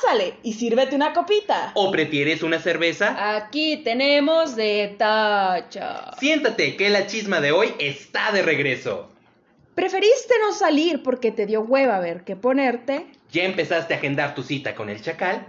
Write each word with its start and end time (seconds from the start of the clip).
Pásale 0.00 0.34
y 0.42 0.52
sírvete 0.54 0.96
una 0.96 1.12
copita. 1.12 1.72
¿O 1.74 1.90
prefieres 1.90 2.42
una 2.42 2.58
cerveza? 2.58 3.36
Aquí 3.36 3.78
tenemos 3.78 4.56
de 4.56 4.94
tacha. 4.98 6.12
Siéntate, 6.18 6.76
que 6.76 6.90
la 6.90 7.06
chisma 7.06 7.40
de 7.40 7.52
hoy 7.52 7.74
está 7.78 8.32
de 8.32 8.42
regreso. 8.42 9.10
¿Preferiste 9.74 10.34
no 10.40 10.52
salir 10.52 11.02
porque 11.02 11.32
te 11.32 11.46
dio 11.46 11.62
hueva 11.62 12.00
ver 12.00 12.24
qué 12.24 12.36
ponerte? 12.36 13.06
¿Ya 13.30 13.44
empezaste 13.44 13.94
a 13.94 13.96
agendar 13.98 14.34
tu 14.34 14.42
cita 14.42 14.74
con 14.74 14.90
el 14.90 15.02
chacal? 15.02 15.46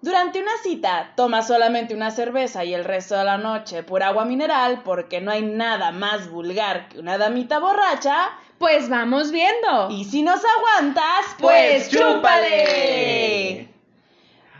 Durante 0.00 0.40
una 0.40 0.56
cita, 0.62 1.12
toma 1.16 1.42
solamente 1.42 1.94
una 1.94 2.10
cerveza 2.10 2.64
y 2.64 2.74
el 2.74 2.84
resto 2.84 3.16
de 3.16 3.24
la 3.24 3.38
noche 3.38 3.82
pura 3.82 4.08
agua 4.08 4.24
mineral 4.24 4.82
porque 4.84 5.20
no 5.20 5.30
hay 5.30 5.42
nada 5.42 5.92
más 5.92 6.30
vulgar 6.30 6.88
que 6.88 6.98
una 6.98 7.16
damita 7.18 7.58
borracha. 7.58 8.30
Pues 8.58 8.88
vamos 8.88 9.30
viendo. 9.30 9.90
Y 9.90 10.04
si 10.04 10.22
nos 10.22 10.40
aguantas, 10.44 11.36
pues, 11.38 11.88
Pues 11.88 11.90
chúpale. 11.90 13.73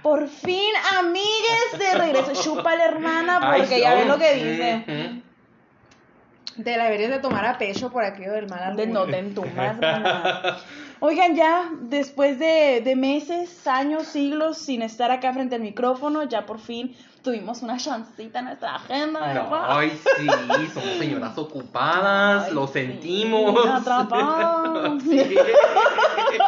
Por 0.04 0.28
fin, 0.28 0.70
amigues, 0.98 1.78
de 1.78 1.94
regreso. 1.94 2.32
Chúpale, 2.42 2.84
hermana, 2.84 3.40
porque 3.40 3.76
Ay, 3.76 3.80
ya 3.80 3.94
ven 3.94 4.06
lo 4.06 4.18
que 4.18 4.34
dice. 4.34 5.22
Te 6.62 6.76
la 6.76 6.84
deberías 6.84 7.10
de 7.10 7.20
tomar 7.20 7.46
a 7.46 7.56
pecho 7.56 7.90
por 7.90 8.04
aquello 8.04 8.32
del 8.32 8.46
mal 8.46 8.76
De 8.76 8.86
no 8.86 9.06
te 9.06 9.16
entumas, 9.16 9.76
mana. 9.80 10.58
Oigan, 11.00 11.34
ya 11.34 11.70
después 11.80 12.38
de, 12.38 12.82
de 12.84 12.96
meses, 12.96 13.66
años, 13.66 14.06
siglos 14.06 14.58
sin 14.58 14.82
estar 14.82 15.10
acá 15.10 15.32
frente 15.32 15.54
al 15.54 15.62
micrófono, 15.62 16.24
ya 16.24 16.44
por 16.44 16.60
fin 16.60 16.94
tuvimos 17.24 17.62
una 17.62 17.76
chancita 17.78 18.38
en 18.40 18.44
nuestra 18.44 18.76
agenda. 18.76 19.20
¿verdad? 19.20 19.64
Ay, 19.68 19.98
sí, 20.18 20.26
somos 20.72 20.98
señoras 20.98 21.36
ocupadas, 21.38 22.44
Ay, 22.48 22.54
lo 22.54 22.66
sí, 22.68 22.72
sentimos. 22.74 23.66
atrapadas. 23.66 24.74
Sí. 25.04 25.20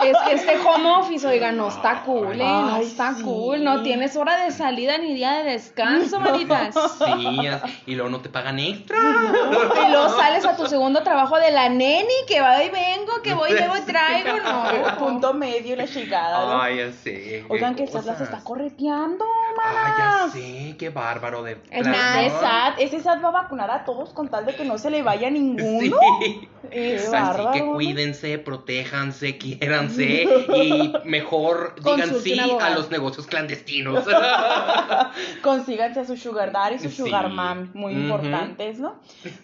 Es 0.03 0.17
que 0.27 0.33
este 0.35 0.59
home 0.67 0.91
office, 0.99 1.27
oiga, 1.27 1.53
no 1.53 1.69
está 1.69 2.03
cool, 2.03 2.33
¿eh? 2.35 2.39
No 2.45 2.75
Ay, 2.75 2.87
está 2.87 3.15
sí. 3.15 3.23
cool. 3.23 3.63
No 3.63 3.83
tienes 3.83 4.17
hora 4.17 4.45
de 4.45 4.51
salida 4.51 4.99
ni 4.99 5.15
día 5.15 5.33
de 5.39 5.45
descanso, 5.53 6.19
manitas. 6.21 6.75
Sí, 6.99 7.39
y 7.87 7.95
luego 7.95 8.11
no 8.11 8.21
te 8.21 8.29
pagan 8.29 8.59
extra. 8.59 8.99
Y 8.99 9.91
luego 9.91 10.09
sales 10.11 10.45
a 10.45 10.57
tu 10.57 10.67
segundo 10.67 11.03
trabajo 11.03 11.39
de 11.39 11.51
la 11.53 11.69
neni, 11.69 12.13
que 12.27 12.41
va 12.41 12.63
y 12.65 12.71
vengo, 12.71 13.23
que 13.23 13.35
voy 13.35 13.51
y 13.51 13.55
luego 13.55 13.77
y 13.77 13.81
traigo, 13.83 14.39
no. 14.41 14.99
Punto 14.99 15.33
medio 15.35 15.75
y 15.75 15.77
la 15.77 15.87
chingada. 15.87 16.45
¿no? 16.47 16.61
Ay, 16.63 16.79
ya 16.79 16.93
sé. 16.93 17.13
qué 17.13 17.47
Oigan, 17.49 17.75
que 17.75 17.85
el 17.85 17.89
SAT 17.89 18.05
las 18.07 18.17
cosas. 18.19 18.29
está 18.33 18.45
correteando, 18.45 19.25
Ay, 19.65 19.93
ya 19.99 20.29
sé, 20.33 20.77
qué 20.79 20.91
bárbaro 20.91 21.43
de 21.43 21.59
ese 21.71 22.31
SAT, 22.31 22.79
ese 22.79 23.01
SAT 23.01 23.23
va 23.25 23.29
a 23.29 23.33
vacunar 23.33 23.71
a 23.71 23.85
todos 23.85 24.11
con 24.11 24.29
tal 24.29 24.47
de 24.47 24.55
que 24.55 24.65
no 24.65 24.79
se 24.79 24.91
le 24.91 25.03
vaya 25.03 25.31
ninguno. 25.31 25.99
Sí. 26.21 26.49
Así 26.67 27.11
bárbaro, 27.13 27.53
que 27.53 27.65
cuídense, 27.65 28.39
protéjanse, 28.39 29.39
quiéranse 29.39 30.25
y 30.57 30.93
mejor 31.05 31.75
digan 31.83 32.13
sí 32.21 32.39
abogado. 32.39 32.73
a 32.73 32.77
los 32.77 32.91
negocios 32.91 33.27
clandestinos. 33.27 34.05
Consíganse 35.43 36.01
a 36.01 36.05
su 36.05 36.17
sugar 36.17 36.53
daddy 36.53 36.77
y 36.77 36.79
su 36.79 36.91
Sí. 36.91 36.97
sugar 36.97 37.29
mom, 37.31 37.69
muy 37.75 37.93
importantes, 37.93 38.79
¿no? 38.79 38.97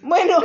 Bueno, 0.03 0.39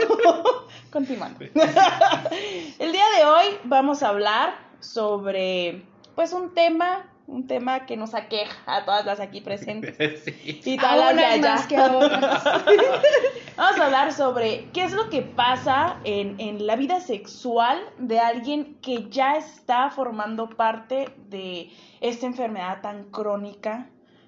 continuando. 0.92 1.40
El 1.45 2.92
día 2.92 3.04
de 3.18 3.26
hoy 3.26 3.45
vamos 3.64 4.04
a 4.04 4.10
hablar 4.10 4.54
sobre, 4.80 5.82
pues, 6.16 6.34
un 6.34 6.54
tema, 6.54 7.06
un 7.28 7.45
tema 7.45 7.86
que 7.86 7.97
nos 7.97 8.14
aqueja 8.16 8.56
a 8.66 8.86
todas 8.86 9.06
las 9.06 9.20
aquí 9.20 9.42
presentes. 9.42 9.95
Sí. 10.23 10.61
Y 10.66 10.78
A 10.78 10.81
todas 10.81 10.97
las 10.97 11.16
de 11.16 11.25
allá. 11.25 11.56
más 11.56 11.67
que. 11.67 11.75
Vamos 13.58 13.80
a 13.80 13.86
hablar 13.86 14.14
sobre 14.14 14.67
qué 14.73 14.83
es 14.83 14.94
lo 14.94 15.09
que 15.09 15.22
pasa 15.23 15.98
en, 16.03 16.39
en 16.39 16.66
la 16.67 16.75
vida 16.75 17.00
sexual 17.02 17.80
de 17.98 18.20
alguien 18.20 18.75
que 18.81 19.09
ya 19.09 19.36
está 19.38 19.89
formando 19.89 20.50
parte 20.50 21.09
de 21.30 21.70
esta 22.02 22.28
enfermedad 22.28 22.81
tan 22.81 23.05
crónica 23.05 23.88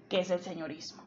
que 0.10 0.20
es 0.22 0.32
el 0.32 0.40
señorismo. 0.40 1.04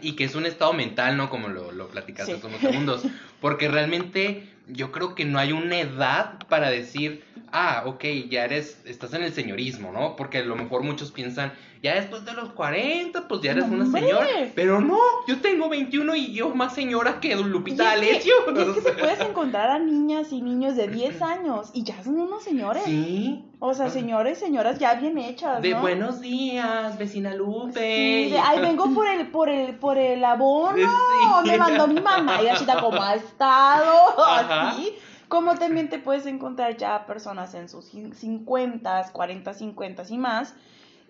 Y 0.00 0.16
que 0.16 0.24
es 0.24 0.34
un 0.36 0.46
estado 0.46 0.72
mental, 0.72 1.18
¿no? 1.18 1.28
Como 1.28 1.48
lo, 1.48 1.70
lo 1.72 1.88
platicaste 1.88 2.32
Sí. 2.32 2.38
hace 2.38 2.46
unos 2.46 2.60
segundos. 2.60 3.02
Porque 3.42 3.68
realmente 3.68 4.48
yo 4.68 4.90
creo 4.92 5.14
que 5.14 5.24
no 5.26 5.38
hay 5.38 5.52
una 5.52 5.80
edad 5.80 6.38
para 6.48 6.70
decir, 6.70 7.24
ah, 7.52 7.84
ok, 7.86 8.04
ya 8.28 8.44
eres, 8.44 8.80
estás 8.84 9.12
en 9.14 9.22
el 9.22 9.32
señorismo, 9.32 9.92
¿no? 9.92 10.16
Porque 10.16 10.38
a 10.38 10.44
lo 10.44 10.56
mejor 10.56 10.82
muchos 10.82 11.10
piensan, 11.10 11.52
ya 11.82 11.94
después 11.94 12.24
de 12.24 12.32
los 12.34 12.50
40, 12.50 13.26
pues 13.26 13.40
ya 13.40 13.52
eres 13.52 13.64
una 13.64 13.86
señora. 13.90 14.26
Pero 14.54 14.80
no, 14.80 14.98
yo 15.26 15.40
tengo 15.40 15.68
21 15.68 16.14
y 16.16 16.34
yo 16.34 16.54
más 16.54 16.74
señora 16.74 17.20
que 17.20 17.34
Lupita 17.36 17.96
Y 17.96 18.08
es 18.08 18.24
que, 18.24 18.30
es 18.30 18.68
que 18.74 18.80
se 18.82 18.92
puedes 18.98 19.20
encontrar 19.20 19.70
a 19.70 19.78
niñas 19.78 20.32
y 20.32 20.42
niños 20.42 20.76
de 20.76 20.88
10 20.88 21.22
años 21.22 21.70
y 21.72 21.84
ya 21.84 22.02
son 22.02 22.20
unos 22.20 22.42
señores. 22.42 22.82
Sí. 22.84 23.44
O 23.62 23.74
sea, 23.74 23.90
señores, 23.90 24.38
señoras 24.38 24.78
ya 24.78 24.94
bien 24.94 25.18
hechas, 25.18 25.60
De 25.60 25.70
¿no? 25.70 25.82
buenos 25.82 26.20
días, 26.20 26.96
vecina 26.98 27.34
Lupe. 27.34 27.78
Sí, 27.78 28.30
de, 28.30 28.38
ay, 28.38 28.60
vengo 28.60 28.92
por 28.94 29.06
el, 29.06 29.26
por 29.28 29.48
el, 29.50 29.74
por 29.76 29.98
el 29.98 30.24
abono, 30.24 30.76
Sí. 31.44 31.50
me 31.50 31.58
mandó 31.58 31.86
mi 31.86 32.00
mamá 32.00 32.40
y 32.40 32.46
Gachita, 32.46 32.80
¿cómo 32.80 33.02
ha 33.02 33.14
estado? 33.14 34.18
Ajá. 34.18 34.70
Así, 34.70 34.94
como 35.30 35.54
también 35.54 35.88
te 35.88 36.00
puedes 36.00 36.26
encontrar 36.26 36.76
ya 36.76 37.06
personas 37.06 37.54
en 37.54 37.68
sus 37.68 37.84
50, 37.86 39.10
40, 39.12 39.54
50 39.54 40.02
y 40.08 40.18
más, 40.18 40.54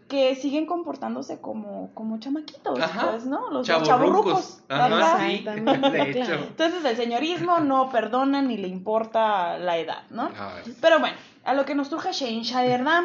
que 0.08 0.34
siguen 0.34 0.66
comportándose 0.66 1.40
como, 1.40 1.90
como 1.94 2.18
chamaquitos, 2.18 2.78
Ajá. 2.78 3.12
pues, 3.12 3.24
¿no? 3.24 3.50
Los 3.50 3.66
chaburrucos. 3.66 4.60
Ajá, 4.68 5.20
sí. 5.20 5.36
Exactamente, 5.36 5.90
De 5.90 6.10
hecho. 6.10 6.26
claro. 6.26 6.42
Entonces 6.42 6.84
el 6.84 6.96
señorismo 6.96 7.60
no 7.60 7.88
perdona 7.88 8.42
ni 8.42 8.58
le 8.58 8.68
importa 8.68 9.56
la 9.56 9.78
edad, 9.78 10.02
¿no? 10.10 10.30
Ay, 10.38 10.76
Pero 10.82 11.00
bueno, 11.00 11.16
a 11.44 11.54
lo 11.54 11.64
que 11.64 11.74
nos 11.74 11.88
truje 11.88 12.12
Shensha, 12.12 12.62
¿verdad? 12.62 13.04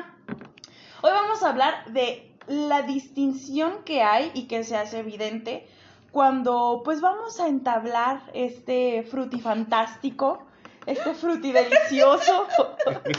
Hoy 1.01 1.11
vamos 1.11 1.43
a 1.43 1.49
hablar 1.49 1.85
de 1.93 2.29
la 2.47 2.81
distinción 2.81 3.83
que 3.85 4.03
hay 4.03 4.31
y 4.33 4.47
que 4.47 4.65
se 4.65 4.75
hace 4.75 4.99
evidente 4.99 5.65
cuando 6.11 6.81
pues 6.83 6.99
vamos 6.99 7.39
a 7.39 7.47
entablar 7.47 8.21
este 8.33 9.03
frutifantástico, 9.03 10.44
este 10.85 11.13
fruti 11.13 11.51
delicioso, 11.51 12.47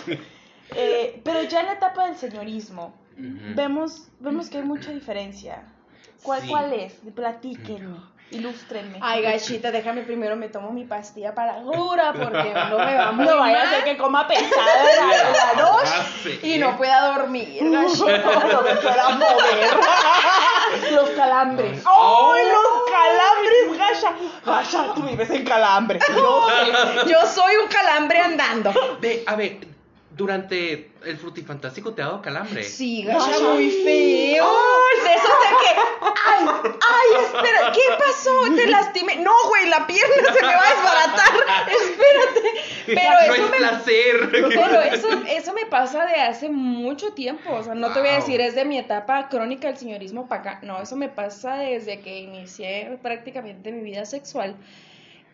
Eh, 0.74 1.20
pero 1.24 1.42
ya 1.42 1.60
en 1.60 1.66
la 1.66 1.72
etapa 1.74 2.06
del 2.06 2.16
señorismo 2.16 2.92
ujú. 3.16 3.54
vemos, 3.54 4.08
vemos 4.18 4.50
que 4.50 4.58
hay 4.58 4.64
mucha 4.64 4.90
diferencia. 4.90 5.62
¿Cuál, 6.24 6.40
Sí. 6.42 6.48
¿Cuál 6.48 6.72
es? 6.72 6.94
Platíquenme, 7.14 7.98
ilústrenme. 8.32 8.98
Ay, 9.00 9.22
gachita, 9.22 9.70
déjame 9.70 10.02
primero, 10.02 10.34
me 10.34 10.48
tomo 10.48 10.72
mi 10.72 10.84
pastilla 10.84 11.36
para 11.36 11.60
dura 11.60 12.12
porque 12.12 12.52
no 12.52 12.78
me 12.80 12.94
va 12.96 13.12
muy 13.12 13.26
no 13.26 13.36
vaya 13.38 13.62
a 13.62 13.70
ser 13.70 13.84
que 13.84 13.96
coma 13.96 14.26
pesada 14.26 14.66
la, 14.98 15.54
la 15.54 15.62
noche. 15.62 16.40
Y 16.42 16.58
no 16.58 16.76
pueda 16.76 17.12
dormir, 17.16 17.60
gachita. 17.70 18.18
no 18.52 18.62
me 18.62 18.74
pueda 18.74 19.08
mover. 19.10 19.70
Los 20.92 21.10
calambres. 21.10 21.82
Oh. 21.86 22.32
¡Ay, 22.34 22.44
los 22.46 22.90
calambres, 22.90 23.78
Gasha! 23.78 24.12
Gasha, 24.44 24.94
tú 24.94 25.02
vives 25.02 25.30
en 25.30 25.44
calambre. 25.44 25.98
Yo 26.14 26.46
sé. 26.48 27.10
Yo 27.10 27.26
soy 27.26 27.56
un 27.56 27.68
calambre 27.68 28.18
andando. 28.20 28.72
Ve, 29.00 29.24
a 29.26 29.36
ver, 29.36 29.58
durante 30.16 30.90
el 31.04 31.18
frutifantástico 31.18 31.92
te 31.92 32.00
ha 32.00 32.06
dado 32.06 32.22
calambre. 32.22 32.64
Sí, 32.64 33.02
gacha, 33.02 33.38
muy 33.38 33.70
feo. 33.70 34.46
De 35.04 35.12
esos 35.12 35.28
de 35.28 35.56
que, 35.60 35.80
ay, 36.24 36.46
ay, 36.64 37.24
espera, 37.24 37.72
¿qué 37.72 37.80
pasó? 37.98 38.54
Te 38.56 38.66
lastimé. 38.70 39.16
No, 39.16 39.32
güey, 39.48 39.68
la 39.68 39.86
pierna 39.86 40.32
se 40.32 40.42
me 40.42 40.54
va 40.54 40.62
a 40.62 40.74
desbaratar. 40.74 41.34
Espérate. 41.68 42.50
Pero 42.86 43.10
no 43.10 43.34
eso 43.34 43.44
es 43.44 43.50
me 43.50 43.56
placer. 43.58 44.28
Pero 44.30 44.80
eso, 44.80 45.08
eso 45.28 45.52
me 45.52 45.66
pasa 45.66 46.06
de 46.06 46.14
hace 46.14 46.48
mucho 46.48 47.12
tiempo. 47.12 47.52
O 47.52 47.62
sea, 47.62 47.74
no 47.74 47.92
te 47.92 48.00
voy 48.00 48.08
a 48.08 48.14
decir 48.14 48.40
es 48.40 48.54
de 48.54 48.64
mi 48.64 48.78
etapa 48.78 49.28
crónica 49.28 49.68
del 49.68 49.76
señorismo 49.76 50.28
para 50.28 50.40
acá. 50.40 50.60
No, 50.62 50.80
eso 50.80 50.96
me 50.96 51.10
pasa 51.10 51.56
desde 51.56 52.00
que 52.00 52.20
inicié 52.20 52.98
prácticamente 53.02 53.70
mi 53.70 53.82
vida 53.82 54.06
sexual. 54.06 54.56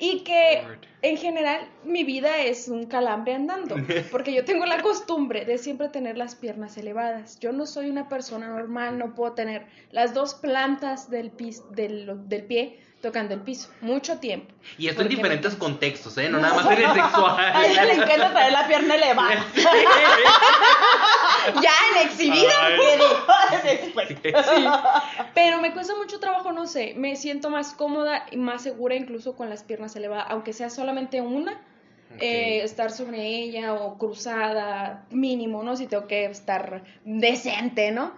Y 0.03 0.25
que 0.25 0.65
en 1.03 1.17
general 1.17 1.61
mi 1.85 2.03
vida 2.03 2.39
es 2.39 2.67
un 2.67 2.87
calambre 2.87 3.35
andando. 3.35 3.77
Porque 4.11 4.35
yo 4.35 4.45
tengo 4.45 4.67
la 4.67 4.83
costumbre 4.83 5.45
de 5.45 5.59
siempre 5.59 5.91
tener 5.91 6.19
las 6.19 6.35
piernas 6.35 6.77
elevadas. 6.77 7.39
Yo 7.39 7.53
no 7.53 7.67
soy 7.67 7.89
una 7.89 8.09
persona 8.09 8.49
normal, 8.49 8.99
no 8.99 9.15
puedo 9.15 9.35
tener 9.35 9.65
las 9.93 10.13
dos 10.13 10.35
plantas 10.35 11.09
del, 11.09 11.31
pis, 11.31 11.63
del, 11.71 12.29
del 12.29 12.43
pie 12.43 12.81
tocando 13.01 13.35
el 13.35 13.43
piso. 13.43 13.69
Mucho 13.81 14.19
tiempo. 14.19 14.53
Y 14.77 14.89
esto 14.89 15.03
en 15.03 15.09
me 15.09 15.15
diferentes 15.15 15.55
contextos, 15.55 16.19
¿eh? 16.19 16.29
No 16.29 16.41
nada 16.41 16.55
más 16.55 16.67
en 16.67 16.85
el 16.85 16.95
sexual. 16.95 17.37
A 17.55 17.65
ella 17.65 17.85
le 17.85 17.93
encanta 17.95 18.33
traer 18.33 18.53
la 18.53 18.67
pierna 18.67 18.97
elevada. 18.97 19.47
Ya 21.63 21.71
en 21.93 22.09
exhibida. 22.09 22.53
Sí. 23.93 24.67
Pero 25.35 25.61
me 25.61 25.73
cuesta 25.73 25.95
mucho 25.97 26.19
trabajo, 26.19 26.53
no 26.53 26.67
sé, 26.67 26.95
me 26.97 27.17
siento 27.17 27.51
más 27.51 27.73
cómoda 27.75 28.27
y 28.31 28.37
más 28.37 28.63
segura 28.63 28.95
incluso 28.95 29.37
con 29.37 29.51
las 29.51 29.63
piernas 29.63 29.95
elevadas, 29.97 30.27
aunque 30.29 30.53
sea 30.53 30.71
solamente 30.71 31.21
una, 31.21 31.61
eh, 32.19 32.63
estar 32.63 32.91
sobre 32.91 33.27
ella 33.27 33.75
o 33.75 33.99
cruzada, 33.99 35.07
mínimo, 35.11 35.63
¿no? 35.63 35.77
Si 35.77 35.87
tengo 35.87 36.07
que 36.07 36.27
estar 36.27 36.83
decente, 37.05 37.91
¿no? 37.91 38.13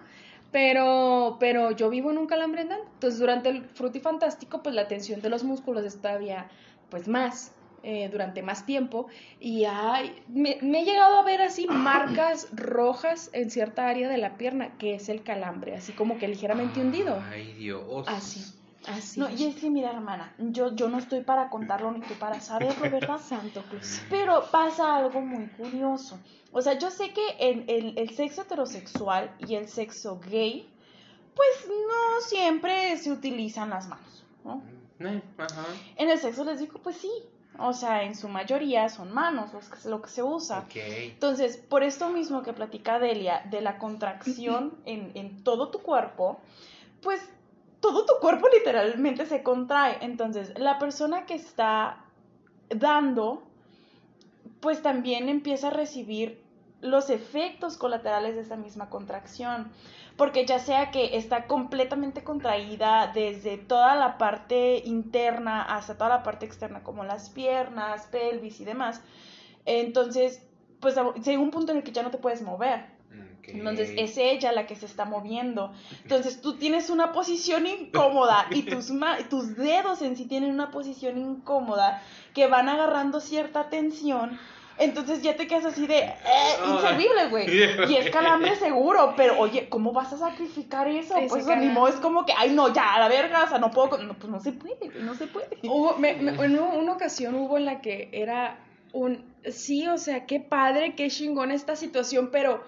Pero, 0.51 1.37
pero 1.39 1.71
yo 1.71 1.89
vivo 1.89 2.11
en 2.11 2.17
un 2.17 2.27
calambre 2.27 2.61
andando. 2.61 2.85
Entonces, 2.93 3.19
durante 3.19 3.49
el 3.49 3.65
frutifantástico, 3.65 4.63
pues 4.63 4.73
la 4.73 4.87
tensión 4.87 5.21
de 5.21 5.29
los 5.29 5.43
músculos 5.43 5.83
es 5.83 6.01
todavía, 6.01 6.47
pues 6.89 7.07
más. 7.07 7.51
Eh, 7.87 8.09
durante 8.11 8.41
más 8.41 8.65
tiempo 8.65 9.05
y 9.39 9.65
ay, 9.65 10.11
me, 10.27 10.57
me, 10.63 10.81
he 10.81 10.85
llegado 10.85 11.19
a 11.19 11.23
ver 11.23 11.43
así 11.43 11.67
marcas 11.69 12.47
rojas 12.51 13.29
en 13.31 13.51
cierta 13.51 13.87
área 13.87 14.09
de 14.09 14.17
la 14.17 14.37
pierna, 14.37 14.75
que 14.79 14.95
es 14.95 15.07
el 15.07 15.21
calambre, 15.21 15.75
así 15.75 15.93
como 15.93 16.17
que 16.17 16.27
ligeramente 16.27 16.81
hundido. 16.81 17.21
Ay, 17.31 17.53
Dios. 17.53 18.07
Así. 18.07 18.43
Así. 18.87 19.19
No, 19.19 19.29
y 19.29 19.45
es 19.45 19.55
que 19.57 19.69
mira, 19.69 19.91
hermana, 19.91 20.33
yo, 20.39 20.75
yo 20.75 20.89
no 20.89 20.97
estoy 20.97 21.21
para 21.21 21.49
contarlo 21.51 21.91
ni 21.91 22.01
tú 22.01 22.15
para 22.15 22.41
saberlo, 22.41 22.89
¿verdad? 22.89 23.19
Santo 23.23 23.61
Cruz. 23.69 24.01
Pero 24.09 24.45
pasa 24.51 24.95
algo 24.95 25.21
muy 25.21 25.45
curioso. 25.49 26.19
O 26.51 26.63
sea, 26.63 26.79
yo 26.79 26.89
sé 26.89 27.13
que 27.13 27.21
en 27.37 27.65
el, 27.67 27.99
el 27.99 28.09
sexo 28.15 28.41
heterosexual 28.41 29.29
y 29.47 29.53
el 29.53 29.67
sexo 29.67 30.19
gay, 30.27 30.67
pues 31.35 31.67
no 31.67 32.21
siempre 32.21 32.97
se 32.97 33.11
utilizan 33.11 33.69
las 33.69 33.87
manos, 33.87 34.25
¿no? 34.43 34.63
Eh, 35.01 35.21
ajá. 35.37 35.65
En 35.97 36.09
el 36.09 36.17
sexo 36.17 36.43
les 36.45 36.59
digo, 36.59 36.79
pues 36.81 36.97
sí. 36.97 37.11
O 37.59 37.73
sea, 37.73 38.03
en 38.03 38.15
su 38.15 38.27
mayoría 38.29 38.89
son 38.89 39.13
manos 39.13 39.53
los 39.53 39.69
que- 39.69 39.89
lo 39.89 40.01
que 40.01 40.09
se 40.09 40.23
usa. 40.23 40.65
Entonces, 41.13 41.57
por 41.57 41.83
esto 41.83 42.09
mismo 42.09 42.43
que 42.43 42.53
platica 42.53 42.99
Delia, 42.99 43.41
de 43.49 43.61
la 43.61 43.77
contracción 43.77 44.73
en, 44.85 45.11
en 45.15 45.43
todo 45.43 45.69
tu 45.69 45.79
cuerpo, 45.79 46.39
pues 47.01 47.21
todo 47.79 48.05
tu 48.05 48.13
cuerpo 48.19 48.47
literalmente 48.53 49.25
se 49.25 49.43
contrae. 49.43 49.97
Entonces, 50.01 50.57
la 50.57 50.79
persona 50.79 51.25
que 51.25 51.35
está 51.35 52.03
dando, 52.69 53.43
pues 54.59 54.81
también 54.81 55.29
empieza 55.29 55.67
a 55.67 55.71
recibir 55.71 56.43
los 56.81 57.09
efectos 57.09 57.77
colaterales 57.77 58.35
de 58.35 58.41
esa 58.41 58.55
misma 58.55 58.89
contracción. 58.89 59.71
Porque 60.17 60.45
ya 60.45 60.59
sea 60.59 60.91
que 60.91 61.17
está 61.17 61.45
completamente 61.45 62.23
contraída 62.23 63.11
desde 63.13 63.57
toda 63.57 63.95
la 63.95 64.17
parte 64.17 64.81
interna 64.85 65.61
hasta 65.61 65.95
toda 65.97 66.09
la 66.09 66.23
parte 66.23 66.45
externa, 66.45 66.83
como 66.83 67.03
las 67.03 67.29
piernas, 67.29 68.07
pelvis 68.07 68.59
y 68.61 68.65
demás, 68.65 69.01
entonces, 69.65 70.41
pues 70.79 70.95
llega 71.23 71.41
un 71.41 71.51
punto 71.51 71.71
en 71.71 71.79
el 71.79 71.83
que 71.83 71.91
ya 71.91 72.03
no 72.03 72.11
te 72.11 72.17
puedes 72.17 72.41
mover. 72.41 72.93
Entonces 73.47 73.91
es 73.97 74.17
ella 74.17 74.51
la 74.51 74.65
que 74.67 74.75
se 74.75 74.85
está 74.85 75.05
moviendo. 75.05 75.71
Entonces 76.03 76.41
tú 76.41 76.55
tienes 76.57 76.89
una 76.89 77.11
posición 77.11 77.67
incómoda 77.67 78.47
y 78.51 78.63
tus, 78.63 78.89
ma- 78.91 79.17
tus 79.29 79.55
dedos 79.55 80.01
en 80.01 80.15
sí 80.17 80.25
tienen 80.25 80.51
una 80.51 80.71
posición 80.71 81.17
incómoda 81.17 82.01
que 82.33 82.47
van 82.47 82.69
agarrando 82.69 83.19
cierta 83.19 83.69
tensión. 83.69 84.39
Entonces 84.77 85.21
ya 85.21 85.35
te 85.37 85.47
quedas 85.47 85.65
así 85.65 85.87
de 85.87 85.99
eh, 85.99 86.15
inservible, 86.67 87.27
güey. 87.29 87.47
Y 87.89 87.95
es 87.95 88.09
calambre 88.09 88.55
seguro, 88.57 89.13
pero 89.15 89.39
oye, 89.39 89.69
¿cómo 89.69 89.93
vas 89.93 90.11
a 90.13 90.17
sacrificar 90.17 90.87
eso? 90.87 91.15
Ese 91.17 91.27
Pues 91.29 91.45
modo, 91.45 91.87
es 91.87 91.95
como 91.95 92.25
que, 92.25 92.33
ay, 92.37 92.51
no, 92.51 92.73
ya, 92.73 92.93
a 92.95 92.99
la 92.99 93.07
verga, 93.07 93.43
o 93.45 93.47
sea, 93.47 93.57
no 93.57 93.71
puedo, 93.71 93.97
no, 93.99 94.13
pues 94.15 94.29
no 94.29 94.39
se 94.39 94.51
puede, 94.51 94.91
no 95.01 95.15
se 95.15 95.27
puede. 95.27 95.47
Hubo, 95.63 95.95
me- 95.97 96.15
me- 96.15 96.31
en 96.45 96.59
una 96.59 96.91
ocasión 96.93 97.35
hubo 97.35 97.57
en 97.57 97.65
la 97.65 97.79
que 97.81 98.09
era 98.11 98.59
un, 98.91 99.23
sí, 99.49 99.87
o 99.87 99.97
sea, 99.97 100.25
qué 100.25 100.39
padre, 100.39 100.95
qué 100.95 101.09
chingón 101.09 101.51
esta 101.51 101.75
situación, 101.75 102.29
pero 102.31 102.63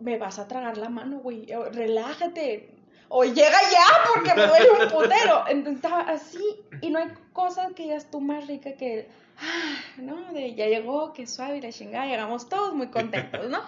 me 0.00 0.18
vas 0.18 0.38
a 0.38 0.46
tragar 0.46 0.78
la 0.78 0.88
mano, 0.88 1.18
güey, 1.18 1.46
relájate, 1.72 2.70
o 3.08 3.24
llega 3.24 3.58
ya 3.70 3.84
porque 4.14 4.34
me 4.34 4.46
duele 4.46 4.70
un 4.70 4.90
putero. 4.90 5.44
Entonces 5.48 5.76
estaba 5.76 6.00
así, 6.02 6.44
y 6.80 6.90
no 6.90 6.98
hay 6.98 7.08
cosa 7.32 7.68
que 7.74 7.84
digas 7.84 8.10
tú 8.10 8.20
más 8.20 8.46
rica 8.46 8.74
que, 8.74 9.08
ah, 9.40 9.74
no, 9.98 10.32
de 10.32 10.54
ya 10.54 10.66
llegó, 10.66 11.12
qué 11.12 11.26
suave 11.26 11.58
y 11.58 11.60
la 11.60 11.72
chingada, 11.72 12.06
llegamos 12.06 12.48
todos 12.48 12.74
muy 12.74 12.88
contentos, 12.88 13.48
¿no? 13.48 13.60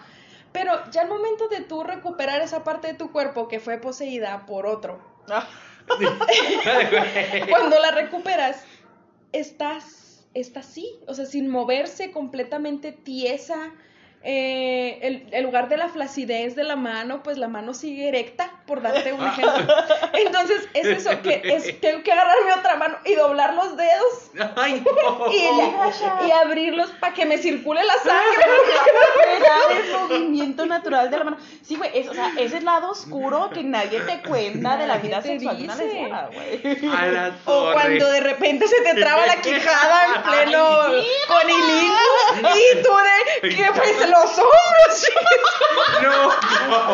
Pero 0.52 0.72
ya 0.90 1.02
al 1.02 1.08
momento 1.08 1.48
de 1.48 1.60
tú 1.60 1.84
recuperar 1.84 2.42
esa 2.42 2.64
parte 2.64 2.88
de 2.88 2.94
tu 2.94 3.12
cuerpo 3.12 3.48
que 3.48 3.60
fue 3.60 3.78
poseída 3.78 4.46
por 4.46 4.66
otro, 4.66 5.00
cuando 7.48 7.78
la 7.78 7.92
recuperas, 7.92 8.64
estás, 9.32 10.26
está 10.34 10.60
así, 10.60 10.98
o 11.06 11.14
sea, 11.14 11.26
sin 11.26 11.48
moverse, 11.48 12.10
completamente 12.10 12.92
tiesa. 12.92 13.72
Eh, 14.22 14.98
el, 15.00 15.28
el 15.32 15.44
lugar 15.44 15.70
de 15.70 15.78
la 15.78 15.88
flacidez 15.88 16.54
de 16.54 16.64
la 16.64 16.76
mano, 16.76 17.22
pues 17.22 17.38
la 17.38 17.48
mano 17.48 17.72
sigue 17.72 18.08
erecta, 18.08 18.50
por 18.66 18.82
darte 18.82 19.14
un 19.14 19.26
ejemplo. 19.26 19.74
Entonces, 20.12 20.68
es 20.74 20.86
eso, 20.86 21.22
que 21.22 21.40
es, 21.42 21.80
tengo 21.80 22.02
que 22.02 22.12
agarrar 22.12 22.36
mi 22.44 22.52
otra 22.52 22.76
mano 22.76 22.98
y 23.06 23.14
doblar 23.14 23.54
los 23.54 23.76
dedos 23.76 24.30
Ay, 24.56 24.84
no. 24.84 25.26
y, 25.32 26.26
y 26.26 26.30
abrirlos 26.30 26.90
para 27.00 27.14
que 27.14 27.24
me 27.26 27.38
circule 27.38 27.82
la 27.82 27.94
sangre. 27.94 28.44
El 29.70 29.92
movimiento 29.98 30.66
natural 30.66 31.10
de 31.10 31.18
la 31.18 31.24
mano. 31.24 31.36
Sí, 31.62 31.76
güey, 31.76 31.90
es, 31.94 32.08
o 32.08 32.14
sea, 32.14 32.32
es 32.38 32.52
el 32.52 32.64
lado 32.64 32.90
oscuro 32.90 33.50
que 33.50 33.62
nadie 33.62 34.00
te 34.00 34.20
cuenta 34.22 34.76
de 34.76 34.86
la 34.86 34.98
vida 34.98 35.22
sexual 35.22 35.56
de 35.56 35.64
una 35.64 35.76
lesbiana, 35.76 36.28
güey. 36.32 36.90
A 36.94 37.06
la 37.06 37.32
O 37.44 37.72
cuando 37.72 38.06
de 38.10 38.20
repente 38.20 38.66
se 38.66 38.80
te 38.82 38.94
traba 38.94 39.26
la 39.26 39.36
quijada 39.36 40.06
en 40.06 40.22
pleno 40.22 40.68
conilingus 41.28 42.56
y 42.56 42.82
tú 42.82 42.90
que 43.56 43.70
pues 43.74 44.08
los 44.08 44.38
hombros. 44.38 45.06
No, 46.02 46.10
no. 46.10 46.92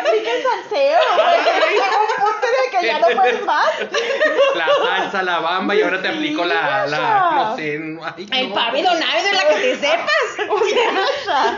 aplica 0.00 0.32
el 0.32 0.42
salseo, 0.42 0.98
güey. 1.14 1.44
Llega 1.72 1.98
un 2.00 2.24
punto 2.24 2.46
en 2.46 2.54
el 2.64 2.70
que 2.70 2.86
ya 2.86 2.98
no 2.98 3.06
puedes 3.16 3.44
más. 3.44 3.70
La 4.54 4.66
salsa, 4.82 5.22
la 5.22 5.38
bamba 5.38 5.74
y 5.74 5.82
ahora 5.82 6.02
te 6.02 6.08
aplico 6.08 6.44
la, 6.44 6.86
la, 6.86 7.30
no 7.34 7.56
sé, 7.56 7.78
no, 7.78 8.04
ay, 8.04 8.26
El 8.32 8.48
no. 8.48 8.54
pavido 8.54 8.92
návido 8.92 9.24
de 9.24 9.32
la 9.32 9.48
que 9.48 9.54
te 9.54 9.76
sepas. 9.76 10.50
O 10.50 10.58
sea, 10.64 11.56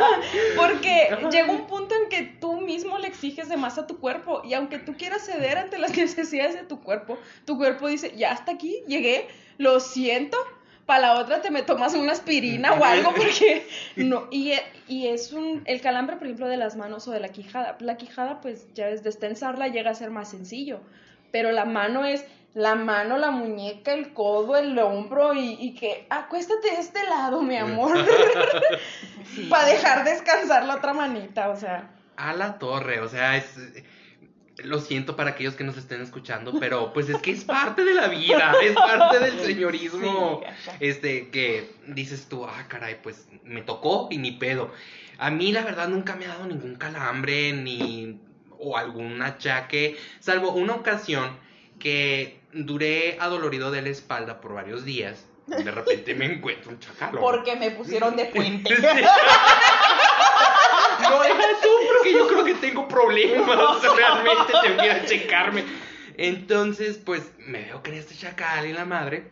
porque 0.57 1.17
llega 1.31 1.51
un 1.51 1.67
punto 1.67 1.95
en 1.95 2.09
que 2.09 2.23
tú 2.41 2.61
mismo 2.61 2.99
le 2.99 3.09
exiges 3.09 3.49
de 3.49 3.57
más 3.57 3.79
a 3.79 3.87
tu 3.87 3.99
cuerpo 3.99 4.43
y 4.45 4.55
aunque 4.55 4.79
tú 4.79 4.95
quieras 4.97 5.25
ceder 5.25 5.59
ante 5.59 5.79
las 5.79 5.97
necesidades 5.97 6.55
de 6.55 6.65
tu 6.65 6.81
cuerpo, 6.83 7.19
tu 7.47 7.57
cuerpo 7.57 7.89
dice, 7.89 8.13
ya 8.17 8.33
hasta 8.33 8.53
aquí, 8.53 8.83
llegué, 8.87 9.29
lo 9.59 9.81
siento. 9.81 10.37
Para 10.87 11.01
la 11.01 11.21
otra 11.21 11.41
te 11.41 11.51
me 11.51 11.63
tomas 11.63 11.95
una 11.95 12.13
aspirina 12.13 12.73
o 12.75 12.85
algo 12.85 13.15
porque 13.15 13.67
no 13.97 14.27
y, 14.31 14.53
y 14.89 15.07
es 15.07 15.33
un 15.33 15.63
el 15.65 15.81
calambre 15.81 16.17
por 16.17 16.27
ejemplo 16.27 16.49
de 16.49 16.57
las 16.57 16.77
manos 16.77 17.07
o 17.09 17.13
de 17.13 17.21
la 17.21 17.29
quijada 17.29 17.77
la 17.81 17.97
quijada 17.97 18.41
pues 18.41 18.67
ya 18.75 18.89
es 18.89 19.03
destensarla 19.05 19.69
llega 19.69 19.91
a 19.91 19.95
ser 19.95 20.11
más 20.11 20.31
sencillo 20.31 20.81
pero 21.31 21.53
la 21.53 21.65
mano 21.65 22.05
es 22.05 22.25
la 22.55 22.75
mano, 22.75 23.17
la 23.17 23.31
muñeca, 23.31 23.95
el 23.95 24.13
codo, 24.13 24.57
el 24.57 24.79
hombro 24.79 25.33
y, 25.35 25.57
y 25.59 25.75
que 25.75 26.07
acuéstate 26.11 26.71
de 26.71 26.81
este 26.81 27.03
lado, 27.05 27.43
mi 27.43 27.57
amor, 27.57 27.97
para 29.51 29.67
dejar 29.67 30.05
descansar 30.05 30.67
la 30.67 30.77
otra 30.77 30.93
manita, 30.93 31.49
o 31.49 31.57
sea. 31.57 31.91
A 32.17 32.35
la 32.35 32.59
torre, 32.59 33.01
o 33.01 33.09
sea, 33.09 33.37
es... 33.37 33.57
Lo 34.59 34.81
siento 34.81 35.17
para 35.17 35.31
aquellos 35.31 35.55
que 35.55 35.65
nos 35.65 35.77
estén 35.77 36.03
escuchando, 36.03 36.59
pero 36.61 36.93
pues 36.93 37.09
es 37.09 37.17
que 37.19 37.31
es 37.31 37.45
parte 37.45 37.85
de 37.85 37.95
la 37.95 38.09
vida, 38.09 38.53
es 38.63 38.75
parte 38.75 39.19
del 39.19 39.41
señorismo. 39.41 40.43
Sí. 40.45 40.71
Este, 40.81 41.31
que 41.31 41.75
dices 41.87 42.27
tú, 42.29 42.45
ah, 42.45 42.67
caray, 42.69 42.99
pues 43.03 43.29
me 43.45 43.63
tocó 43.63 44.09
y 44.11 44.19
ni 44.19 44.33
pedo. 44.33 44.71
A 45.19 45.31
mí 45.31 45.53
la 45.53 45.63
verdad 45.63 45.89
nunca 45.89 46.17
me 46.17 46.27
ha 46.27 46.29
dado 46.29 46.47
ningún 46.47 46.77
calambre 46.77 47.53
ni 47.53 48.21
o 48.59 48.77
algún 48.77 49.21
achaque, 49.23 49.97
salvo 50.21 50.53
una 50.53 50.75
ocasión 50.75 51.37
que 51.79 52.41
duré 52.53 53.19
adolorido 53.21 53.71
de 53.71 53.83
la 53.83 53.89
espalda 53.89 54.41
por 54.41 54.55
varios 54.55 54.85
días. 54.85 55.27
De 55.47 55.71
repente 55.71 56.15
me 56.15 56.27
encuentro 56.27 56.71
un 56.71 56.79
chacalo. 56.79 57.21
Porque 57.21 57.57
me 57.57 57.73
pusieron 57.73 58.15
de 58.17 58.27
puente. 58.27 58.75
No, 61.03 61.23
deja 61.23 61.43
tú, 61.63 61.69
porque 61.95 62.13
yo 62.13 62.27
creo 62.29 62.45
que 62.45 62.55
tengo 62.55 62.89
problemas. 62.89 63.83
Realmente 63.97 64.53
tengo 64.63 64.77
que 64.79 64.87
ir 64.87 64.91
a 64.93 65.05
checarme. 65.05 65.65
Entonces, 66.17 66.99
pues, 66.99 67.33
me 67.39 67.63
veo 67.65 67.83
que 67.83 67.97
este 67.99 68.15
chacal 68.15 68.67
y 68.67 68.73
la 68.73 68.85
madre. 68.85 69.31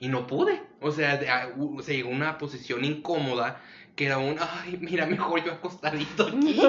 Y 0.00 0.08
no 0.08 0.26
pude. 0.26 0.62
O 0.80 0.92
sea, 0.92 1.16
de- 1.16 1.28
a- 1.28 1.48
u- 1.56 1.82
se 1.82 1.96
llegó 1.96 2.10
a 2.10 2.12
una 2.12 2.38
posición 2.38 2.84
incómoda. 2.84 3.60
Que 3.96 4.06
era 4.06 4.18
un, 4.18 4.36
ay, 4.38 4.78
mira, 4.80 5.06
mejor 5.06 5.44
yo 5.44 5.50
acostadito 5.54 6.28
aquí, 6.28 6.60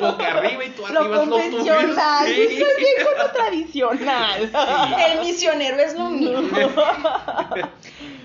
boca 0.00 0.26
arriba 0.32 0.64
y 0.64 0.70
tú 0.70 0.82
Lo 0.88 1.00
arriba 1.02 1.24
lo 1.24 1.30
convencional. 1.30 2.26
Yo 2.26 2.34
Sí. 2.48 2.58
soy 2.58 2.76
bien 2.76 3.06
con 3.06 3.18
lo 3.24 3.30
tradicional. 3.30 4.50
El 4.98 5.20
misionero 5.20 5.76
es 5.78 5.94
lo 5.96 6.10
mismo. 6.10 6.58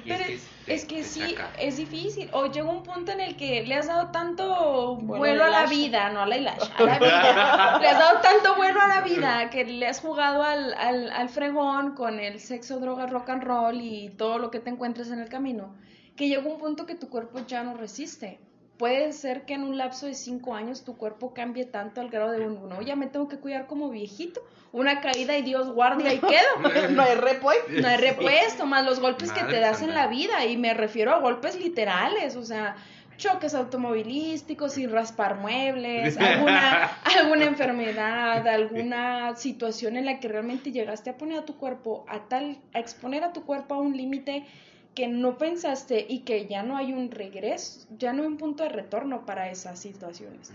Y 0.04 0.12
es 0.12 0.18
Pero 0.18 0.26
que 0.26 0.34
es, 0.34 0.48
te- 0.68 0.74
es 0.76 0.86
que 0.86 1.04
sí, 1.04 1.22
saca. 1.36 1.50
es 1.60 1.78
difícil. 1.78 2.30
O 2.34 2.46
llega 2.46 2.70
un 2.70 2.84
punto 2.84 3.12
en 3.12 3.22
el 3.22 3.36
que 3.36 3.64
le 3.66 3.74
has 3.76 3.88
dado 3.88 4.12
tanto 4.12 4.96
Vuelo 4.98 5.18
vuelo 5.18 5.44
a 5.46 5.50
la 5.50 5.66
vida, 5.66 6.10
no 6.12 6.22
a 6.22 6.26
la 6.28 6.38
hilacha, 6.38 6.72
a 6.78 6.84
la 6.84 7.00
vida. 7.00 7.80
Le 7.82 7.88
has 7.88 7.98
dado 7.98 8.22
tanto 8.22 8.56
vuelo 8.56 8.80
a 8.82 8.88
la 8.88 9.02
vida 9.02 9.50
que 9.50 9.66
le 9.66 9.88
has 9.88 10.00
jugado 10.00 10.44
al, 10.44 10.74
al, 10.76 11.10
al 11.12 11.30
fregón 11.30 11.96
con 11.96 12.20
el 12.20 12.40
sexo, 12.40 12.80
droga, 12.80 13.08
rock 13.08 13.30
and 13.30 13.44
roll 13.44 13.82
y 13.82 14.10
todo 14.10 14.38
lo 14.38 14.52
que 14.52 14.60
te 14.60 14.70
encuentres 14.70 15.10
en 15.10 15.20
el 15.20 15.30
camino, 15.30 15.76
que 16.16 16.28
llega 16.28 16.48
un 16.48 16.60
punto 16.60 16.86
que 16.86 16.96
tu 16.96 17.10
cuerpo 17.10 17.40
ya 17.48 17.64
no 17.64 17.76
resiste. 17.76 18.40
Puede 18.78 19.12
ser 19.14 19.46
que 19.46 19.56
en 19.56 19.64
un 19.64 19.78
lapso 19.78 20.06
de 20.06 20.14
cinco 20.14 20.54
años 20.54 20.84
tu 20.84 20.98
cuerpo 20.98 21.34
cambie 21.34 21.66
tanto 21.66 22.00
al 22.00 22.10
grado 22.10 22.32
de 22.32 22.46
un, 22.46 22.70
no, 22.70 22.82
ya 22.82 22.96
me 22.96 23.08
tengo 23.08 23.28
que 23.28 23.40
cuidar 23.40 23.66
como 23.66 23.90
viejito, 23.90 24.42
una 24.72 25.02
caída 25.02 25.36
y 25.36 25.42
Dios 25.42 25.72
guardia 25.72 26.14
y 26.14 26.20
quedo. 26.20 26.90
No 26.92 27.02
hay 27.02 27.16
repuesto. 27.16 27.72
No 27.72 27.88
hay 27.88 27.98
repuesto, 27.98 28.66
más 28.66 28.86
los 28.86 29.00
golpes 29.00 29.32
que 29.32 29.44
te 29.44 29.60
das 29.60 29.82
en 29.82 29.96
la 29.96 30.08
vida, 30.08 30.46
y 30.46 30.58
me 30.58 30.74
refiero 30.74 31.12
a 31.12 31.20
golpes 31.20 31.60
literales, 31.60 32.36
o 32.36 32.44
sea, 32.44 32.76
choques 33.18 33.56
automovilísticos, 33.56 34.74
sin 34.74 34.92
raspar 34.92 35.38
muebles, 35.38 36.18
alguna, 36.20 36.92
alguna 37.20 37.46
enfermedad, 37.46 38.48
alguna 38.48 39.36
situación 39.36 39.98
en 39.98 40.06
la 40.06 40.20
que 40.20 40.28
realmente 40.28 40.72
llegaste 40.72 41.10
a 41.10 41.18
poner 41.18 41.40
a 41.40 41.46
tu 41.46 41.58
cuerpo 41.58 42.06
a 42.08 42.28
tal, 42.28 42.60
a 42.74 42.80
exponer 42.80 43.24
a 43.24 43.34
tu 43.34 43.44
cuerpo 43.44 43.76
a 43.76 43.80
un 43.80 43.98
límite 43.98 44.46
que 44.98 45.08
no 45.08 45.38
pensaste 45.38 46.08
y 46.10 46.22
que 46.22 46.48
ya 46.48 46.64
no 46.64 46.76
hay 46.76 46.92
un 46.92 47.12
regreso, 47.12 47.88
ya 48.00 48.14
no 48.14 48.24
hay 48.24 48.28
un 48.30 48.38
punto 48.38 48.64
de 48.64 48.70
retorno 48.70 49.28
para 49.28 49.52
esas 49.52 49.78
situaciones. 49.78 50.52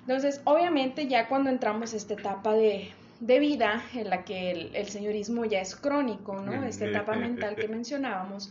Entonces, 0.00 0.40
obviamente 0.44 1.06
ya 1.06 1.28
cuando 1.28 1.50
entramos 1.50 1.92
a 1.92 1.98
esta 1.98 2.14
etapa 2.14 2.54
de, 2.54 2.88
de 3.20 3.38
vida 3.38 3.84
en 3.92 4.08
la 4.08 4.24
que 4.24 4.52
el, 4.52 4.74
el, 4.74 4.88
señorismo 4.88 5.44
ya 5.44 5.60
es 5.60 5.76
crónico, 5.76 6.40
¿no? 6.40 6.64
Esta 6.64 6.86
etapa 6.86 7.14
mental 7.14 7.56
que 7.56 7.68
mencionábamos, 7.78 8.50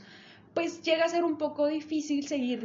pues 0.54 0.84
llega 0.84 1.06
a 1.06 1.10
ser 1.10 1.24
un 1.24 1.40
poco 1.40 1.66
difícil 1.66 2.28
seguir 2.28 2.64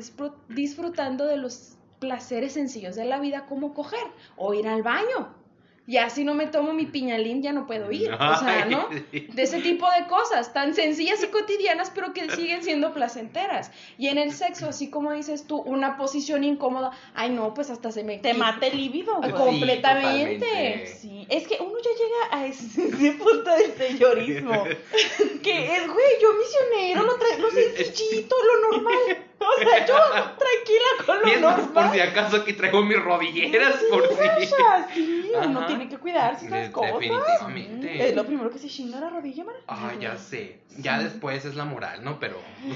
disfrutando 0.51 1.25
de 1.25 1.39
los 1.39 1.79
placeres 2.01 2.53
sencillos 2.53 2.97
de 2.97 3.07
la 3.07 3.19
vida 3.19 3.47
como 3.47 3.73
coger 3.73 4.07
o 4.37 4.53
ir 4.53 4.69
al 4.69 4.83
baño 4.83 5.42
ya 5.87 6.11
si 6.11 6.25
no 6.25 6.35
me 6.35 6.47
tomo 6.47 6.73
mi 6.73 6.87
piñalín 6.87 7.43
ya 7.43 7.53
no 7.53 7.67
puedo 7.67 7.91
ir. 7.91 8.13
O 8.13 8.37
sea, 8.37 8.67
¿no? 8.67 8.89
De 8.89 9.43
ese 9.43 9.61
tipo 9.61 9.87
de 9.99 10.07
cosas, 10.07 10.53
tan 10.53 10.75
sencillas 10.75 11.23
y 11.23 11.27
cotidianas, 11.27 11.91
pero 11.95 12.13
que 12.13 12.31
siguen 12.31 12.63
siendo 12.63 12.93
placenteras. 12.93 13.71
Y 13.99 14.09
en 14.09 14.19
el 14.19 14.33
sexo, 14.33 14.69
así 14.69 14.91
como 14.91 15.13
dices 15.13 15.47
tú, 15.47 15.57
una 15.59 15.97
posición 15.97 16.45
incómoda, 16.45 16.93
ay 17.15 17.31
no, 17.31 17.53
pues 17.55 17.71
hasta 17.71 17.91
se 17.91 18.05
me... 18.05 18.19
Te 18.19 18.35
mata 18.35 18.67
el 18.67 18.77
líbido. 18.77 19.21
completamente. 19.37 20.87
Sí, 20.87 21.27
es 21.29 21.49
que 21.49 21.57
uno 21.61 21.75
ya 21.83 21.91
llega 21.91 22.43
a 22.43 22.47
ese, 22.47 23.13
punto 23.19 23.51
del 23.51 23.73
señorismo. 23.77 24.65
que 25.43 25.77
es, 25.77 25.87
güey, 25.87 26.07
yo 26.21 26.29
misionero, 26.35 27.03
lo, 27.03 27.39
lo 27.39 27.51
sencillito, 27.51 28.37
lo 28.47 28.71
normal. 28.71 29.19
O 29.43 29.59
sea, 29.59 29.85
yo 29.87 29.95
tranquila 30.39 30.89
con 31.05 31.21
lo 31.21 31.41
normal. 31.41 31.73
Por 31.73 31.93
si 31.93 32.01
acaso 32.01 32.37
aquí 32.37 32.53
traigo 32.53 32.83
mis 32.83 33.03
rodilleras, 33.03 33.75
por 33.91 34.09
si... 34.09 34.47
Sí, 34.95 35.33
uno 35.35 35.67
tiene 35.77 35.91
que 35.91 35.99
cuidarse 35.99 36.47
esas 36.47 36.71
cosas. 36.71 36.99
Definitivamente. 36.99 38.09
Es 38.09 38.17
lo 38.17 38.25
primero 38.25 38.51
que 38.51 38.59
se 38.59 38.69
chinga 38.69 39.01
la 39.01 39.11
rodilla, 39.11 39.45
man. 39.45 39.55
Ah, 39.69 39.93
ya 40.01 40.17
sé. 40.17 40.61
Ya 40.79 40.99
después 40.99 41.45
es 41.45 41.55
la 41.55 41.65
moral, 41.65 42.03
¿no? 42.05 42.19
Pero... 42.19 42.41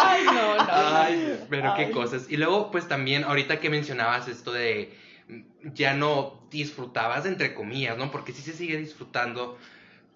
Ay, 0.00 0.24
no, 0.24 0.56
no. 0.56 0.66
Ay, 0.70 1.44
pero 1.50 1.74
qué 1.76 1.90
cosas. 1.90 2.26
Y 2.28 2.36
luego, 2.36 2.70
pues 2.70 2.86
también, 2.86 3.24
ahorita 3.24 3.58
que 3.60 3.70
mencionabas 3.70 4.28
esto 4.28 4.52
de 4.52 4.96
ya 5.62 5.94
no 5.94 6.40
disfrutabas, 6.50 7.26
entre 7.26 7.54
comillas, 7.54 7.98
¿no? 7.98 8.10
Porque 8.10 8.32
sí 8.32 8.42
se 8.42 8.52
sigue 8.52 8.76
disfrutando 8.76 9.58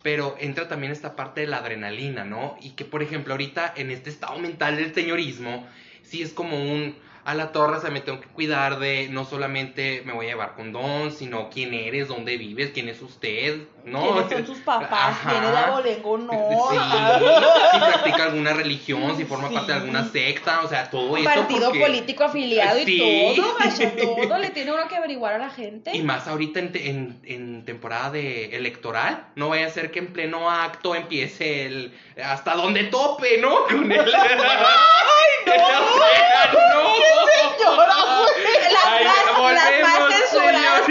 pero 0.03 0.37
entra 0.39 0.69
también 0.69 0.93
esta 0.93 1.15
parte 1.17 1.43
de 1.43 1.47
la 1.47 1.59
adrenalina, 1.59 2.25
¿no? 2.25 2.57
Y 2.61 2.71
que, 2.71 2.85
por 2.85 3.03
ejemplo, 3.03 3.35
ahorita 3.35 3.73
en 3.77 3.91
este 3.91 4.11
estado 4.11 4.39
mental 4.39 4.77
del 4.77 4.93
señorismo, 4.93 5.67
sí 6.03 6.23
es 6.23 6.33
como 6.33 6.57
un, 6.57 6.97
a 7.25 7.35
la 7.35 7.53
torre, 7.53 7.81
se 7.81 7.91
me 7.91 8.01
tengo 8.01 8.21
que 8.21 8.27
cuidar 8.27 8.81
de 8.81 9.09
no 9.09 9.25
solamente 9.25 10.03
me 10.05 10.13
voy 10.13 10.27
a 10.27 10.31
llevar 10.31 10.55
condón, 10.55 11.13
sino 11.13 11.51
quién 11.51 11.73
eres, 11.73 12.09
dónde 12.09 12.37
vives, 12.37 12.73
quién 12.75 12.89
es 12.89 13.01
usted, 13.01 13.59
¿no? 13.85 14.27
¿Quiénes 14.27 14.47
son 14.47 14.57
sus 14.57 14.65
papás? 14.65 15.19
¿Viene 15.31 15.51
de 15.51 15.57
abolengo? 15.57 16.19
No. 16.19 16.33
Sí, 16.71 16.79
si 17.73 17.79
practica 17.79 18.25
alguna 18.25 18.53
religión, 18.55 19.17
si 19.17 19.25
forma 19.25 19.51
parte 19.51 19.71
de 19.73 19.79
alguna 19.79 20.09
secta, 20.09 20.63
o 20.65 20.69
sea, 20.69 20.91
todo 20.91 21.17
eso. 21.17 21.25
Partido 21.25 21.71
político 21.73 22.25
afiliado 22.25 22.81
y 22.85 23.37
todo, 23.37 23.57
vaya, 23.59 23.93
todo 24.29 24.39
le 24.39 24.51
tiene 24.51 24.73
uno 24.73 24.89
que 24.89 24.97
averiguar 24.97 25.35
a 25.35 25.39
la 25.39 25.51
gente. 25.51 25.97
Y 25.97 26.03
más 26.03 26.27
ahorita 26.27 26.59
en, 26.59 26.73
en, 26.75 27.21
en 27.25 27.65
temporada 27.65 28.11
de 28.11 28.57
electoral, 28.57 29.27
no 29.37 29.51
vaya 29.51 29.67
a 29.67 29.71
ser 29.71 29.93
que 29.93 30.01
en 30.01 30.13
pleno 30.13 30.51
acto 30.51 30.97
empiece 30.97 31.67
el 31.67 31.95
hasta 32.23 32.55
donde 32.57 32.85
tope, 32.85 33.39
¿no? 33.39 33.65
Con 33.67 33.91
el... 33.91 34.01
¡Ay, 34.15 35.32
no! 35.59 36.03
no! 36.75 37.03
señora, 37.57 37.95
Las, 38.71 39.39
más, 39.39 39.55
las 39.55 39.73
más 39.83 40.15
censuradas 40.15 40.89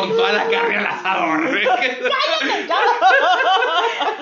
Con 0.00 0.16
toda 0.16 0.32
la 0.32 0.48
carne 0.48 0.76
al 0.78 0.86
asador. 0.86 1.48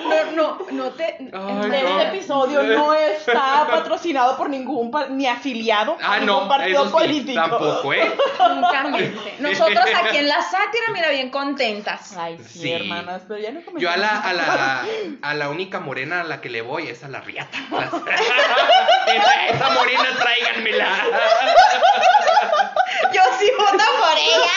No, 0.07 0.31
no, 0.31 0.57
no 0.71 0.89
te. 0.91 1.17
este 1.19 2.07
episodio 2.07 2.63
no 2.63 2.93
está 2.93 3.67
patrocinado 3.69 4.37
por 4.37 4.49
ningún 4.49 4.91
ni 5.09 5.27
afiliado 5.27 5.97
ah, 6.01 6.13
a 6.13 6.19
ningún 6.19 6.43
no, 6.43 6.47
partido 6.47 6.89
político. 6.89 7.39
Tampoco, 7.39 7.93
¿eh? 7.93 8.15
Nunca 8.55 8.83
mente. 8.83 9.35
Nosotros 9.39 9.85
aquí 10.03 10.17
en 10.17 10.27
la 10.27 10.41
sátira, 10.41 10.85
mira, 10.93 11.09
bien 11.09 11.29
contentas. 11.29 12.15
Ay, 12.17 12.37
sí, 12.39 12.71
hermanas, 12.71 13.23
pero 13.27 13.39
ya 13.39 13.51
no 13.51 13.61
Yo 13.77 13.89
a 13.89 13.97
la, 13.97 14.19
a 14.19 14.33
la, 14.33 14.85
a 15.21 15.33
la 15.33 15.49
única 15.49 15.79
morena 15.79 16.21
a 16.21 16.23
la 16.23 16.41
que 16.41 16.49
le 16.49 16.61
voy 16.61 16.87
es 16.87 17.03
a 17.03 17.09
la 17.09 17.21
riata. 17.21 17.57
esa, 19.07 19.47
esa 19.47 19.69
morena, 19.71 20.05
tráiganmela. 20.17 20.87
Yo 23.13 23.21
sí 23.39 23.51
voto 23.57 23.83
por 23.99 24.17
ella. 24.17 24.53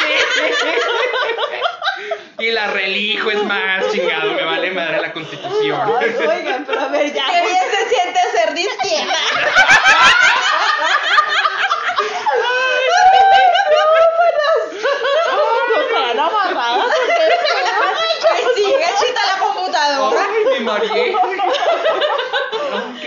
Y 2.39 2.51
la 2.53 2.69
relijo, 2.69 3.31
es 3.31 3.43
más, 3.45 3.91
chingado, 3.93 4.33
me 4.33 4.45
vale 4.45 4.71
madre 4.71 5.01
la 5.01 5.13
constitución. 5.13 5.81
Ay, 6.01 6.17
oigan, 6.17 6.65
pero 6.65 6.81
a 6.81 6.89
ver, 6.89 7.13
ya. 7.13 7.27
Qué 7.27 7.43
bien 7.43 7.65
se 7.71 7.89
siente 7.89 8.21
ser 8.33 8.55
de 8.55 8.61
izquierda. 8.63 9.19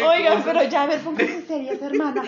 Oigan, 0.05 0.43
pero 0.43 0.63
ya, 0.63 0.83
a 0.83 0.85
ver, 0.85 0.99
pónganse 0.99 1.41
serias, 1.47 1.81
hermanas. 1.81 2.27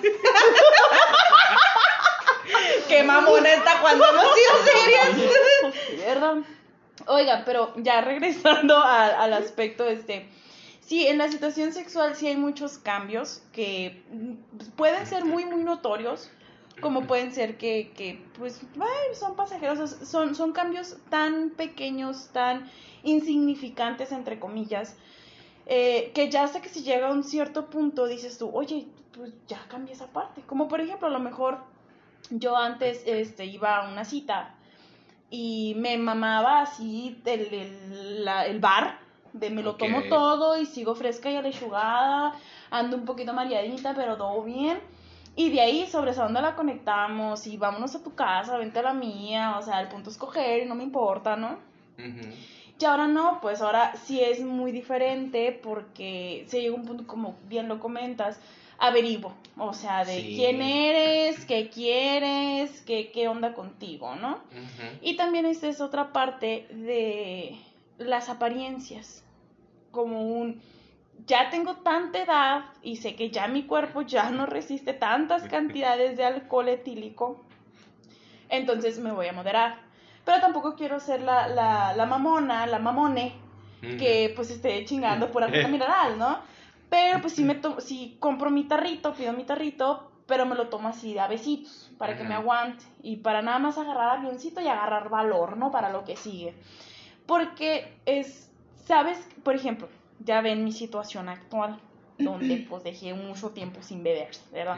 Qué 2.87 3.03
mamona 3.03 3.53
está 3.53 3.81
cuando 3.81 4.05
hemos 4.05 4.25
sido 4.33 4.53
serias. 4.63 6.45
Oiga, 7.07 7.43
pero 7.45 7.73
ya 7.77 8.01
regresando 8.11 8.77
al 8.77 9.33
aspecto 9.33 9.85
este. 9.85 10.29
Sí, 10.81 11.07
en 11.07 11.17
la 11.17 11.31
situación 11.31 11.73
sexual 11.73 12.15
sí 12.15 12.27
hay 12.27 12.37
muchos 12.37 12.77
cambios 12.77 13.41
que 13.51 14.03
pueden 14.75 15.07
ser 15.07 15.25
muy, 15.25 15.43
muy 15.45 15.63
notorios, 15.63 16.29
como 16.79 17.07
pueden 17.07 17.33
ser 17.33 17.57
que, 17.57 17.91
que 17.95 18.23
pues, 18.37 18.61
ay, 18.79 19.15
son 19.15 19.35
pasajeros, 19.35 19.89
son, 19.89 20.35
son 20.35 20.51
cambios 20.51 20.97
tan 21.09 21.49
pequeños, 21.51 22.29
tan 22.33 22.69
insignificantes, 23.01 24.11
entre 24.11 24.39
comillas, 24.39 24.95
eh, 25.65 26.11
que 26.13 26.29
ya 26.29 26.47
sé 26.47 26.61
que 26.61 26.69
si 26.69 26.83
llega 26.83 27.07
a 27.07 27.11
un 27.11 27.23
cierto 27.23 27.65
punto 27.71 28.05
dices 28.05 28.37
tú, 28.37 28.51
oye, 28.53 28.85
pues 29.11 29.33
ya 29.47 29.65
cambia 29.67 29.93
esa 29.93 30.07
parte. 30.07 30.41
Como 30.45 30.67
por 30.67 30.81
ejemplo, 30.81 31.07
a 31.07 31.11
lo 31.11 31.19
mejor 31.19 31.59
yo 32.29 32.55
antes 32.57 33.03
este, 33.05 33.45
iba 33.45 33.77
a 33.77 33.89
una 33.91 34.05
cita 34.05 34.55
y 35.29 35.73
me 35.77 35.97
mamaba 35.97 36.61
así 36.61 37.19
el, 37.25 37.53
el, 37.53 38.27
el 38.27 38.59
bar, 38.59 38.99
de 39.33 39.49
me 39.49 39.61
lo 39.61 39.75
tomo 39.75 40.03
todo 40.03 40.57
y 40.57 40.65
sigo 40.65 40.95
fresca 40.95 41.29
y 41.29 41.35
alechugada, 41.35 42.33
ando 42.71 42.95
un 42.97 43.05
poquito 43.05 43.33
mareadita, 43.33 43.93
pero 43.93 44.15
todo 44.15 44.41
bien. 44.43 44.79
Y 45.35 45.49
de 45.49 45.59
ahí 45.59 45.87
sobre 45.87 46.11
esa 46.11 46.25
onda 46.25 46.41
la 46.41 46.55
conectamos 46.55 47.45
y 47.45 47.57
vámonos 47.57 47.93
a 47.95 48.03
tu 48.03 48.15
casa, 48.15 48.57
vente 48.57 48.79
a 48.79 48.83
la 48.83 48.93
mía, 48.93 49.57
o 49.59 49.61
sea, 49.61 49.81
el 49.81 49.89
punto 49.89 50.09
es 50.09 50.17
coger 50.17 50.63
y 50.63 50.65
no 50.65 50.75
me 50.75 50.83
importa, 50.83 51.35
¿no? 51.35 51.57
Y 52.79 52.85
ahora 52.85 53.07
no, 53.07 53.39
pues 53.41 53.61
ahora 53.61 53.93
sí 53.95 54.21
es 54.21 54.41
muy 54.41 54.71
diferente 54.71 55.57
porque 55.63 56.45
se 56.47 56.61
llega 56.61 56.75
un 56.75 56.85
punto, 56.85 57.05
como 57.05 57.35
bien 57.49 57.67
lo 57.67 57.79
comentas, 57.79 58.39
averiguo, 58.77 59.33
o 59.57 59.73
sea, 59.73 60.03
de 60.03 60.21
quién 60.21 60.61
eres, 60.61 61.45
qué 61.45 61.69
quieres, 61.69 62.81
qué, 62.81 63.11
qué 63.11 63.27
onda 63.27 63.53
contigo, 63.53 64.15
¿no? 64.15 64.39
Y 65.01 65.15
también 65.15 65.45
esta 65.45 65.67
es 65.67 65.81
otra 65.81 66.11
parte 66.11 66.67
de 66.71 67.57
las 67.97 68.29
apariencias, 68.29 69.23
como 69.91 70.21
un, 70.21 70.61
ya 71.25 71.49
tengo 71.49 71.75
tanta 71.77 72.21
edad 72.21 72.65
y 72.83 72.97
sé 72.97 73.15
que 73.15 73.31
ya 73.31 73.47
mi 73.47 73.63
cuerpo 73.63 74.01
ya 74.01 74.29
no 74.29 74.45
resiste 74.45 74.93
tantas 74.93 75.43
cantidades 75.49 76.17
de 76.17 76.25
alcohol 76.25 76.67
etílico, 76.69 77.43
entonces 78.49 78.99
me 78.99 79.11
voy 79.11 79.27
a 79.27 79.33
moderar. 79.33 79.85
Pero 80.25 80.41
tampoco 80.41 80.75
quiero 80.75 80.99
ser 80.99 81.21
la, 81.21 81.47
la, 81.47 81.93
la 81.95 82.05
mamona, 82.07 82.65
la 82.65 82.79
mamone, 82.79 83.33
que 83.99 84.33
pues 84.35 84.49
esté 84.49 84.83
chingando 84.85 85.31
por 85.31 85.43
algo 85.43 85.67
mineral, 85.67 86.17
¿no? 86.17 86.39
Pero 86.95 87.19
pues 87.19 87.33
si 87.33 87.43
me 87.43 87.59
si 87.79 88.15
compro 88.19 88.49
mi 88.49 88.63
tarrito, 88.63 89.13
pido 89.15 89.33
mi 89.33 89.43
tarrito, 89.43 90.09
pero 90.27 90.45
me 90.45 90.55
lo 90.55 90.69
tomo 90.69 90.87
así 90.87 91.13
de 91.13 91.19
a 91.19 91.27
besitos, 91.27 91.91
para 91.97 92.15
que 92.17 92.23
me 92.23 92.35
aguante. 92.35 92.85
Y 93.03 93.17
para 93.17 93.41
nada 93.41 93.59
más 93.59 93.77
agarrar 93.77 94.17
avioncito 94.17 94.61
y 94.61 94.67
agarrar 94.69 95.09
valor, 95.09 95.57
¿no? 95.57 95.71
Para 95.71 95.89
lo 95.89 96.05
que 96.05 96.15
sigue. 96.15 96.53
Porque 97.25 97.93
es, 98.05 98.49
¿sabes? 98.85 99.17
Por 99.43 99.55
ejemplo, 99.55 99.89
ya 100.21 100.39
ven 100.39 100.63
mi 100.63 100.71
situación 100.71 101.27
actual, 101.27 101.81
donde 102.17 102.65
pues 102.69 102.85
dejé 102.85 103.13
mucho 103.13 103.49
tiempo 103.49 103.81
sin 103.81 104.01
beber, 104.01 104.29
¿verdad? 104.53 104.77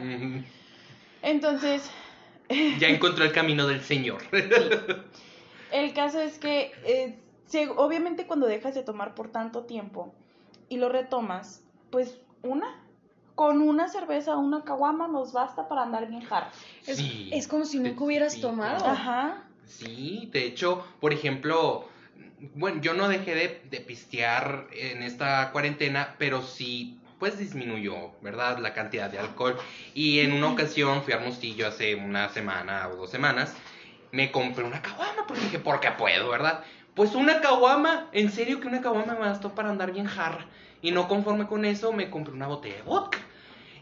Entonces... 1.22 1.88
ya 2.80 2.88
encontró 2.88 3.24
el 3.24 3.32
camino 3.32 3.68
del 3.68 3.80
Señor. 3.80 4.22
El 5.70 5.92
caso 5.92 6.18
es 6.18 6.38
que, 6.40 6.72
eh, 6.84 7.16
obviamente 7.76 8.26
cuando 8.26 8.46
dejas 8.48 8.74
de 8.74 8.82
tomar 8.82 9.14
por 9.14 9.30
tanto 9.30 9.66
tiempo 9.66 10.14
y 10.70 10.78
lo 10.78 10.88
retomas, 10.88 11.62
pues 11.90 12.18
una, 12.42 12.66
con 13.34 13.60
una 13.62 13.88
cerveza 13.88 14.36
o 14.36 14.40
una 14.40 14.64
caguama 14.64 15.08
nos 15.08 15.32
basta 15.32 15.68
para 15.68 15.82
andar 15.82 16.08
bien 16.08 16.22
jarros. 16.22 16.52
Es, 16.86 16.98
Sí, 16.98 17.30
es 17.32 17.48
como 17.48 17.64
si 17.64 17.78
nunca 17.78 18.04
hubieras 18.04 18.40
tomado. 18.40 18.84
Ajá. 18.86 19.44
Sí, 19.64 20.28
de 20.32 20.46
hecho, 20.46 20.84
por 21.00 21.12
ejemplo, 21.12 21.88
bueno, 22.54 22.80
yo 22.80 22.94
no 22.94 23.08
dejé 23.08 23.34
de, 23.34 23.62
de 23.70 23.80
pistear 23.80 24.66
en 24.72 25.02
esta 25.02 25.52
cuarentena, 25.52 26.14
pero 26.18 26.42
sí, 26.42 26.98
pues 27.18 27.38
disminuyó, 27.38 28.12
¿verdad? 28.22 28.58
La 28.58 28.74
cantidad 28.74 29.10
de 29.10 29.18
alcohol. 29.18 29.56
Y 29.94 30.20
en 30.20 30.32
una 30.32 30.48
ocasión 30.48 31.02
fui 31.02 31.12
a 31.12 31.16
Hermosillo 31.16 31.68
hace 31.68 31.94
una 31.94 32.28
semana 32.30 32.88
o 32.88 32.96
dos 32.96 33.10
semanas, 33.10 33.54
me 34.12 34.30
compré 34.30 34.64
una 34.64 34.80
caguama, 34.80 35.26
porque 35.26 35.42
dije, 35.44 35.58
porque 35.58 35.90
puedo, 35.92 36.30
¿verdad? 36.30 36.64
Pues 36.98 37.14
una 37.14 37.40
caguama, 37.40 38.08
en 38.10 38.28
serio 38.32 38.58
que 38.58 38.66
una 38.66 38.80
caguama 38.80 39.14
me 39.14 39.20
bastó 39.20 39.54
para 39.54 39.70
andar 39.70 39.92
bien 39.92 40.06
jarra. 40.06 40.44
Y 40.82 40.90
no 40.90 41.06
conforme 41.06 41.46
con 41.46 41.64
eso, 41.64 41.92
me 41.92 42.10
compré 42.10 42.34
una 42.34 42.48
botella 42.48 42.74
de 42.74 42.82
vodka. 42.82 43.18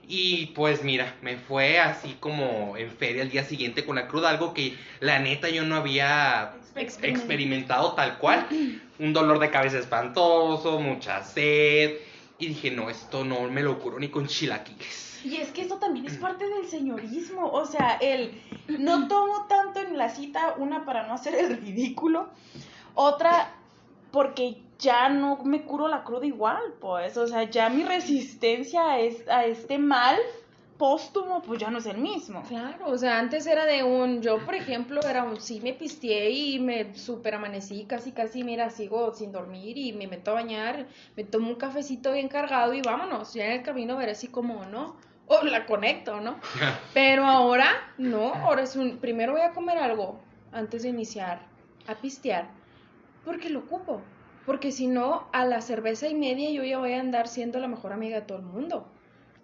Y 0.07 0.49
pues 0.49 0.85
mira, 0.85 1.15
me 1.23 1.39
fue 1.39 1.79
así 1.79 2.19
como 2.21 2.77
en 2.77 2.91
feria 2.91 3.23
el 3.23 3.31
día 3.31 3.43
siguiente 3.43 3.87
con 3.87 3.97
la 3.97 4.07
cruda, 4.07 4.29
algo 4.29 4.53
que 4.53 4.77
la 5.01 5.19
neta 5.19 5.49
yo 5.49 5.65
no 5.65 5.77
había 5.77 6.53
Experimentado. 6.77 7.09
experimentado 7.09 7.93
tal 7.95 8.19
cual. 8.19 8.47
Un 8.99 9.15
dolor 9.15 9.39
de 9.39 9.51
cabeza 9.51 9.79
espantoso, 9.79 10.79
mucha 10.79 11.25
sed. 11.25 11.95
Y 12.39 12.49
dije, 12.49 12.71
no, 12.71 12.91
esto 12.91 13.25
no 13.25 13.49
me 13.49 13.63
lo 13.63 13.79
curo 13.79 13.99
ni 13.99 14.09
con 14.09 14.27
chilaquiles. 14.27 15.23
Y 15.25 15.37
es 15.37 15.49
que 15.53 15.63
eso 15.63 15.77
también 15.79 16.05
es 16.05 16.19
parte 16.19 16.47
del 16.47 16.67
señorismo, 16.67 17.49
o 17.51 17.65
sea, 17.65 17.97
el 17.99 18.43
no 18.79 19.09
tomo 19.09 19.47
tanto 19.49 19.81
en 19.81 19.97
la 19.97 20.11
cita, 20.11 20.53
una 20.59 20.85
para 20.85 21.07
no 21.07 21.15
hacer 21.15 21.35
el 21.35 21.57
ridículo, 21.57 22.29
otra 22.97 23.53
porque 24.11 24.63
ya 24.79 25.09
no 25.09 25.37
me 25.45 25.63
curo 25.65 25.89
la 25.89 26.03
cruda 26.05 26.27
igual, 26.27 26.61
pues, 26.81 27.17
o 27.17 27.27
sea, 27.27 27.45
ya 27.45 27.69
mi 27.71 27.85
resistencia 27.85 28.91
a, 28.93 28.99
es- 28.99 29.29
a 29.29 29.45
este 29.47 29.79
mal 29.79 30.17
póstumo, 30.79 31.41
pues 31.43 31.59
ya 31.59 31.71
no 31.71 31.79
es 31.79 31.87
el 31.87 31.97
mismo. 31.97 32.43
Claro, 32.49 32.89
o 32.89 32.99
sea, 32.99 33.19
antes 33.19 33.47
era 33.47 33.65
de 33.65 33.83
un, 33.83 34.21
yo 34.21 34.45
por 34.45 34.55
ejemplo, 34.55 35.01
era 35.01 35.23
un, 35.25 35.41
sí 35.41 35.61
me 35.63 35.73
pisteé 35.73 36.31
y 36.31 36.59
me 36.59 36.95
super 36.95 37.35
amanecí, 37.35 37.87
casi 37.87 38.13
casi, 38.13 38.45
mira, 38.45 38.69
sigo 38.69 39.13
sin 39.15 39.33
dormir 39.33 39.79
y 39.79 39.93
me 39.95 40.07
meto 40.07 40.33
a 40.33 40.35
bañar, 40.35 40.87
me 41.17 41.25
tomo 41.25 41.49
un 41.49 41.55
cafecito 41.55 42.13
bien 42.13 42.29
cargado 42.29 42.75
y 42.75 42.83
vámonos, 42.83 43.33
ya 43.33 43.47
en 43.47 43.53
el 43.53 43.63
camino 43.63 43.97
veré 43.97 44.13
así 44.13 44.29
como, 44.29 44.67
¿no? 44.67 44.97
O 45.27 45.43
la 45.45 45.65
conecto, 45.65 46.21
¿no? 46.21 46.37
Pero 46.95 47.25
ahora, 47.25 47.67
no, 47.97 48.35
ahora 48.35 48.63
es 48.63 48.77
un, 48.77 48.99
primero 48.99 49.33
voy 49.33 49.41
a 49.43 49.53
comer 49.55 49.79
algo 49.79 50.21
antes 50.53 50.83
de 50.83 50.91
iniciar 50.91 51.41
a 51.87 51.95
pistear, 51.95 52.51
porque 53.27 53.51
lo 53.51 53.59
ocupo, 53.59 54.01
porque 54.47 54.71
si 54.71 54.87
no, 54.87 55.29
a 55.33 55.45
la 55.45 55.61
cerveza 55.61 56.07
y 56.07 56.15
media 56.15 56.49
yo 56.51 56.63
ya 56.63 56.79
voy 56.79 56.93
a 56.93 57.01
andar 57.01 57.27
siendo 57.27 57.59
la 57.59 57.67
mejor 57.67 57.93
amiga 57.93 58.21
de 58.21 58.23
todo 58.23 58.39
el 58.39 58.45
mundo. 58.45 58.89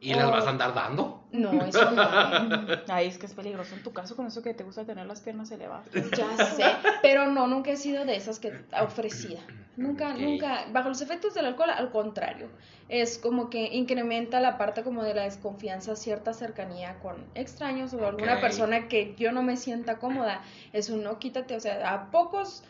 ¿Y 0.00 0.14
las 0.14 0.30
vas 0.30 0.46
a 0.46 0.50
andar 0.50 0.74
dando? 0.74 1.22
No, 1.32 1.64
eso 1.64 1.90
no. 1.90 2.02
Ay, 2.88 3.08
es 3.08 3.18
que 3.18 3.26
es 3.26 3.34
peligroso 3.34 3.74
en 3.74 3.82
tu 3.82 3.92
caso 3.92 4.16
con 4.16 4.26
eso 4.26 4.42
que 4.42 4.54
te 4.54 4.64
gusta 4.64 4.84
tener 4.84 5.06
las 5.06 5.20
piernas 5.20 5.50
elevadas. 5.50 5.86
Ya 6.16 6.44
sé, 6.44 6.64
pero 7.02 7.26
no, 7.30 7.46
nunca 7.46 7.70
he 7.70 7.76
sido 7.76 8.04
de 8.04 8.16
esas 8.16 8.38
que 8.38 8.52
ofrecida. 8.80 9.40
Nunca, 9.76 10.12
nunca, 10.14 10.66
bajo 10.72 10.88
los 10.88 11.00
efectos 11.00 11.34
del 11.34 11.46
alcohol, 11.46 11.70
al 11.70 11.90
contrario, 11.90 12.48
es 12.88 13.16
como 13.16 13.48
que 13.48 13.74
incrementa 13.74 14.40
la 14.40 14.58
parte 14.58 14.82
como 14.82 15.02
de 15.02 15.14
la 15.14 15.22
desconfianza, 15.22 15.96
cierta 15.96 16.34
cercanía 16.34 16.98
con 17.00 17.24
extraños 17.34 17.94
o 17.94 18.06
alguna 18.06 18.40
persona 18.40 18.88
que 18.88 19.14
yo 19.16 19.32
no 19.32 19.42
me 19.42 19.56
sienta 19.56 19.98
cómoda. 19.98 20.42
Es 20.72 20.90
un 20.90 21.02
no, 21.02 21.18
quítate, 21.18 21.56
o 21.56 21.60
sea, 21.60 21.94
a 21.94 22.10
pocos 22.10 22.64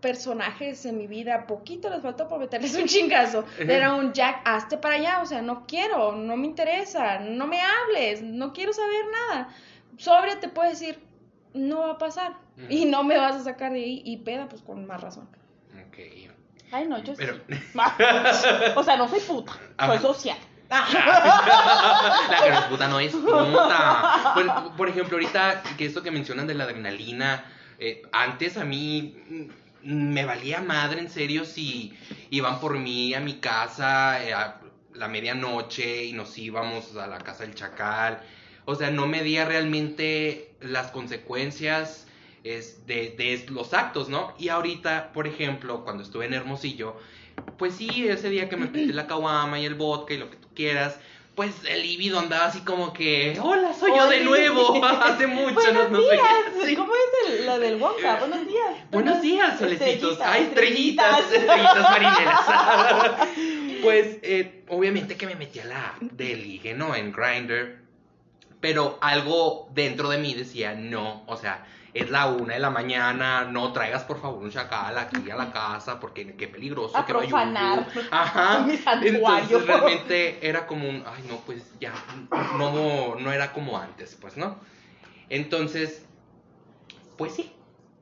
personajes 0.00 0.84
en 0.86 0.98
mi 0.98 1.06
vida, 1.06 1.46
poquito 1.46 1.88
les 1.90 2.02
faltó 2.02 2.28
por 2.28 2.38
meterles 2.38 2.74
un 2.76 2.86
chingazo. 2.86 3.44
Era 3.58 3.94
un 3.94 4.12
Jack, 4.12 4.42
hazte 4.44 4.76
para 4.76 4.96
allá, 4.96 5.20
o 5.22 5.26
sea, 5.26 5.42
no 5.42 5.66
quiero, 5.66 6.12
no 6.12 6.36
me 6.36 6.46
interesa, 6.46 7.18
no 7.18 7.46
me 7.46 7.60
hables, 7.62 8.22
no 8.22 8.52
quiero 8.52 8.72
saber 8.72 9.04
nada. 9.30 9.48
Sobria 9.96 10.38
te 10.38 10.48
puede 10.48 10.70
decir, 10.70 11.02
no 11.54 11.80
va 11.80 11.92
a 11.92 11.98
pasar 11.98 12.34
y 12.68 12.84
no 12.84 13.02
me 13.02 13.16
vas 13.18 13.36
a 13.36 13.44
sacar 13.44 13.72
de 13.72 13.78
ahí 13.80 14.02
y 14.04 14.18
peda, 14.18 14.48
pues 14.48 14.62
con 14.62 14.86
más 14.86 15.00
razón. 15.00 15.28
Ok. 15.88 15.98
Ay, 16.72 16.86
no, 16.88 16.98
yo 17.02 17.14
Pero- 17.16 17.36
sí. 17.48 17.54
o 18.76 18.82
sea, 18.82 18.96
no 18.96 19.08
soy 19.08 19.20
puta, 19.20 19.52
soy 19.52 19.62
Ajá. 19.78 19.98
social. 20.00 20.36
La 20.68 20.84
que 22.42 22.50
no 22.50 22.58
es 22.58 22.64
puta 22.64 22.88
no 22.88 22.98
es 23.00 23.12
puta. 23.14 24.32
Bueno, 24.34 24.74
por 24.76 24.88
ejemplo, 24.88 25.16
ahorita 25.16 25.62
que 25.78 25.86
esto 25.86 26.02
que 26.02 26.10
mencionan 26.10 26.46
de 26.48 26.54
la 26.54 26.64
adrenalina, 26.64 27.44
eh, 27.78 28.02
antes 28.12 28.56
a 28.56 28.64
mí 28.64 29.16
mm, 29.28 30.12
me 30.12 30.24
valía 30.24 30.60
madre 30.60 31.00
en 31.00 31.10
serio 31.10 31.44
si 31.44 31.96
iban 32.30 32.60
por 32.60 32.78
mí 32.78 33.14
a 33.14 33.20
mi 33.20 33.34
casa 33.34 34.24
eh, 34.24 34.32
a 34.32 34.60
la 34.94 35.08
medianoche 35.08 36.04
y 36.04 36.12
nos 36.12 36.36
íbamos 36.38 36.96
a 36.96 37.06
la 37.06 37.18
casa 37.18 37.44
del 37.44 37.54
chacal. 37.54 38.22
O 38.64 38.74
sea, 38.74 38.90
no 38.90 39.06
medía 39.06 39.44
realmente 39.44 40.54
las 40.60 40.90
consecuencias 40.90 42.06
es, 42.44 42.86
de, 42.86 43.14
de 43.16 43.46
los 43.50 43.74
actos, 43.74 44.08
¿no? 44.08 44.34
Y 44.38 44.48
ahorita, 44.48 45.12
por 45.12 45.26
ejemplo, 45.26 45.84
cuando 45.84 46.02
estuve 46.02 46.26
en 46.26 46.34
Hermosillo, 46.34 46.96
pues 47.58 47.74
sí, 47.74 48.08
ese 48.08 48.30
día 48.30 48.48
que 48.48 48.56
me 48.56 48.66
pedí 48.72 48.92
la 48.92 49.06
caguama 49.06 49.60
y 49.60 49.66
el 49.66 49.74
vodka 49.74 50.14
y 50.14 50.18
lo 50.18 50.30
que 50.30 50.36
tú 50.36 50.48
quieras, 50.54 50.98
pues 51.36 51.52
el 51.68 51.82
líbido 51.82 52.18
andaba 52.18 52.46
así 52.46 52.60
como 52.60 52.92
que, 52.94 53.38
hola, 53.42 53.72
soy 53.74 53.92
yo 53.94 54.08
de 54.08 54.24
nuevo, 54.24 54.82
hace 54.84 55.26
mucho, 55.26 55.52
Buenos 55.54 55.90
no, 55.90 55.98
no 55.98 56.02
sé 56.02 56.12
días. 56.14 56.28
Sí. 56.64 56.74
¿Cómo 56.76 56.92
es 56.94 57.30
el- 57.40 57.46
la 57.46 57.58
del 57.58 57.76
Wonka? 57.80 58.16
Buenos 58.20 58.46
días. 58.48 58.90
Buenos 58.90 59.20
días, 59.22 59.58
solecitos. 59.58 60.12
Estrellitas, 60.12 60.26
Ay, 60.26 60.42
estrellitas, 60.44 61.32
estrellitas 61.32 61.90
marineras. 61.90 62.40
pues, 63.82 64.18
eh, 64.22 64.64
obviamente 64.68 65.16
que 65.16 65.26
me 65.26 65.34
metí 65.36 65.60
a 65.60 65.66
la 65.66 65.94
de 66.00 66.36
ligue, 66.36 66.74
¿no? 66.74 66.94
En 66.94 67.12
Grindr. 67.12 67.84
Pero 68.60 68.98
algo 69.02 69.68
dentro 69.74 70.08
de 70.08 70.16
mí 70.18 70.32
decía, 70.34 70.74
no, 70.74 71.22
o 71.26 71.36
sea, 71.36 71.66
es 71.98 72.10
la 72.10 72.26
una 72.26 72.54
de 72.54 72.60
la 72.60 72.70
mañana, 72.70 73.44
no 73.44 73.72
traigas 73.72 74.04
por 74.04 74.20
favor 74.20 74.42
un 74.42 74.50
chacal 74.50 74.96
aquí 74.98 75.30
a 75.30 75.36
la 75.36 75.52
casa, 75.52 75.98
porque 76.00 76.34
qué 76.36 76.48
peligroso 76.48 76.96
A 76.96 77.06
que 77.06 77.12
profanar 77.12 77.86
Ajá. 78.10 78.66
Entonces 79.02 79.66
realmente 79.66 80.46
era 80.46 80.66
como 80.66 80.88
un, 80.88 81.02
ay 81.06 81.24
no, 81.28 81.36
pues 81.46 81.72
ya, 81.80 81.92
no, 82.58 83.14
no 83.16 83.32
era 83.32 83.52
como 83.52 83.78
antes, 83.78 84.16
pues, 84.20 84.36
¿no? 84.36 84.56
Entonces, 85.28 86.04
pues 87.18 87.32
sí, 87.34 87.52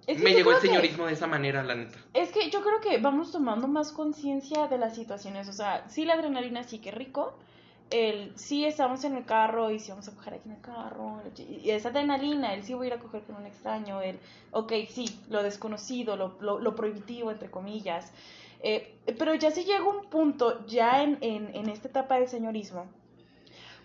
Es 0.06 0.18
que 0.18 0.24
me 0.24 0.32
llegó 0.34 0.50
el 0.52 0.60
que- 0.60 0.66
señorismo 0.66 1.06
de 1.06 1.12
esa 1.14 1.26
manera, 1.26 1.62
la 1.62 1.74
neta. 1.74 1.98
Es 2.12 2.30
que 2.32 2.50
yo 2.50 2.60
creo 2.62 2.80
que 2.80 2.98
vamos 2.98 3.32
tomando 3.32 3.68
más 3.68 3.92
conciencia 3.92 4.66
de 4.68 4.76
las 4.78 4.94
situaciones. 4.94 5.48
O 5.48 5.52
sea, 5.52 5.88
sí, 5.88 6.04
la 6.04 6.14
adrenalina 6.14 6.62
sí 6.64 6.78
que 6.80 6.90
rico. 6.90 7.38
El 7.90 8.36
sí 8.36 8.64
estamos 8.64 9.04
en 9.04 9.16
el 9.16 9.24
carro 9.24 9.70
y 9.70 9.78
sí 9.78 9.90
vamos 9.90 10.08
a 10.08 10.14
coger 10.14 10.34
aquí 10.34 10.48
en 10.48 10.56
el 10.56 10.60
carro. 10.60 11.20
Y 11.38 11.70
esa 11.70 11.90
adrenalina, 11.90 12.54
el 12.54 12.64
sí 12.64 12.74
voy 12.74 12.86
a 12.86 12.88
ir 12.88 12.94
a 12.94 12.98
coger 12.98 13.22
con 13.22 13.36
un 13.36 13.46
extraño. 13.46 14.00
El, 14.00 14.18
ok, 14.50 14.72
sí, 14.88 15.20
lo 15.28 15.42
desconocido, 15.42 16.16
lo, 16.16 16.36
lo, 16.40 16.58
lo 16.58 16.74
prohibitivo, 16.74 17.30
entre 17.30 17.50
comillas. 17.50 18.12
Eh, 18.66 18.98
pero 19.18 19.34
ya 19.34 19.50
sí 19.50 19.64
llega 19.64 19.84
un 19.84 20.06
punto, 20.06 20.66
ya 20.66 21.02
en, 21.02 21.18
en, 21.20 21.54
en 21.54 21.68
esta 21.68 21.88
etapa 21.88 22.18
del 22.18 22.28
señorismo, 22.28 22.86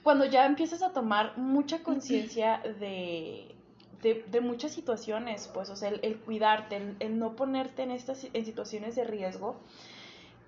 cuando 0.04 0.24
ya 0.24 0.46
empiezas 0.46 0.82
a 0.82 0.94
tomar 0.94 1.38
mucha 1.38 1.84
conciencia 1.84 2.62
de, 2.80 3.54
de, 4.02 4.24
de 4.32 4.40
muchas 4.40 4.72
situaciones, 4.72 5.50
pues, 5.54 5.70
o 5.70 5.76
sea, 5.76 5.90
el, 5.90 6.00
el 6.02 6.18
cuidarte, 6.18 6.78
el, 6.78 6.96
el 7.02 7.20
no 7.20 7.36
ponerte 7.36 7.84
en 7.84 7.92
estas 7.92 8.26
en 8.32 8.46
situaciones 8.46 8.96
de 8.96 9.04
riesgo, 9.04 9.58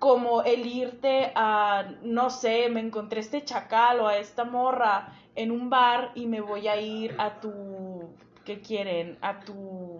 como 0.02 0.42
el 0.42 0.66
irte 0.66 1.30
a, 1.36 1.94
no 2.02 2.28
sé, 2.28 2.68
me 2.68 2.80
encontré 2.80 3.20
este 3.20 3.44
chacal 3.44 4.00
o 4.00 4.08
a 4.08 4.16
esta 4.16 4.42
morra 4.42 5.12
en 5.36 5.52
un 5.52 5.70
bar 5.70 6.10
y 6.16 6.26
me 6.26 6.40
voy 6.40 6.66
a 6.66 6.80
ir 6.80 7.14
a 7.18 7.38
tu, 7.38 8.12
¿qué 8.44 8.60
quieren? 8.60 9.16
A 9.20 9.38
tu, 9.44 9.91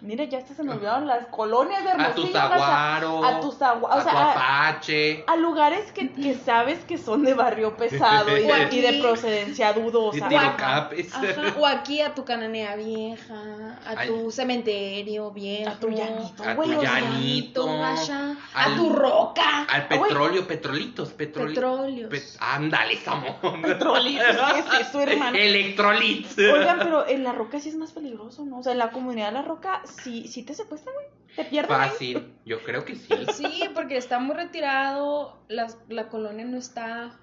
mire, 0.00 0.28
ya 0.28 0.38
hasta 0.38 0.54
se 0.54 0.62
me 0.62 0.72
olvidaron 0.72 1.06
las 1.06 1.26
colonias 1.26 1.82
de 1.82 1.90
A 1.90 1.94
tu 1.96 2.00
Hermosillo, 2.22 2.32
casa- 2.32 2.48
saguaro, 2.58 3.24
a 3.24 3.40
tu 3.40 3.50
sagua- 3.52 3.88
o 3.90 3.92
a 3.92 4.02
sea, 4.02 4.12
tu 4.12 4.18
a- 4.18 4.30
apache. 4.32 5.24
a 5.26 5.36
lugares 5.36 5.90
que, 5.92 6.10
que 6.12 6.34
sabes 6.34 6.84
que 6.84 6.98
son 6.98 7.24
de 7.24 7.34
barrio 7.34 7.76
pesado 7.76 8.36
y, 8.38 8.44
O 8.44 8.46
de- 8.46 8.52
aquí. 8.52 8.78
y 8.78 8.80
de 8.82 9.00
procedencia 9.02 9.72
de 9.72 9.80
dudosa. 9.82 10.26
Ajá. 10.26 10.56
capes. 10.56 11.14
Ajá, 11.14 11.54
o 11.58 11.66
aquí 11.66 12.00
a 12.02 12.14
tu 12.14 12.24
cananea 12.24 12.76
vieja, 12.76 13.78
a 13.86 13.94
Ay. 14.00 14.08
tu 14.08 14.30
cementerio 14.30 15.30
viejo, 15.30 15.70
A 15.70 15.74
tu 15.74 15.88
llanito, 15.88 16.44
A 16.44 16.54
güey, 16.54 16.70
tu 16.76 16.82
llanito. 16.82 17.66
gacha, 17.78 18.36
a 18.54 18.64
al- 18.64 18.76
tu 18.76 18.90
roca, 18.92 19.62
Al 19.68 19.88
petróleo, 19.88 20.46
petrolitos, 20.46 21.16
petroli- 21.16 21.54
petróleos. 21.54 22.10
pet- 22.10 22.36
ándale, 22.40 22.96
Samón. 22.98 23.62
Petrolitos, 23.62 24.26
¿qué 24.52 24.58
es 24.78 24.86
eso, 24.88 25.00
hermano? 25.00 25.36
Electrolits. 25.36 26.36
Oigan, 26.38 26.78
pero 26.80 27.06
en 27.08 27.24
la 27.24 27.32
roca 27.32 27.60
sí 27.60 27.70
es 27.70 27.76
más 27.76 27.92
peligroso, 27.92 28.44
¿no? 28.44 28.58
O 28.58 28.62
sea, 28.62 28.72
en 28.72 28.78
la 28.78 28.90
comunidad 28.90 29.28
de 29.28 29.32
la 29.32 29.42
roca 29.42 29.82
sí, 29.86 30.26
sí 30.28 30.42
te 30.42 30.54
secuestran, 30.54 30.94
güey. 30.94 31.06
Te 31.36 31.44
pierden. 31.44 31.72
ahí. 31.80 31.88
Fácil, 31.90 32.32
yo 32.44 32.62
creo 32.62 32.84
que 32.84 32.94
sí. 32.96 33.08
Sí, 33.34 33.64
porque 33.74 33.96
está 33.96 34.18
muy 34.18 34.34
retirado, 34.36 35.38
las- 35.48 35.78
la 35.88 36.08
colonia 36.08 36.44
no 36.44 36.56
está... 36.58 37.18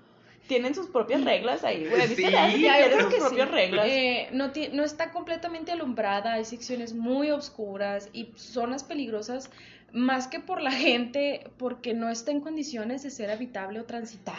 Tienen 0.48 0.76
sus 0.76 0.88
propias 0.88 1.24
reglas 1.24 1.64
ahí, 1.64 1.88
güey. 1.88 2.08
Sí, 2.10 2.22
ya, 2.30 2.50
yo 2.90 3.00
sus 3.00 3.14
que 3.14 3.18
propias 3.20 3.48
sí. 3.48 3.54
reglas. 3.56 3.86
Eh, 3.88 4.28
no, 4.34 4.52
ti- 4.52 4.70
no 4.74 4.84
está 4.84 5.12
completamente 5.12 5.72
alumbrada, 5.72 6.34
hay 6.34 6.44
secciones 6.46 6.94
muy 6.94 7.32
oscuras 7.32 8.10
y 8.12 8.34
zonas 8.36 8.84
peligrosas, 8.84 9.50
más 9.94 10.28
que 10.28 10.42
por 10.42 10.62
la 10.62 10.72
gente, 10.74 11.50
porque 11.58 11.94
no 11.94 12.10
está 12.10 12.32
en 12.32 12.42
condiciones 12.42 13.04
de 13.04 13.10
ser 13.12 13.32
habitable 13.32 13.80
o 13.80 13.86
transitada. 13.86 14.38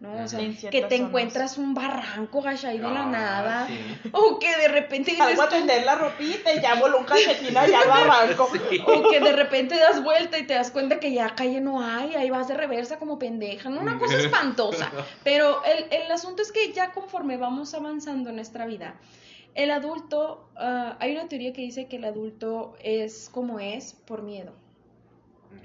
¿No? 0.00 0.22
O 0.22 0.28
sea, 0.28 0.38
que 0.38 0.70
te 0.70 0.80
zonas. 0.80 0.92
encuentras 0.92 1.58
un 1.58 1.74
barranco 1.74 2.40
gacha 2.40 2.68
ahí 2.68 2.78
de 2.78 2.84
la 2.84 3.02
Ah, 3.02 3.06
nada. 3.06 3.66
sí. 3.66 3.78
O 4.12 4.38
que 4.38 4.56
de 4.56 4.68
repente 4.68 5.10
dices 5.10 5.26
Salgo 5.26 5.42
a 5.42 5.48
tender 5.48 5.84
la 5.84 5.96
ropita 5.96 6.52
y 6.54 6.60
ya 6.60 6.74
voló 6.76 6.98
un 6.98 7.04
calcetín 7.04 7.56
allá 7.56 7.80
al 7.80 7.88
barranco. 7.88 8.48
Sí. 8.70 8.80
O 8.86 9.10
que 9.10 9.18
de 9.20 9.32
repente 9.32 9.76
das 9.76 10.02
vuelta 10.02 10.38
y 10.38 10.46
te 10.46 10.54
das 10.54 10.70
cuenta 10.70 11.00
que 11.00 11.12
ya 11.12 11.34
calle 11.34 11.60
no 11.60 11.82
hay, 11.82 12.14
ahí 12.14 12.30
vas 12.30 12.46
de 12.48 12.54
reversa 12.54 12.98
como 12.98 13.18
pendeja, 13.18 13.70
¿no? 13.70 13.80
Una 13.80 13.98
cosa 13.98 14.16
espantosa. 14.18 14.92
Pero 15.24 15.62
el, 15.64 15.86
el 15.90 16.10
asunto 16.12 16.42
es 16.42 16.52
que 16.52 16.72
ya 16.72 16.92
conforme 16.92 17.36
vamos 17.36 17.74
avanzando 17.74 18.30
en 18.30 18.36
nuestra 18.36 18.66
vida, 18.66 18.94
el 19.54 19.72
adulto, 19.72 20.48
ah, 20.56 20.96
hay 21.00 21.12
una 21.12 21.26
teoría 21.28 21.52
que 21.52 21.62
dice 21.62 21.88
que 21.88 21.96
el 21.96 22.04
adulto 22.04 22.76
es 22.84 23.28
como 23.32 23.58
es 23.58 23.94
por 23.94 24.22
miedo. 24.22 24.52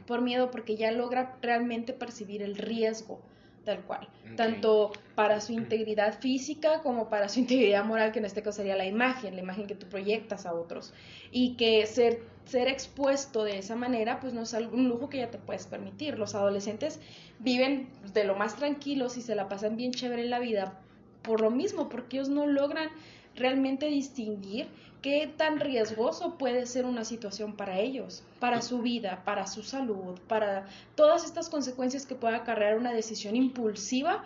Por 0.07 0.21
miedo 0.21 0.49
porque 0.49 0.75
ya 0.75 0.91
logra 0.91 1.35
realmente 1.41 1.93
percibir 1.93 2.41
el 2.41 2.55
riesgo 2.55 3.21
tal 3.63 3.81
cual, 3.83 4.07
tanto 4.35 4.91
para 5.15 5.39
su 5.39 5.53
integridad 5.53 6.19
física 6.19 6.81
como 6.81 7.09
para 7.09 7.29
su 7.29 7.39
integridad 7.41 7.83
moral, 7.85 8.11
que 8.11 8.19
en 8.19 8.25
este 8.25 8.41
caso 8.41 8.57
sería 8.57 8.75
la 8.75 8.85
imagen, 8.85 9.35
la 9.35 9.41
imagen 9.41 9.67
que 9.67 9.75
tú 9.75 9.87
proyectas 9.87 10.45
a 10.45 10.53
otros. 10.53 10.93
Y 11.31 11.55
que 11.55 11.85
ser, 11.85 12.23
ser 12.45 12.67
expuesto 12.67 13.43
de 13.43 13.57
esa 13.57 13.75
manera, 13.75 14.19
pues 14.19 14.33
no 14.33 14.41
es 14.41 14.53
un 14.53 14.89
lujo 14.89 15.09
que 15.09 15.19
ya 15.19 15.31
te 15.31 15.37
puedes 15.37 15.67
permitir. 15.67 16.17
Los 16.17 16.35
adolescentes 16.35 16.99
viven 17.39 17.89
de 18.13 18.23
lo 18.23 18.35
más 18.35 18.55
tranquilos 18.55 19.17
y 19.17 19.21
se 19.21 19.35
la 19.35 19.47
pasan 19.47 19.77
bien 19.77 19.91
chévere 19.91 20.23
en 20.23 20.29
la 20.29 20.39
vida 20.39 20.79
por 21.21 21.41
lo 21.41 21.49
mismo, 21.49 21.89
porque 21.89 22.17
ellos 22.17 22.29
no 22.29 22.45
logran 22.45 22.89
realmente 23.35 23.87
distinguir 23.87 24.67
qué 25.01 25.31
tan 25.35 25.59
riesgoso 25.59 26.37
puede 26.37 26.65
ser 26.65 26.85
una 26.85 27.03
situación 27.03 27.55
para 27.55 27.79
ellos, 27.79 28.23
para 28.39 28.61
su 28.61 28.81
vida, 28.81 29.21
para 29.25 29.47
su 29.47 29.63
salud, 29.63 30.17
para 30.27 30.65
todas 30.95 31.25
estas 31.25 31.49
consecuencias 31.49 32.05
que 32.05 32.15
puede 32.15 32.35
acarrear 32.35 32.77
una 32.77 32.93
decisión 32.93 33.35
impulsiva 33.35 34.23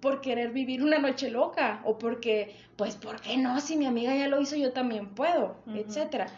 por 0.00 0.20
querer 0.20 0.50
vivir 0.50 0.82
una 0.82 0.98
noche 0.98 1.30
loca 1.30 1.80
o 1.84 1.98
porque, 1.98 2.56
pues, 2.76 2.96
¿por 2.96 3.20
qué 3.20 3.36
no? 3.36 3.60
Si 3.60 3.76
mi 3.76 3.86
amiga 3.86 4.14
ya 4.14 4.28
lo 4.28 4.40
hizo, 4.40 4.56
yo 4.56 4.72
también 4.72 5.14
puedo, 5.14 5.56
Ujú. 5.66 5.76
etcétera. 5.78 6.28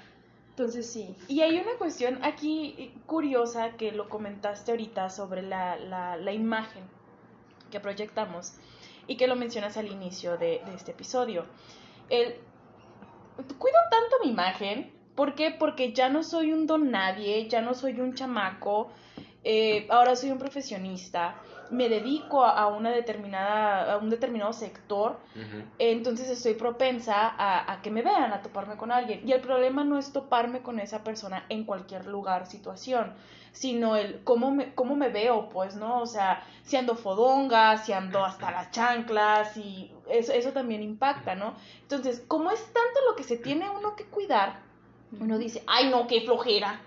Entonces 0.50 0.87
sí. 0.90 1.14
Y 1.29 1.40
hay 1.40 1.59
una 1.59 1.72
cuestión 1.79 2.22
aquí 2.22 2.92
curiosa 3.07 3.70
que 3.70 3.90
lo 3.90 4.09
comentaste 4.09 4.70
ahorita 4.70 5.11
sobre 5.11 5.42
la, 5.42 5.77
la, 5.77 6.16
la 6.16 6.33
imagen 6.33 6.85
que 7.70 7.81
proyectamos 7.81 8.53
y 9.09 9.16
que 9.16 9.27
lo 9.27 9.35
mencionas 9.35 9.77
al 9.77 9.88
inicio 9.88 10.38
de, 10.38 10.62
de 10.64 10.74
este 10.77 10.92
episodio. 10.92 11.44
El, 12.08 12.36
cuido 13.58 13.78
tanto 13.90 14.16
mi 14.24 14.30
imagen, 14.30 14.92
¿por 15.14 15.34
qué? 15.34 15.50
Porque 15.50 15.92
ya 15.92 16.08
no 16.08 16.22
soy 16.22 16.52
un 16.52 16.66
don 16.66 16.90
nadie, 16.90 17.48
ya 17.48 17.60
no 17.60 17.74
soy 17.74 18.00
un 18.00 18.14
chamaco, 18.14 18.90
eh, 19.42 19.86
ahora 19.90 20.16
soy 20.16 20.30
un 20.30 20.38
profesionista, 20.38 21.36
me 21.70 21.88
dedico 21.88 22.44
a, 22.44 22.66
una 22.68 22.90
determinada, 22.90 23.94
a 23.94 23.96
un 23.98 24.10
determinado 24.10 24.52
sector 24.52 25.18
entonces 25.78 26.28
estoy 26.30 26.54
propensa 26.54 27.28
a, 27.28 27.72
a 27.72 27.82
que 27.82 27.90
me 27.90 28.02
vean, 28.02 28.32
a 28.32 28.42
toparme 28.42 28.76
con 28.76 28.92
alguien. 28.92 29.26
Y 29.26 29.32
el 29.32 29.40
problema 29.40 29.84
no 29.84 29.98
es 29.98 30.12
toparme 30.12 30.60
con 30.60 30.78
esa 30.78 31.02
persona 31.02 31.44
en 31.48 31.64
cualquier 31.64 32.06
lugar, 32.06 32.46
situación, 32.46 33.14
sino 33.52 33.96
el 33.96 34.22
cómo 34.24 34.50
me, 34.50 34.74
cómo 34.74 34.96
me 34.96 35.08
veo, 35.08 35.48
pues, 35.48 35.76
¿no? 35.76 36.00
O 36.00 36.06
sea, 36.06 36.42
si 36.64 36.76
ando 36.76 36.96
fodonga, 36.96 37.78
si 37.78 37.92
ando 37.92 38.24
hasta 38.24 38.50
las 38.50 38.70
chanclas, 38.70 39.56
y 39.56 39.93
eso, 40.10 40.32
eso 40.32 40.52
también 40.52 40.82
impacta, 40.82 41.34
¿no? 41.34 41.54
Entonces, 41.82 42.22
como 42.28 42.50
es 42.50 42.62
tanto 42.64 43.00
lo 43.08 43.16
que 43.16 43.22
se 43.24 43.36
tiene 43.36 43.68
uno 43.70 43.96
que 43.96 44.04
cuidar, 44.04 44.60
uno 45.20 45.38
dice, 45.38 45.62
ay, 45.66 45.88
no, 45.90 46.06
qué 46.06 46.20
flojera. 46.22 46.80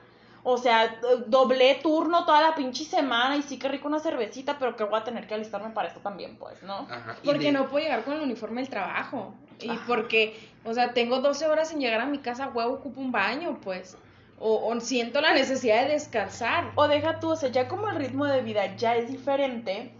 O 0.43 0.57
sea, 0.57 0.99
doblé 1.27 1.75
turno 1.83 2.25
toda 2.25 2.41
la 2.41 2.55
pinche 2.55 2.85
semana 2.85 3.35
y 3.35 3.41
sí 3.41 3.59
que 3.59 3.67
rico 3.67 3.87
una 3.87 3.99
cervecita, 3.99 4.57
pero 4.57 4.75
que 4.77 4.83
voy 4.85 4.99
a 4.99 5.03
tener 5.03 5.27
que 5.27 5.33
alistarme 5.33 5.71
para 5.71 5.89
esto 5.89 5.99
también, 5.99 6.37
pues, 6.37 6.63
¿no? 6.63 6.87
Ajá. 6.89 7.17
Porque 7.25 7.45
de- 7.47 7.51
no 7.51 7.67
puedo 7.67 7.83
llegar 7.83 8.03
con 8.05 8.13
el 8.13 8.21
uniforme 8.21 8.61
del 8.61 8.69
trabajo. 8.69 9.33
Y 9.59 9.69
Ajá. 9.71 9.83
porque, 9.87 10.39
o 10.63 10.73
sea, 10.73 10.93
tengo 10.93 11.19
12 11.19 11.47
horas 11.47 11.69
sin 11.69 11.79
llegar 11.79 11.99
a 11.99 12.05
mi 12.05 12.19
casa, 12.19 12.47
huevo, 12.53 12.75
ocupo 12.75 13.01
un 13.01 13.11
baño, 13.11 13.59
pues. 13.61 13.97
O, 14.39 14.67
o 14.67 14.79
siento 14.79 15.19
la 15.19 15.33
necesidad 15.33 15.83
de 15.85 15.93
descansar. 15.93 16.71
O 16.75 16.87
deja 16.87 17.19
tú, 17.19 17.31
o 17.31 17.35
sea, 17.35 17.49
ya 17.49 17.67
como 17.67 17.89
el 17.89 17.95
ritmo 17.95 18.25
de 18.25 18.41
vida 18.41 18.75
ya 18.77 18.95
es 18.95 19.09
diferente, 19.11 19.91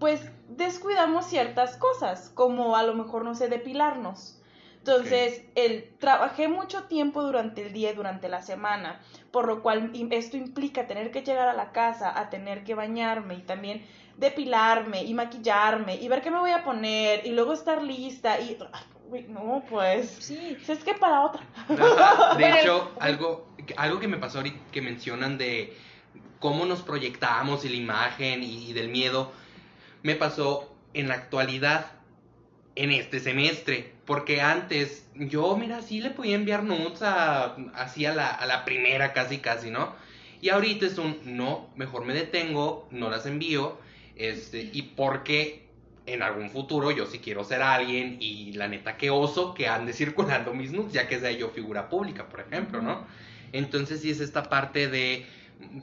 pues 0.00 0.20
descuidamos 0.48 1.26
ciertas 1.26 1.76
cosas, 1.76 2.30
como 2.34 2.76
a 2.76 2.82
lo 2.82 2.94
mejor, 2.94 3.24
no 3.24 3.34
sé, 3.34 3.48
depilarnos. 3.48 4.40
Entonces, 4.86 5.42
el, 5.54 5.96
trabajé 5.98 6.46
mucho 6.46 6.82
tiempo 6.84 7.22
durante 7.22 7.66
el 7.66 7.72
día 7.72 7.92
y 7.92 7.94
durante 7.94 8.28
la 8.28 8.42
semana, 8.42 9.00
por 9.30 9.46
lo 9.46 9.62
cual 9.62 9.90
esto 10.10 10.36
implica 10.36 10.86
tener 10.86 11.10
que 11.10 11.22
llegar 11.22 11.48
a 11.48 11.54
la 11.54 11.72
casa, 11.72 12.18
a 12.20 12.28
tener 12.28 12.64
que 12.64 12.74
bañarme 12.74 13.36
y 13.36 13.40
también 13.40 13.82
depilarme 14.18 15.02
y 15.02 15.14
maquillarme 15.14 15.96
y 15.96 16.06
ver 16.08 16.20
qué 16.20 16.30
me 16.30 16.38
voy 16.38 16.50
a 16.50 16.64
poner 16.64 17.26
y 17.26 17.30
luego 17.30 17.54
estar 17.54 17.82
lista 17.82 18.38
y... 18.38 18.58
no, 19.28 19.64
pues... 19.70 20.18
Sí. 20.20 20.58
Si 20.62 20.72
es 20.72 20.84
que 20.84 20.92
para 20.92 21.22
otra. 21.22 21.42
Ajá, 21.66 22.34
De 22.36 22.50
hecho, 22.60 22.92
algo, 23.00 23.46
algo 23.78 23.98
que 23.98 24.08
me 24.08 24.18
pasó 24.18 24.38
ahorita 24.38 24.58
que 24.70 24.82
mencionan 24.82 25.38
de 25.38 25.74
cómo 26.40 26.66
nos 26.66 26.82
proyectamos 26.82 27.64
y 27.64 27.70
la 27.70 27.76
imagen 27.76 28.42
y, 28.42 28.68
y 28.68 28.74
del 28.74 28.90
miedo, 28.90 29.32
me 30.04 30.14
pasó 30.14 30.72
en 30.92 31.08
la 31.08 31.14
actualidad, 31.14 31.86
en 32.76 32.92
este 32.92 33.18
semestre. 33.18 33.92
Porque 34.04 34.40
antes, 34.40 35.08
yo, 35.14 35.56
mira, 35.56 35.82
sí 35.82 36.00
le 36.00 36.10
podía 36.10 36.36
enviar 36.36 36.62
notes 36.62 37.02
a, 37.02 37.56
así 37.74 38.06
a 38.06 38.14
la, 38.14 38.28
a 38.28 38.46
la 38.46 38.64
primera, 38.64 39.12
casi, 39.12 39.38
casi, 39.38 39.70
¿no? 39.70 39.96
Y 40.42 40.50
ahorita 40.50 40.86
es 40.86 40.98
un, 40.98 41.18
no, 41.24 41.70
mejor 41.74 42.04
me 42.04 42.12
detengo, 42.12 42.86
no 42.90 43.08
las 43.08 43.24
envío, 43.24 43.78
este, 44.14 44.70
y 44.72 44.82
porque 44.82 45.64
en 46.04 46.22
algún 46.22 46.50
futuro 46.50 46.90
yo 46.90 47.06
sí 47.06 47.18
quiero 47.18 47.44
ser 47.44 47.62
alguien 47.62 48.18
y 48.20 48.52
la 48.52 48.68
neta 48.68 48.98
que 48.98 49.08
oso 49.08 49.54
que 49.54 49.68
ande 49.68 49.94
circulando 49.94 50.52
mis 50.52 50.70
nudes, 50.70 50.92
ya 50.92 51.08
que 51.08 51.18
sea 51.18 51.30
yo 51.30 51.48
figura 51.48 51.88
pública, 51.88 52.28
por 52.28 52.40
ejemplo, 52.40 52.82
¿no? 52.82 53.06
Entonces 53.52 54.02
sí 54.02 54.10
es 54.10 54.20
esta 54.20 54.42
parte 54.50 54.88
de, 54.88 55.24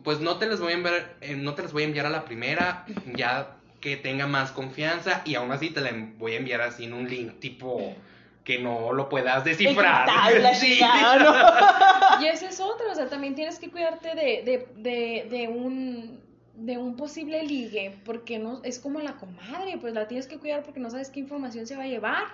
pues 0.03 0.19
no 0.19 0.37
te 0.37 0.45
las 0.45 0.59
voy 0.59 0.73
a 0.73 0.75
enviar, 0.75 1.17
eh, 1.21 1.35
no 1.35 1.55
te 1.55 1.63
las 1.63 1.73
voy 1.73 1.81
a 1.81 1.85
enviar 1.87 2.05
a 2.05 2.11
la 2.11 2.23
primera, 2.23 2.85
ya 3.15 3.57
que 3.81 3.97
tenga 3.97 4.27
más 4.27 4.51
confianza 4.51 5.21
y 5.25 5.35
aún 5.35 5.51
así 5.51 5.71
te 5.71 5.81
la 5.81 5.91
voy 6.17 6.33
a 6.33 6.37
enviar 6.37 6.61
así 6.61 6.85
en 6.85 6.93
un 6.93 7.09
link 7.09 7.39
tipo 7.39 7.95
que 8.43 8.59
no 8.59 8.93
lo 8.93 9.09
puedas 9.09 9.43
descifrar. 9.43 10.07
Sí. 10.55 10.79
¿no? 10.79 12.21
Y 12.21 12.27
esa 12.27 12.49
es 12.49 12.59
otra, 12.59 12.91
o 12.91 12.95
sea, 12.95 13.07
también 13.07 13.35
tienes 13.35 13.57
que 13.57 13.71
cuidarte 13.71 14.09
de, 14.09 14.43
de, 14.43 14.67
de, 14.77 15.27
de 15.29 15.47
un 15.47 16.21
de 16.55 16.77
un 16.77 16.95
posible 16.95 17.43
ligue, 17.43 17.97
porque 18.05 18.37
no 18.37 18.61
es 18.63 18.77
como 18.77 18.99
la 18.99 19.13
comadre, 19.13 19.77
pues 19.79 19.93
la 19.93 20.07
tienes 20.07 20.27
que 20.27 20.37
cuidar 20.37 20.61
porque 20.61 20.79
no 20.79 20.91
sabes 20.91 21.09
qué 21.09 21.19
información 21.19 21.65
se 21.65 21.75
va 21.75 21.83
a 21.83 21.87
llevar 21.87 22.25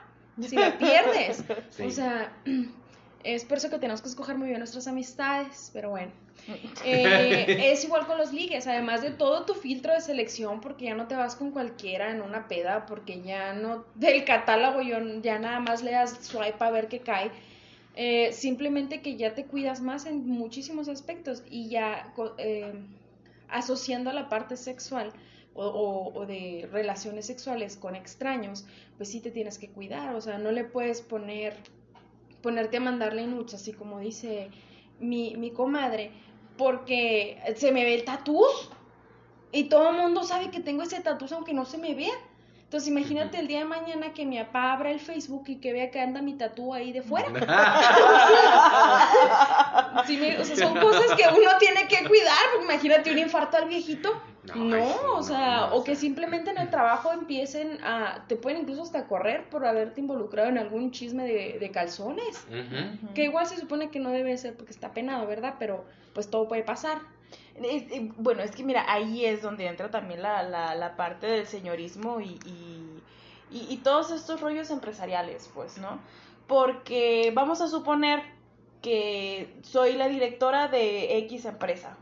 si 0.41 0.55
la 0.55 0.77
pierdes. 0.77 1.43
Sí. 1.69 1.83
O 1.83 1.91
sea, 1.91 2.33
es 3.23 3.45
por 3.45 3.57
eso 3.57 3.69
que 3.69 3.79
tenemos 3.79 4.01
que 4.01 4.09
escoger 4.09 4.37
muy 4.37 4.47
bien 4.47 4.59
nuestras 4.59 4.87
amistades, 4.87 5.69
pero 5.73 5.89
bueno. 5.91 6.11
Eh, 6.85 7.71
es 7.71 7.83
igual 7.83 8.05
con 8.07 8.17
los 8.17 8.31
ligues, 8.31 8.67
además 8.67 9.01
de 9.01 9.11
todo 9.11 9.45
tu 9.45 9.53
filtro 9.55 9.93
de 9.93 10.01
selección, 10.01 10.61
porque 10.61 10.85
ya 10.85 10.95
no 10.95 11.07
te 11.07 11.15
vas 11.15 11.35
con 11.35 11.51
cualquiera 11.51 12.11
en 12.11 12.21
una 12.21 12.47
peda, 12.47 12.85
porque 12.85 13.21
ya 13.21 13.53
no, 13.53 13.85
del 13.95 14.23
catálogo 14.25 14.81
yo 14.81 14.97
ya 15.21 15.39
nada 15.39 15.59
más 15.59 15.83
le 15.83 15.91
das 15.91 16.19
swipe 16.25 16.63
a 16.63 16.69
ver 16.71 16.87
qué 16.87 17.01
cae. 17.01 17.31
Eh, 17.95 18.31
simplemente 18.33 19.01
que 19.01 19.17
ya 19.17 19.33
te 19.33 19.45
cuidas 19.47 19.81
más 19.81 20.05
en 20.05 20.27
muchísimos 20.27 20.87
aspectos 20.87 21.43
y 21.49 21.69
ya 21.69 22.13
eh, 22.37 22.73
asociando 23.47 24.09
a 24.09 24.13
la 24.13 24.29
parte 24.29 24.55
sexual 24.57 25.11
o, 25.53 25.65
o- 25.65 26.13
o 26.19 26.25
de 26.25 26.67
relaciones 26.71 27.25
sexuales 27.25 27.77
con 27.77 27.95
extraños, 27.95 28.65
pues 28.97 29.09
sí 29.09 29.21
te 29.21 29.31
tienes 29.31 29.57
que 29.57 29.71
cuidar, 29.71 30.15
o 30.15 30.21
sea, 30.21 30.37
no 30.37 30.51
le 30.51 30.63
puedes 30.65 31.01
poner, 31.01 31.55
ponerte 32.47 32.77
a 32.77 32.79
mandarle 32.79 33.27
nudes, 33.27 33.53
así 33.55 33.73
como 33.73 33.99
dice 33.99 34.49
mi, 35.01 35.35
mi 35.35 35.51
comadre, 35.51 36.11
porque 36.57 37.37
se 37.57 37.73
me 37.73 37.83
ve 37.83 37.93
el 37.95 38.05
tatús 38.05 38.69
y 39.51 39.65
todo 39.65 39.89
el 39.89 39.97
mundo 39.97 40.23
sabe 40.23 40.49
que 40.49 40.61
tengo 40.61 40.83
ese 40.83 41.01
tatús 41.01 41.33
aunque 41.33 41.53
no 41.53 41.65
se 41.65 41.77
me 41.77 41.93
vea. 41.93 42.13
Entonces 42.63 42.87
imagínate 42.89 43.37
el 43.39 43.47
día 43.47 43.59
de 43.59 43.65
mañana 43.65 44.13
que 44.13 44.25
mi 44.25 44.37
papá 44.39 44.71
abra 44.73 44.91
el 44.91 44.99
Facebook 45.01 45.43
y 45.47 45.57
que 45.57 45.73
vea 45.73 45.91
que 45.91 45.99
anda 45.99 46.21
mi 46.21 46.35
tatú 46.35 46.73
ahí 46.73 46.93
de 46.93 47.01
fuera. 47.01 47.27
Sí, 50.05 50.17
me- 50.17 50.37
o 50.39 50.43
sea, 50.45 50.55
son 50.55 50.77
cosas 50.79 51.05
que 51.17 51.23
uno 51.29 51.51
tiene 51.59 51.87
que 51.87 52.07
cuidar, 52.07 52.37
porque 52.53 52.65
imagínate 52.73 53.11
un 53.11 53.17
infarto 53.19 53.57
al 53.57 53.67
viejito. 53.67 54.09
No, 54.55 54.63
No, 54.63 54.75
ay, 54.75 54.83
sí, 54.91 54.97
o 55.15 55.23
sea, 55.23 55.57
no, 55.57 55.65
o 55.75 55.79
o 55.79 55.83
que 55.83 55.95
simplemente 55.95 56.51
en 56.51 56.57
el 56.57 56.69
trabajo 56.69 57.11
empiecen 57.11 57.83
a, 57.83 58.25
te 58.27 58.35
pueden 58.35 58.61
incluso 58.61 58.81
hasta 58.83 59.07
correr 59.07 59.49
por 59.49 59.65
haberte 59.65 59.99
involucrado 60.01 60.49
en 60.49 60.57
algún 60.57 60.91
chisme 60.91 61.23
de, 61.25 61.57
de 61.59 61.71
calzones. 61.71 62.45
Que 63.13 63.23
igual 63.25 63.45
se 63.47 63.57
supone 63.57 63.89
que 63.89 63.99
no 63.99 64.09
debe 64.11 64.37
ser 64.37 64.55
porque 64.55 64.71
está 64.71 64.93
penado, 64.93 65.27
¿verdad? 65.27 65.55
Pero 65.59 65.85
pues 66.13 66.29
todo 66.29 66.47
puede 66.47 66.63
pasar. 66.63 66.99
Es- 67.55 67.91
eh, 67.91 68.11
bueno, 68.17 68.41
es 68.43 68.51
que 68.51 68.63
mira, 68.63 68.85
ahí 68.87 69.25
es 69.25 69.41
donde 69.41 69.67
entra 69.67 69.89
también 69.91 70.21
la, 70.21 70.43
la, 70.43 70.75
la 70.75 70.95
parte 70.95 71.27
del 71.27 71.45
señorismo 71.47 72.21
y, 72.21 72.39
y, 72.45 73.01
y- 73.51 73.65
y 73.69 73.77
todos 73.77 74.11
estos 74.11 74.39
rollos 74.41 74.69
empresariales, 74.71 75.49
pues, 75.53 75.77
¿no? 75.77 75.99
Porque 76.47 77.31
vamos 77.35 77.59
a 77.61 77.67
suponer 77.67 78.21
que 78.81 79.53
soy 79.63 79.93
la 79.93 80.07
directora 80.07 80.67
de 80.67 81.17
X 81.19 81.45
empresa. 81.45 81.97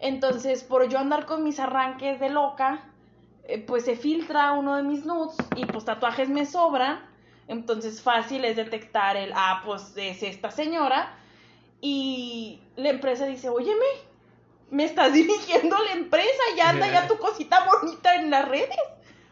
Entonces, 0.00 0.64
por 0.64 0.88
yo 0.88 0.98
andar 0.98 1.26
con 1.26 1.44
mis 1.44 1.60
arranques 1.60 2.18
de 2.20 2.30
loca, 2.30 2.90
eh, 3.44 3.58
pues 3.58 3.84
se 3.84 3.96
filtra 3.96 4.52
uno 4.52 4.76
de 4.76 4.82
mis 4.82 5.04
nudes 5.04 5.36
y 5.56 5.66
pues 5.66 5.84
tatuajes 5.84 6.28
me 6.28 6.46
sobran, 6.46 7.00
entonces 7.48 8.00
fácil 8.00 8.44
es 8.44 8.56
detectar 8.56 9.16
el, 9.16 9.32
ah, 9.34 9.62
pues 9.64 9.92
es 9.96 10.22
esta 10.22 10.50
señora 10.50 11.14
y 11.80 12.60
la 12.76 12.90
empresa 12.90 13.26
dice, 13.26 13.48
óyeme, 13.48 13.86
me 14.70 14.84
estás 14.84 15.12
dirigiendo 15.14 15.76
la 15.78 15.92
empresa 15.92 16.42
y 16.56 16.60
anda 16.60 16.90
ya 16.90 17.06
tu 17.06 17.18
cosita 17.18 17.66
bonita 17.66 18.14
en 18.14 18.30
las 18.30 18.48
redes. 18.48 18.78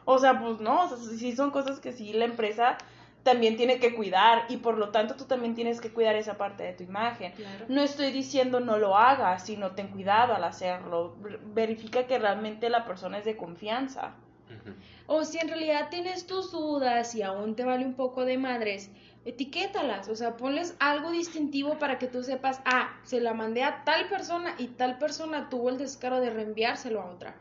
O 0.04 0.18
sea, 0.18 0.40
pues 0.40 0.58
no, 0.60 0.88
sí 0.96 1.36
son 1.36 1.50
cosas 1.50 1.80
que 1.80 1.92
sí 1.92 2.12
la 2.12 2.24
empresa 2.24 2.78
también 3.22 3.56
tiene 3.56 3.78
que 3.78 3.94
cuidar 3.94 4.44
y 4.48 4.58
por 4.58 4.78
lo 4.78 4.90
tanto 4.90 5.14
tú 5.14 5.24
también 5.24 5.54
tienes 5.54 5.80
que 5.80 5.92
cuidar 5.92 6.16
esa 6.16 6.38
parte 6.38 6.64
de 6.64 6.72
tu 6.72 6.82
imagen. 6.82 7.32
No 7.68 7.82
estoy 7.82 8.10
diciendo 8.10 8.60
no 8.60 8.78
lo 8.78 8.96
hagas, 8.96 9.44
sino 9.44 9.72
ten 9.72 9.88
cuidado 9.88 10.34
al 10.34 10.44
hacerlo. 10.44 11.16
Verifica 11.54 12.06
que 12.06 12.18
realmente 12.18 12.70
la 12.70 12.84
persona 12.84 13.18
es 13.18 13.24
de 13.24 13.36
confianza. 13.36 14.14
O 15.06 15.24
si 15.24 15.38
en 15.38 15.48
realidad 15.48 15.88
tienes 15.90 16.26
tus 16.26 16.52
dudas 16.52 17.14
y 17.14 17.22
aún 17.22 17.54
te 17.54 17.64
vale 17.64 17.84
un 17.84 17.94
poco 17.94 18.24
de 18.24 18.38
madres, 18.38 18.90
etiquétalas, 19.24 20.08
o 20.08 20.16
sea, 20.16 20.36
ponles 20.36 20.74
algo 20.78 21.10
distintivo 21.10 21.78
para 21.78 21.98
que 21.98 22.08
tú 22.08 22.22
sepas, 22.22 22.60
ah, 22.64 22.98
se 23.02 23.20
la 23.20 23.34
mandé 23.34 23.62
a 23.62 23.84
tal 23.84 24.08
persona 24.08 24.54
y 24.58 24.68
tal 24.68 24.98
persona 24.98 25.48
tuvo 25.48 25.68
el 25.70 25.78
descaro 25.78 26.20
de 26.20 26.30
reenviárselo 26.30 27.00
a 27.02 27.10
otra. 27.10 27.36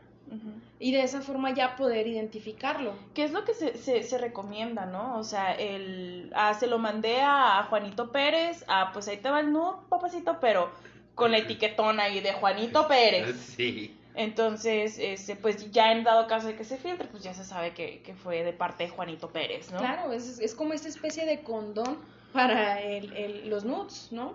Y 0.78 0.92
de 0.92 1.02
esa 1.02 1.20
forma 1.22 1.52
ya 1.54 1.76
poder 1.76 2.06
identificarlo. 2.06 2.94
¿Qué 3.14 3.24
es 3.24 3.32
lo 3.32 3.44
que 3.44 3.54
se, 3.54 4.02
se, 4.02 4.18
recomienda, 4.18 4.86
no? 4.86 5.18
O 5.18 5.24
sea, 5.24 5.52
el, 5.54 6.30
ah, 6.34 6.54
se 6.54 6.66
lo 6.66 6.78
mandé 6.78 7.20
a 7.20 7.66
Juanito 7.68 8.12
Pérez, 8.12 8.64
ah, 8.68 8.90
pues 8.92 9.08
ahí 9.08 9.16
te 9.16 9.30
va 9.30 9.40
el 9.40 9.52
nudo, 9.52 9.84
papacito, 9.88 10.38
pero 10.40 10.70
con 11.14 11.32
la 11.32 11.38
etiquetona 11.38 12.04
ahí 12.04 12.20
de 12.20 12.32
Juanito 12.32 12.86
Pérez. 12.88 13.36
Sí. 13.56 13.94
Entonces, 14.14 14.98
este, 14.98 15.36
pues 15.36 15.70
ya 15.70 15.92
en 15.92 16.02
dado 16.02 16.26
caso 16.26 16.48
de 16.48 16.56
que 16.56 16.64
se 16.64 16.76
filtre, 16.76 17.06
pues 17.08 17.22
ya 17.22 17.34
se 17.34 17.44
sabe 17.44 17.72
que, 17.72 18.02
que 18.02 18.14
fue 18.14 18.42
de 18.42 18.52
parte 18.52 18.84
de 18.84 18.90
Juanito 18.90 19.30
Pérez, 19.30 19.70
¿no? 19.70 19.78
Claro, 19.78 20.12
es, 20.12 20.40
es 20.40 20.54
como 20.54 20.72
esta 20.72 20.88
especie 20.88 21.24
de 21.24 21.40
condón 21.42 21.98
para 22.32 22.82
el, 22.82 23.12
el, 23.12 23.48
los 23.48 23.64
nudes, 23.64 24.08
¿no? 24.10 24.34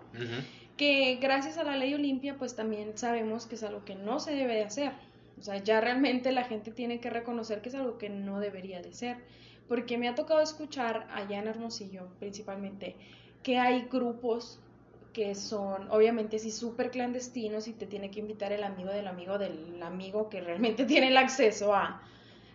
Que 0.77 1.17
gracias 1.21 1.58
a 1.58 1.63
la 1.63 1.75
ley 1.75 1.93
Olimpia, 1.93 2.36
pues 2.38 2.56
también 2.56 2.97
sabemos 2.97 3.45
que 3.45 3.56
es 3.56 3.63
algo 3.63 3.84
que 3.86 3.95
no 3.95 4.19
se 4.19 4.34
debe 4.34 4.56
de 4.56 4.63
hacer. 4.63 4.93
O 5.39 5.41
sea, 5.41 5.58
ya 5.58 5.82
realmente 5.82 6.32
la 6.32 6.43
gente 6.43 6.72
tiene 6.72 7.00
que 7.00 7.10
reconocer 7.10 7.62
que 7.62 7.69
es 7.69 7.76
algo 7.76 7.98
que 7.98 8.10
no 8.10 8.39
debería 8.39 8.82
de 8.82 8.93
ser. 8.93 9.17
Porque 9.67 9.98
me 9.98 10.08
ha 10.08 10.15
tocado 10.15 10.41
escuchar 10.41 11.08
allá 11.12 11.39
en 11.39 11.48
Hermosillo, 11.48 12.10
principalmente, 12.19 12.96
que 13.41 13.58
hay 13.58 13.88
grupos 13.91 14.60
que 15.13 15.36
son 15.36 15.89
obviamente 15.91 16.39
sí 16.39 16.52
súper 16.52 16.89
clandestinos 16.89 17.67
y 17.67 17.74
te 17.74 17.86
tiene 17.86 18.10
que 18.10 18.19
invitar 18.19 18.52
el 18.52 18.63
amigo 18.63 18.89
del 18.89 19.08
amigo 19.08 19.38
del 19.38 19.82
amigo 19.84 20.28
que 20.28 20.41
realmente 20.41 20.86
tiene 20.88 21.10
el 21.10 21.17
acceso 21.17 21.74
a, 21.74 22.02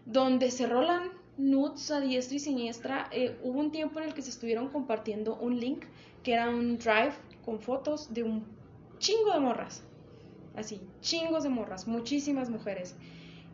donde 0.05 0.51
se 0.51 0.67
rolan 0.67 1.11
nudes 1.37 1.91
a 1.91 2.01
diestra 2.01 2.37
y 2.37 2.41
siniestra. 2.41 3.09
Eh, 3.13 3.39
hubo 3.43 3.61
un 3.61 3.71
tiempo 3.71 4.01
en 4.01 4.07
el 4.07 4.15
que 4.15 4.23
se 4.23 4.31
estuvieron 4.31 4.69
compartiendo 4.69 5.37
un 5.37 5.59
link 5.59 5.85
que 6.23 6.35
era 6.35 6.51
un 6.51 6.79
drive 6.79 7.13
con 7.45 7.61
fotos 7.61 8.13
de 8.13 8.25
un 8.25 8.45
chingo 8.99 9.33
de 9.33 9.41
morras. 9.41 9.85
Así, 10.59 10.81
chingos 11.01 11.45
de 11.45 11.51
morras, 11.51 11.87
muchísimas 11.87 12.51
mujeres. 12.51 12.97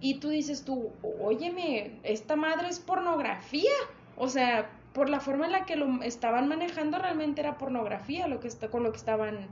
Y 0.01 0.15
tú 0.21 0.31
dices 0.31 0.65
tú, 0.65 0.91
óyeme, 1.21 1.99
esta 2.03 2.37
madre 2.37 2.69
es 2.69 2.81
pornografía. 2.81 3.73
O 4.17 4.29
sea, 4.29 4.71
por 4.95 5.09
la 5.11 5.21
forma 5.21 5.47
en 5.47 5.53
la 5.53 5.67
que 5.67 5.77
lo 5.77 6.03
estaban 6.03 6.49
manejando 6.49 6.99
realmente 6.99 7.41
era 7.41 7.59
pornografía 7.59 8.29
lo 8.29 8.41
que 8.41 8.49
está, 8.49 8.69
con 8.69 8.83
lo 8.85 8.93
que 8.93 8.99
estaban 8.99 9.49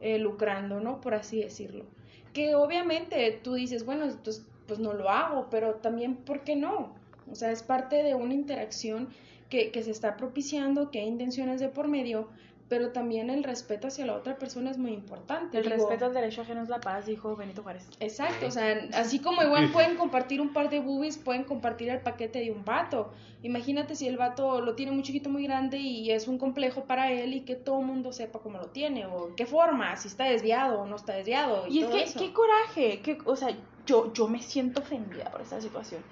eh, 0.00 0.18
lucrando, 0.18 0.80
¿no? 0.80 1.00
Por 1.00 1.14
así 1.14 1.40
decirlo. 1.40 1.84
Que 2.32 2.54
obviamente 2.54 3.40
tú 3.42 3.54
dices, 3.54 3.84
bueno, 3.84 4.04
entonces, 4.04 4.46
pues 4.66 4.78
no 4.78 4.92
lo 4.92 5.10
hago, 5.10 5.48
pero 5.50 5.74
también, 5.74 6.16
¿por 6.16 6.44
qué 6.44 6.56
no? 6.56 6.94
O 7.30 7.34
sea, 7.34 7.50
es 7.50 7.62
parte 7.62 8.02
de 8.02 8.14
una 8.14 8.34
interacción 8.34 9.08
que, 9.50 9.70
que 9.70 9.82
se 9.82 9.90
está 9.90 10.16
propiciando, 10.16 10.90
que 10.90 11.00
hay 11.00 11.08
intenciones 11.08 11.60
de 11.60 11.68
por 11.68 11.88
medio, 11.88 12.28
pero 12.68 12.90
también 12.90 13.30
el 13.30 13.44
respeto 13.44 13.86
hacia 13.86 14.06
la 14.06 14.14
otra 14.14 14.38
persona 14.38 14.70
es 14.70 14.78
muy 14.78 14.92
importante. 14.92 15.58
El 15.58 15.64
respeto 15.64 16.06
al 16.06 16.14
derecho 16.14 16.42
ajeno 16.42 16.62
es 16.62 16.68
la 16.68 16.80
paz, 16.80 17.06
dijo 17.06 17.36
Benito 17.36 17.62
Juárez. 17.62 17.86
Exacto, 18.00 18.46
o 18.46 18.50
sea, 18.50 18.88
así 18.94 19.20
como 19.20 19.42
igual 19.42 19.70
pueden 19.70 19.96
compartir 19.96 20.40
un 20.40 20.52
par 20.52 20.68
de 20.68 20.80
boobies, 20.80 21.16
pueden 21.16 21.44
compartir 21.44 21.90
el 21.90 22.00
paquete 22.00 22.40
de 22.40 22.50
un 22.50 22.64
vato. 22.64 23.12
Imagínate 23.42 23.94
si 23.94 24.08
el 24.08 24.16
vato 24.16 24.60
lo 24.60 24.74
tiene 24.74 24.90
muy 24.90 25.04
chiquito, 25.04 25.30
muy 25.30 25.44
grande 25.44 25.78
y 25.78 26.10
es 26.10 26.26
un 26.26 26.38
complejo 26.38 26.84
para 26.84 27.12
él 27.12 27.34
y 27.34 27.42
que 27.42 27.54
todo 27.54 27.80
el 27.80 27.86
mundo 27.86 28.12
sepa 28.12 28.40
cómo 28.40 28.58
lo 28.58 28.66
tiene 28.66 29.06
o 29.06 29.34
qué 29.36 29.46
forma, 29.46 29.96
si 29.96 30.08
está 30.08 30.24
desviado 30.24 30.80
o 30.80 30.86
no 30.86 30.96
está 30.96 31.14
desviado. 31.14 31.68
Y, 31.68 31.84
es 31.84 32.14
que, 32.14 32.26
qué 32.26 32.32
coraje, 32.32 33.00
que, 33.00 33.18
o 33.24 33.36
sea, 33.36 33.50
yo, 33.86 34.12
yo 34.12 34.26
me 34.26 34.42
siento 34.42 34.80
ofendida 34.80 35.30
por 35.30 35.42
esta 35.42 35.60
situación. 35.60 36.02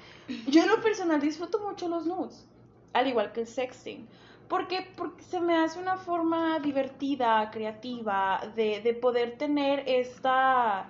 Yo 0.47 0.63
en 0.63 0.69
lo 0.69 0.81
personal 0.81 1.21
disfruto 1.21 1.59
mucho 1.59 1.89
los 1.89 2.07
nudes, 2.07 2.47
al 2.93 3.09
igual 3.09 3.33
que 3.33 3.41
el 3.41 3.49
sexting 3.49 4.07
porque, 4.49 4.87
porque 4.97 5.23
se 5.23 5.41
me 5.41 5.57
hace 5.57 5.79
una 5.79 5.97
forma 5.97 6.59
divertida, 6.59 7.51
creativa, 7.51 8.41
de, 8.55 8.81
de 8.81 8.95
poder 8.95 9.39
tener 9.39 9.85
esta, 9.87 10.87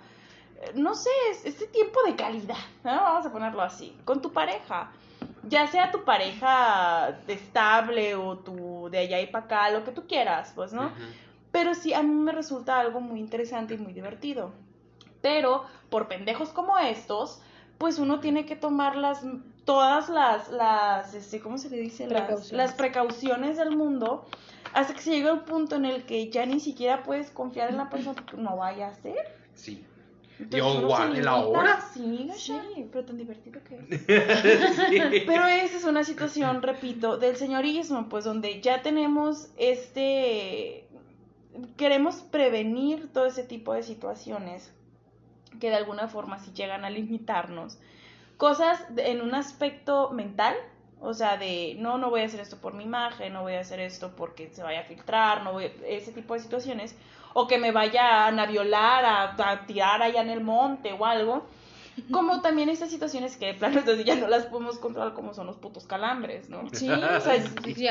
no 0.74 0.94
sé, 0.94 1.10
este 1.44 1.66
tiempo 1.66 2.00
de 2.06 2.16
calidad, 2.16 2.56
vamos 2.82 3.26
a 3.26 3.32
ponerlo 3.32 3.62
así, 3.62 3.96
con 4.04 4.20
tu 4.20 4.32
pareja. 4.32 4.90
Ya 5.46 5.66
sea 5.66 5.90
tu 5.90 6.04
pareja 6.04 7.18
estable 7.28 8.14
o 8.14 8.38
tu 8.38 8.88
de 8.90 8.98
allá 8.98 9.20
y 9.20 9.26
para 9.26 9.44
acá, 9.44 9.70
lo 9.70 9.84
que 9.84 9.92
tú 9.92 10.06
quieras, 10.06 10.52
pues, 10.54 10.72
¿no? 10.72 10.90
Pero 11.52 11.74
sí, 11.74 11.92
a 11.92 12.02
mí 12.02 12.14
me 12.14 12.32
resulta 12.32 12.80
algo 12.80 13.00
muy 13.00 13.20
interesante 13.20 13.74
y 13.74 13.78
muy 13.78 13.92
divertido. 13.92 14.52
Pero 15.20 15.64
por 15.90 16.08
pendejos 16.08 16.48
como 16.50 16.78
estos, 16.78 17.40
pues 17.78 17.98
uno 17.98 18.20
tiene 18.20 18.46
que 18.46 18.56
tomar 18.56 18.96
las 18.96 19.22
todas 19.64 20.08
las, 20.08 20.50
las 20.50 21.14
este, 21.14 21.40
¿cómo 21.40 21.58
se 21.58 21.70
le 21.70 21.78
dice? 21.78 22.06
Las, 22.06 22.52
las 22.52 22.74
precauciones 22.74 23.56
del 23.56 23.76
mundo 23.76 24.26
hasta 24.72 24.94
que 24.94 25.00
se 25.00 25.10
llega 25.10 25.32
un 25.32 25.44
punto 25.44 25.76
en 25.76 25.84
el 25.84 26.04
que 26.04 26.30
ya 26.30 26.46
ni 26.46 26.60
siquiera 26.60 27.02
puedes 27.02 27.30
confiar 27.30 27.70
en 27.70 27.76
la 27.76 27.90
persona 27.90 28.24
que 28.26 28.36
no 28.36 28.56
vaya 28.56 28.88
a 28.88 28.94
ser. 28.94 29.16
Sí. 29.54 29.84
igual 30.52 31.22
la 31.22 31.36
hora. 31.36 31.80
Sí, 31.92 32.28
sí, 32.34 32.88
pero 32.90 33.04
tan 33.04 33.16
divertido 33.16 33.60
que 33.62 33.76
es. 33.76 34.02
Pero 35.26 35.46
esa 35.46 35.76
es 35.76 35.84
una 35.84 36.02
situación, 36.02 36.60
repito, 36.60 37.18
del 37.18 37.36
señorismo, 37.36 38.08
pues 38.08 38.24
donde 38.24 38.60
ya 38.60 38.82
tenemos 38.82 39.48
este 39.56 40.88
queremos 41.76 42.16
prevenir 42.16 43.12
todo 43.12 43.26
ese 43.26 43.44
tipo 43.44 43.74
de 43.74 43.84
situaciones 43.84 44.72
que 45.60 45.70
de 45.70 45.76
alguna 45.76 46.08
forma 46.08 46.40
si 46.40 46.52
llegan 46.52 46.84
a 46.84 46.90
limitarnos 46.90 47.78
cosas 48.44 48.84
en 48.98 49.22
un 49.22 49.34
aspecto 49.34 50.10
mental, 50.10 50.54
o 51.00 51.14
sea, 51.14 51.38
de 51.38 51.76
no, 51.78 51.96
no 51.96 52.10
voy 52.10 52.20
a 52.20 52.26
hacer 52.26 52.40
esto 52.40 52.58
por 52.58 52.74
mi 52.74 52.84
imagen, 52.84 53.32
no 53.32 53.40
voy 53.40 53.54
a 53.54 53.60
hacer 53.60 53.80
esto 53.80 54.12
porque 54.14 54.50
se 54.52 54.62
vaya 54.62 54.80
a 54.80 54.82
filtrar, 54.82 55.42
no 55.42 55.54
voy, 55.54 55.72
ese 55.86 56.12
tipo 56.12 56.34
de 56.34 56.40
situaciones, 56.40 56.94
o 57.32 57.46
que 57.46 57.56
me 57.56 57.72
vayan 57.72 58.38
a 58.38 58.44
violar, 58.44 59.02
a 59.06 59.64
tirar 59.66 60.02
allá 60.02 60.20
en 60.20 60.28
el 60.28 60.42
monte 60.42 60.92
o 60.92 61.06
algo, 61.06 61.46
como 62.10 62.40
también 62.42 62.68
estas 62.68 62.90
situaciones 62.90 63.36
que 63.36 63.46
de 63.46 63.54
plano 63.54 63.78
entonces 63.78 64.04
ya 64.04 64.16
no 64.16 64.26
las 64.28 64.46
podemos 64.46 64.78
controlar 64.78 65.14
como 65.14 65.32
son 65.32 65.46
los 65.46 65.56
putos 65.56 65.86
calambres, 65.86 66.48
¿no? 66.48 66.68
Sí, 66.72 66.90
o 66.90 67.20
sea, 67.20 67.36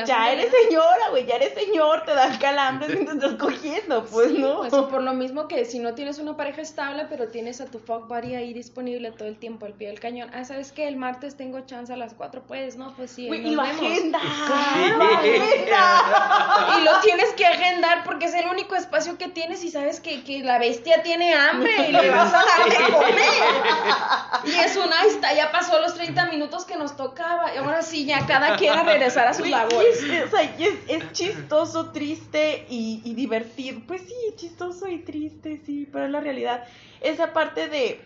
ya, 0.04 0.32
eres 0.32 0.52
señora, 0.62 1.10
güey, 1.10 1.26
ya 1.26 1.36
eres 1.36 1.54
señor, 1.54 2.04
te 2.04 2.12
dan 2.12 2.38
calambres 2.38 2.90
y 3.00 3.04
te 3.04 3.12
estás 3.12 3.34
cogiendo, 3.34 4.04
pues, 4.04 4.32
¿no? 4.32 4.58
Pues 4.58 4.72
por 4.72 5.02
lo 5.02 5.14
mismo 5.14 5.48
que 5.48 5.64
si 5.64 5.78
no 5.78 5.94
tienes 5.94 6.18
una 6.18 6.36
pareja 6.36 6.60
estable, 6.60 7.06
pero 7.08 7.28
tienes 7.28 7.60
a 7.60 7.66
tu 7.66 7.78
fuck 7.78 8.08
buddy 8.08 8.34
ahí 8.34 8.52
disponible 8.52 9.10
todo 9.12 9.28
el 9.28 9.38
tiempo 9.38 9.66
al 9.66 9.72
pie 9.72 9.88
del 9.88 10.00
cañón. 10.00 10.30
Ah, 10.34 10.44
¿sabes 10.44 10.72
qué? 10.72 10.86
El 10.88 10.96
martes 10.96 11.36
tengo 11.36 11.60
chance 11.60 11.92
a 11.92 11.96
las 11.96 12.14
4, 12.14 12.42
pues, 12.46 12.76
¿no? 12.76 12.94
Pues 12.96 13.10
sí, 13.10 13.26
y 13.26 13.50
lo 13.54 13.62
agenda, 13.62 14.20
Y 16.78 16.84
lo 16.84 17.00
tienes 17.00 17.32
que 17.32 17.46
agendar 17.46 18.04
porque 18.04 18.26
es 18.26 18.34
el 18.34 18.46
único 18.48 18.74
espacio 18.74 19.16
que 19.18 19.28
tienes 19.28 19.64
y 19.64 19.70
sabes 19.70 20.00
que, 20.00 20.24
que 20.24 20.40
la 20.40 20.58
bestia 20.58 21.02
tiene 21.02 21.34
hambre 21.34 21.88
y 21.88 21.92
le 21.92 22.10
vas 22.10 22.32
a 22.32 22.42
dar 22.44 22.68
de 22.68 22.92
comer. 22.92 23.93
Y 24.44 24.50
es 24.50 24.76
una, 24.76 25.00
ahí 25.00 25.08
está, 25.08 25.34
ya 25.34 25.50
pasó 25.50 25.80
los 25.80 25.94
30 25.94 26.26
minutos 26.26 26.64
que 26.64 26.76
nos 26.76 26.96
tocaba. 26.96 27.54
Y 27.54 27.58
ahora 27.58 27.82
sí, 27.82 28.04
ya 28.04 28.26
cada 28.26 28.56
quien 28.56 28.72
a 28.72 28.82
regresar 28.82 29.26
a 29.26 29.34
sus 29.34 29.48
labores. 29.48 30.02
Es, 30.02 30.32
es, 30.88 31.12
chistoso, 31.12 31.90
triste 31.90 32.66
y, 32.68 33.14
divertido. 33.14 33.80
Pues 33.86 34.02
sí, 34.02 34.14
chistoso 34.36 34.88
y 34.88 34.98
triste, 34.98 35.62
sí, 35.64 35.88
pero 35.90 36.06
es 36.06 36.10
la 36.10 36.20
realidad. 36.20 36.64
Esa 37.00 37.32
parte 37.32 37.68
de. 37.68 38.00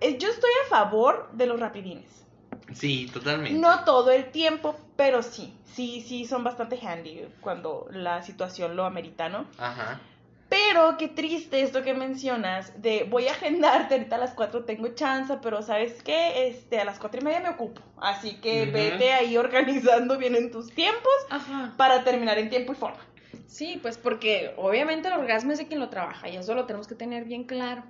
Eh, 0.00 0.18
yo 0.18 0.28
estoy 0.28 0.50
a 0.66 0.68
favor 0.68 1.28
de 1.32 1.46
los 1.46 1.60
rapidines. 1.60 2.08
Sí, 2.74 3.08
totalmente. 3.12 3.58
No 3.58 3.84
todo 3.84 4.10
el 4.10 4.30
tiempo, 4.30 4.76
pero 4.96 5.22
sí. 5.22 5.54
Sí, 5.74 6.04
sí, 6.06 6.24
son 6.26 6.42
bastante 6.42 6.78
handy 6.84 7.28
cuando 7.40 7.86
la 7.92 8.22
situación 8.22 8.74
lo 8.74 8.84
amerita, 8.84 9.28
¿no? 9.28 9.46
Ajá. 9.58 10.00
Pero 10.48 10.96
qué 10.96 11.08
triste 11.08 11.60
esto 11.60 11.82
que 11.82 11.92
mencionas 11.92 12.80
de 12.80 13.04
voy 13.04 13.28
a 13.28 13.32
agendarte, 13.32 13.94
ahorita 13.94 14.16
a 14.16 14.18
las 14.18 14.32
4 14.32 14.64
tengo 14.64 14.88
chance, 14.88 15.36
pero 15.42 15.60
¿sabes 15.60 16.02
qué? 16.02 16.48
Este, 16.48 16.80
a 16.80 16.84
las 16.84 16.98
cuatro 16.98 17.20
y 17.20 17.24
media 17.24 17.40
me 17.40 17.50
ocupo. 17.50 17.82
Así 17.98 18.36
que 18.36 18.64
vete 18.66 19.12
ahí 19.12 19.36
organizando 19.36 20.16
bien 20.16 20.34
en 20.36 20.50
tus 20.50 20.72
tiempos 20.72 21.12
para 21.76 22.02
terminar 22.02 22.38
en 22.38 22.48
tiempo 22.48 22.72
y 22.72 22.76
forma. 22.76 23.00
Sí, 23.46 23.78
pues 23.82 23.98
porque 23.98 24.54
obviamente 24.56 25.08
el 25.08 25.14
orgasmo 25.14 25.52
es 25.52 25.58
de 25.58 25.66
quien 25.66 25.80
lo 25.80 25.90
trabaja 25.90 26.28
y 26.28 26.36
eso 26.36 26.54
lo 26.54 26.64
tenemos 26.64 26.86
que 26.86 26.94
tener 26.94 27.24
bien 27.24 27.44
claro. 27.44 27.82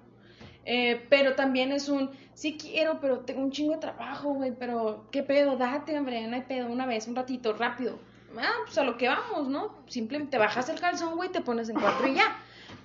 Eh, 0.64 1.06
pero 1.08 1.34
también 1.34 1.72
es 1.72 1.88
un, 1.88 2.10
sí 2.34 2.58
quiero, 2.58 3.00
pero 3.00 3.20
tengo 3.20 3.40
un 3.40 3.50
chingo 3.50 3.72
de 3.72 3.78
trabajo, 3.78 4.34
güey, 4.34 4.52
pero 4.52 5.08
qué 5.10 5.22
pedo, 5.22 5.56
date, 5.56 5.96
hombre, 5.96 6.26
no 6.26 6.36
hay 6.36 6.42
pedo, 6.42 6.66
una 6.66 6.86
vez, 6.86 7.08
un 7.08 7.16
ratito, 7.16 7.54
rápido. 7.54 7.98
Ah, 8.36 8.52
pues 8.64 8.76
a 8.78 8.84
lo 8.84 8.96
que 8.98 9.08
vamos, 9.08 9.48
¿no? 9.48 9.74
Simplemente 9.86 10.38
bajas 10.38 10.68
el 10.68 10.80
calzón, 10.80 11.16
güey, 11.16 11.30
te 11.30 11.40
pones 11.40 11.68
en 11.68 11.80
cuatro 11.80 12.06
y 12.06 12.14
ya. 12.14 12.36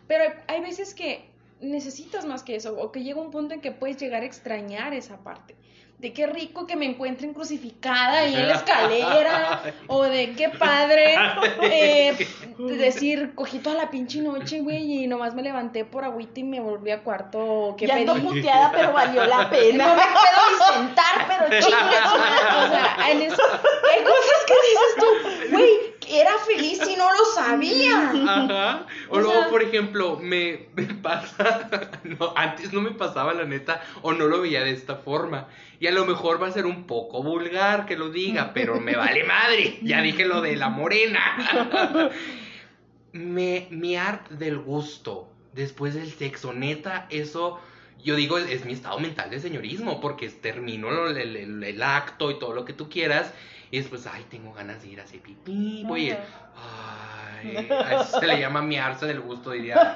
Pero 0.08 0.34
hay 0.48 0.62
veces 0.62 0.94
que 0.94 1.33
necesitas 1.64 2.26
más 2.26 2.44
que 2.44 2.56
eso, 2.56 2.78
o 2.78 2.92
que 2.92 3.04
llega 3.04 3.22
un 3.22 3.32
punto 3.32 3.54
en 3.54 3.62
que 3.62 3.72
puedes 3.72 3.98
llegar 3.98 4.24
a 4.24 4.26
extrañar 4.26 4.94
esa 4.94 5.18
parte 5.18 5.56
de 6.04 6.12
qué 6.12 6.28
rico 6.28 6.68
que 6.68 6.76
me 6.76 6.86
encuentren 6.86 7.34
crucificada 7.34 8.20
ahí 8.20 8.36
en 8.36 8.50
la 8.50 8.56
escalera, 8.56 9.64
o 9.88 10.04
de 10.04 10.34
qué 10.34 10.50
padre 10.50 11.16
eh, 11.62 12.28
decir, 12.58 13.34
cogí 13.36 13.60
toda 13.60 13.78
la 13.78 13.90
pinche 13.90 14.20
noche, 14.20 14.60
güey, 14.60 15.04
y 15.04 15.08
nomás 15.08 15.34
me 15.34 15.42
levanté 15.42 15.86
por 15.86 16.04
agüita 16.04 16.42
y 16.42 16.44
me 16.44 16.60
volví 16.60 16.92
a 16.92 17.02
cuarto, 17.04 17.74
que 17.78 17.88
ya 17.88 17.96
ando 17.96 18.16
puteada, 18.16 18.74
pero 18.74 18.92
valió 18.92 19.26
la 19.26 19.50
pena. 19.50 19.88
No 19.88 19.96
me 19.96 20.02
puedo 20.02 20.74
sentar, 20.74 21.26
pero 21.26 21.62
chingue, 21.62 21.78
o 21.78 22.68
sea, 22.68 22.98
en 23.10 23.22
eso, 23.22 23.42
hay 23.90 24.04
cosas 24.04 24.44
que 24.46 24.54
dices 24.68 24.96
tú, 24.98 25.56
güey, 25.56 25.70
era 26.16 26.38
feliz 26.40 26.80
y 26.88 26.96
no 26.96 27.12
lo 27.12 27.26
sabía. 27.34 28.12
Ajá. 28.12 28.88
O, 29.10 29.20
luego, 29.20 29.50
por 29.50 29.62
ejemplo, 29.62 30.18
me, 30.22 30.68
me 30.76 30.86
pasa, 30.86 31.70
no, 32.04 32.34
antes 32.36 32.74
no 32.74 32.82
me 32.82 32.92
pasaba 32.92 33.34
la 33.34 33.46
neta, 33.46 33.84
o 34.02 34.14
no 34.14 34.28
lo 34.28 34.42
veía 34.42 34.64
de 34.64 34.72
esta 34.72 34.96
forma. 34.96 35.48
Y 35.80 35.88
a 35.88 35.92
lo 35.92 36.06
mejor 36.06 36.42
va 36.42 36.48
a 36.48 36.52
ser 36.52 36.66
un 36.66 36.86
poco 36.86 37.24
vulgar 37.24 37.86
que 37.86 37.98
lo 37.98 38.10
diga, 38.10 38.52
pero 38.54 38.80
me 38.80 38.96
vale 38.96 39.24
madre. 39.24 39.80
Ya 39.82 40.02
dije 40.02 40.26
lo 40.26 40.42
de 40.42 40.56
la 40.56 40.70
morena. 40.70 42.10
me, 43.14 43.68
miar 43.70 44.28
del 44.30 44.60
gusto 44.60 45.30
después 45.54 45.94
del 45.94 46.12
sexo, 46.12 46.54
neta, 46.54 47.08
eso 47.10 47.60
yo 48.04 48.16
digo, 48.16 48.38
es, 48.38 48.66
mi 48.66 48.74
estado 48.74 49.00
mental 49.00 49.30
de 49.30 49.40
señorismo, 49.40 50.02
porque 50.02 50.30
termino 50.30 51.08
el, 51.08 51.64
el, 51.64 51.84
acto 51.84 52.32
y 52.32 52.40
todo 52.40 52.54
lo 52.54 52.66
que 52.66 52.74
tú 52.74 52.90
quieras, 52.90 53.34
y 53.74 53.78
después, 53.80 54.06
ay, 54.06 54.24
tengo 54.30 54.54
ganas 54.54 54.84
de 54.84 54.90
ir 54.90 55.00
a 55.00 55.04
hacer 55.04 55.20
pipí, 55.22 55.84
voy, 55.88 56.12
ay, 56.12 57.58
a 57.72 58.02
eso 58.02 58.20
se 58.20 58.28
le 58.28 58.40
llama 58.40 58.62
miarse 58.62 59.08
del 59.08 59.20
gusto, 59.20 59.50
diría. 59.50 59.96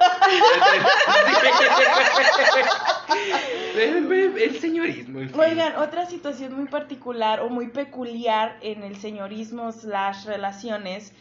el, 3.76 4.58
señorismo. 4.60 5.20
Oigan, 5.32 5.76
otra 5.76 6.06
situación 6.06 6.56
muy 6.56 6.66
particular 6.66 7.38
o 7.38 7.50
muy 7.50 7.68
peculiar 7.68 8.58
en 8.62 8.82
el 8.82 8.96
señorismo 8.96 9.70
slash 9.70 10.24
relaciones 10.24 11.12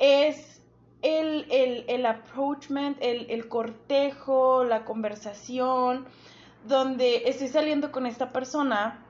es 0.00 0.60
el, 1.02 1.46
el, 1.52 1.84
el 1.86 2.04
approachment, 2.04 2.98
el, 3.00 3.30
el 3.30 3.46
cortejo, 3.46 4.64
la 4.64 4.84
conversación, 4.84 6.04
donde 6.66 7.28
estoy 7.28 7.46
saliendo 7.46 7.92
con 7.92 8.06
esta 8.06 8.32
persona 8.32 9.06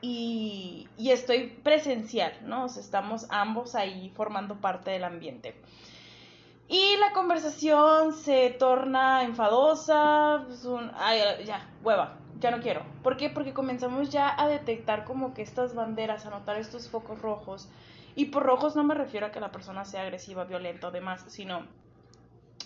y, 0.00 0.88
estoy 0.98 1.48
presencial, 1.62 2.32
¿no? 2.44 2.66
estamos 2.66 3.26
ambos 3.30 3.74
ahí 3.74 4.10
formando 4.14 4.60
parte 4.60 4.90
del 4.90 5.04
ambiente. 5.04 5.54
Y 6.68 6.96
la 6.98 7.12
conversación 7.12 8.12
se 8.12 8.50
torna 8.50 9.22
enfadosa, 9.22 10.44
pues 10.46 10.66
ay, 10.94 11.20
ya, 11.44 11.68
hueva, 11.84 12.18
ya 12.40 12.50
no 12.50 12.60
quiero. 12.60 12.82
¿Por 13.02 13.16
qué? 13.16 13.30
Porque 13.30 13.52
comenzamos 13.52 14.10
ya 14.10 14.34
a 14.40 14.48
detectar 14.48 15.04
como 15.04 15.32
que 15.32 15.42
estas 15.42 15.74
banderas, 15.74 16.26
a 16.26 16.30
notar 16.30 16.58
estos 16.58 16.88
focos 16.88 17.22
rojos. 17.22 17.68
Y 18.16 18.26
por 18.26 18.42
rojos 18.42 18.74
no 18.74 18.82
me 18.82 18.94
refiero 18.94 19.26
a 19.26 19.30
que 19.30 19.40
la 19.40 19.52
persona 19.52 19.84
sea 19.84 20.02
agresiva, 20.02 20.44
violenta 20.44 20.88
o 20.88 20.90
demás, 20.90 21.24
sino 21.28 21.66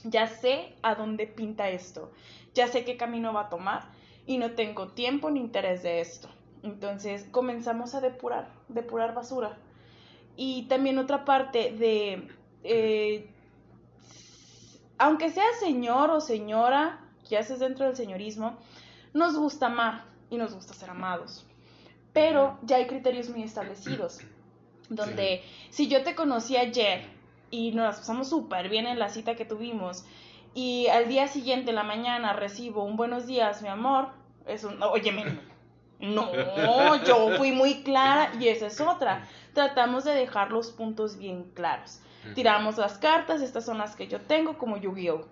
ya 0.04 0.26
sé 0.28 0.74
a 0.82 0.94
dónde 0.94 1.26
pinta 1.26 1.68
esto, 1.68 2.10
ya 2.54 2.68
sé 2.68 2.84
qué 2.84 2.96
camino 2.96 3.32
va 3.32 3.42
a 3.42 3.48
tomar 3.50 3.90
y 4.26 4.38
no 4.38 4.52
tengo 4.52 4.88
tiempo 4.88 5.30
ni 5.30 5.40
interés 5.40 5.82
de 5.82 6.00
esto. 6.00 6.28
Entonces 6.62 7.26
comenzamos 7.30 7.94
a 7.94 8.00
depurar, 8.00 8.48
depurar 8.68 9.14
basura. 9.14 9.56
Y 10.36 10.64
también 10.64 10.98
otra 10.98 11.24
parte 11.24 11.72
de... 11.72 12.28
Eh, 12.62 13.30
aunque 14.98 15.30
sea 15.30 15.44
señor 15.58 16.10
o 16.10 16.20
señora 16.20 17.00
que 17.28 17.38
haces 17.38 17.58
dentro 17.58 17.86
del 17.86 17.96
señorismo, 17.96 18.58
nos 19.14 19.36
gusta 19.36 19.66
amar 19.66 20.04
y 20.28 20.36
nos 20.36 20.54
gusta 20.54 20.74
ser 20.74 20.90
amados. 20.90 21.46
Pero 22.12 22.58
ya 22.62 22.76
hay 22.76 22.86
criterios 22.86 23.30
muy 23.30 23.42
establecidos, 23.42 24.18
donde 24.90 25.42
si 25.70 25.88
yo 25.88 26.02
te 26.02 26.14
conocí 26.14 26.56
ayer 26.56 27.02
y 27.50 27.72
nos 27.72 27.96
pasamos 27.96 28.28
súper 28.28 28.68
bien 28.68 28.86
en 28.86 28.98
la 28.98 29.08
cita 29.08 29.36
que 29.36 29.44
tuvimos, 29.44 30.04
y 30.54 30.88
al 30.88 31.08
día 31.08 31.28
siguiente, 31.28 31.70
en 31.70 31.76
la 31.76 31.84
mañana, 31.84 32.32
recibo 32.32 32.82
un 32.82 32.96
buenos 32.96 33.26
días, 33.26 33.62
mi 33.62 33.68
amor, 33.68 34.08
es 34.46 34.64
un, 34.64 34.82
oye, 34.82 35.12
no, 36.00 36.32
yo 37.04 37.36
fui 37.36 37.52
muy 37.52 37.82
clara 37.82 38.32
y 38.38 38.48
esa 38.48 38.66
es 38.66 38.80
otra. 38.80 39.26
Tratamos 39.54 40.04
de 40.04 40.14
dejar 40.14 40.52
los 40.52 40.70
puntos 40.70 41.18
bien 41.18 41.44
claros. 41.54 42.00
Tiramos 42.34 42.76
las 42.76 42.98
cartas, 42.98 43.40
estas 43.40 43.64
son 43.64 43.78
las 43.78 43.96
que 43.96 44.06
yo 44.06 44.20
tengo 44.20 44.58
como 44.58 44.76
Yu-Gi-Oh. 44.76 45.26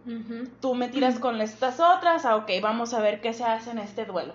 Tú 0.61 0.75
me 0.75 0.89
tiras 0.89 1.19
con 1.19 1.41
estas 1.41 1.81
otras, 1.81 2.25
ah, 2.25 2.37
ok, 2.37 2.51
vamos 2.63 2.95
a 2.95 3.01
ver 3.01 3.21
qué 3.21 3.35
se 3.35 3.45
hace 3.45 3.71
en 3.71 3.79
este 3.79 4.07
duelo. 4.07 4.35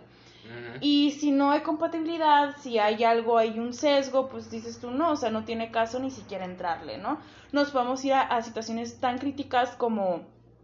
Y 0.82 1.12
si 1.12 1.32
no 1.32 1.52
hay 1.52 1.62
compatibilidad, 1.62 2.56
si 2.60 2.78
hay 2.78 3.04
algo, 3.04 3.38
hay 3.38 3.60
un 3.60 3.74
sesgo, 3.74 4.28
pues 4.28 4.52
dices 4.52 4.80
tú 4.80 4.92
no, 4.92 5.12
o 5.12 5.16
sea, 5.16 5.30
no 5.30 5.46
tiene 5.46 5.72
caso 5.72 6.00
ni 6.00 6.12
siquiera 6.12 6.46
entrarle, 6.46 6.98
¿no? 6.98 7.20
Nos 7.52 7.72
podemos 7.72 8.04
ir 8.04 8.14
a, 8.14 8.42
situaciones 8.42 9.00
tan 9.00 9.18
críticas 9.20 9.76
como 9.76 10.24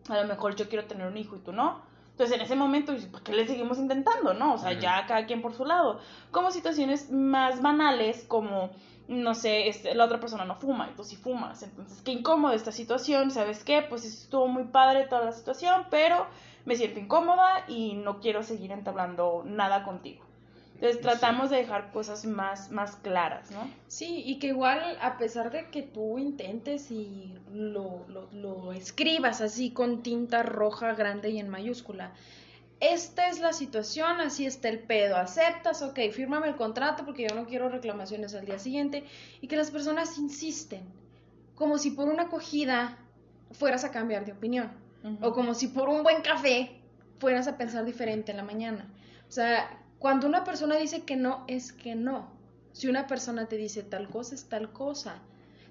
a 0.09 0.21
lo 0.21 0.27
mejor 0.27 0.55
yo 0.55 0.67
quiero 0.67 0.85
tener 0.85 1.07
un 1.07 1.17
hijo 1.17 1.35
y 1.37 1.39
tú 1.39 1.53
no. 1.53 1.81
Entonces 2.19 2.35
en 2.35 2.43
ese 2.43 2.55
momento, 2.57 2.93
¿por 3.13 3.23
qué 3.23 3.31
le 3.31 3.47
seguimos 3.47 3.77
intentando, 3.77 4.33
no? 4.33 4.55
O 4.55 4.57
sea, 4.57 4.73
ya 4.73 5.05
cada 5.07 5.25
quien 5.25 5.41
por 5.41 5.53
su 5.53 5.63
lado. 5.63 6.01
Como 6.31 6.51
situaciones 6.51 7.09
más 7.11 7.61
banales 7.61 8.25
como 8.27 8.71
no 9.07 9.33
sé, 9.33 9.69
este, 9.69 9.95
la 9.95 10.03
otra 10.03 10.19
persona 10.19 10.43
no 10.43 10.55
fuma 10.55 10.89
y 10.91 10.97
tú 10.97 11.05
sí 11.05 11.15
fumas. 11.15 11.63
Entonces, 11.63 12.01
qué 12.01 12.11
incómoda 12.11 12.55
esta 12.55 12.73
situación, 12.73 13.31
¿sabes 13.31 13.63
qué? 13.63 13.83
Pues 13.87 14.03
estuvo 14.03 14.47
muy 14.47 14.65
padre 14.65 15.05
toda 15.05 15.23
la 15.23 15.31
situación, 15.31 15.85
pero 15.89 16.27
me 16.65 16.75
siento 16.75 16.99
incómoda 16.99 17.63
y 17.69 17.93
no 17.93 18.19
quiero 18.19 18.43
seguir 18.43 18.73
entablando 18.73 19.43
nada 19.45 19.85
contigo. 19.85 20.28
Entonces 20.79 21.01
tratamos 21.01 21.49
de 21.49 21.57
dejar 21.57 21.91
cosas 21.91 22.23
más, 22.23 22.71
más 22.71 22.95
claras, 22.95 23.51
¿no? 23.51 23.69
Sí, 23.87 24.23
y 24.25 24.39
que 24.39 24.47
igual 24.47 24.97
a 25.01 25.17
pesar 25.17 25.51
de 25.51 25.69
que 25.69 25.81
tú 25.81 26.17
intentes 26.17 26.89
y 26.89 27.37
lo, 27.51 28.05
lo, 28.07 28.29
lo 28.31 28.71
escribas 28.71 29.41
así 29.41 29.71
con 29.71 30.03
tinta 30.03 30.41
roja 30.41 30.93
grande 30.93 31.31
y 31.31 31.39
en 31.39 31.49
mayúscula, 31.49 32.13
esta 32.79 33.27
es 33.27 33.41
la 33.41 33.51
situación, 33.51 34.21
así 34.21 34.45
está 34.45 34.69
el 34.69 34.79
pedo, 34.79 35.17
aceptas, 35.17 35.81
ok, 35.81 35.99
fírmame 36.13 36.47
el 36.47 36.55
contrato 36.55 37.03
porque 37.03 37.27
yo 37.27 37.35
no 37.35 37.45
quiero 37.45 37.67
reclamaciones 37.67 38.33
al 38.33 38.45
día 38.45 38.57
siguiente 38.57 39.03
y 39.41 39.47
que 39.47 39.57
las 39.57 39.71
personas 39.71 40.17
insisten, 40.17 40.83
como 41.55 41.77
si 41.77 41.91
por 41.91 42.07
una 42.07 42.23
acogida 42.23 42.97
fueras 43.51 43.83
a 43.83 43.91
cambiar 43.91 44.23
de 44.23 44.31
opinión 44.31 44.71
o 45.21 45.33
como 45.33 45.55
si 45.55 45.67
por 45.67 45.89
un 45.89 46.03
buen 46.03 46.21
café 46.21 46.71
fueras 47.19 47.49
a 47.49 47.57
pensar 47.57 47.83
diferente 47.83 48.31
en 48.31 48.37
la 48.37 48.43
mañana. 48.43 48.89
O 49.27 49.31
sea, 49.31 49.78
cuando 49.99 50.27
una 50.27 50.45
persona 50.45 50.77
dice 50.77 51.03
que 51.03 51.17
no, 51.17 51.43
es 51.47 51.73
que 51.73 51.93
no. 51.95 52.29
Si 52.71 52.87
una 52.87 53.07
persona 53.07 53.47
te 53.47 53.57
dice 53.57 53.83
tal 53.83 54.09
cosa, 54.09 54.33
es 54.33 54.45
tal 54.45 54.71
cosa. 54.71 55.21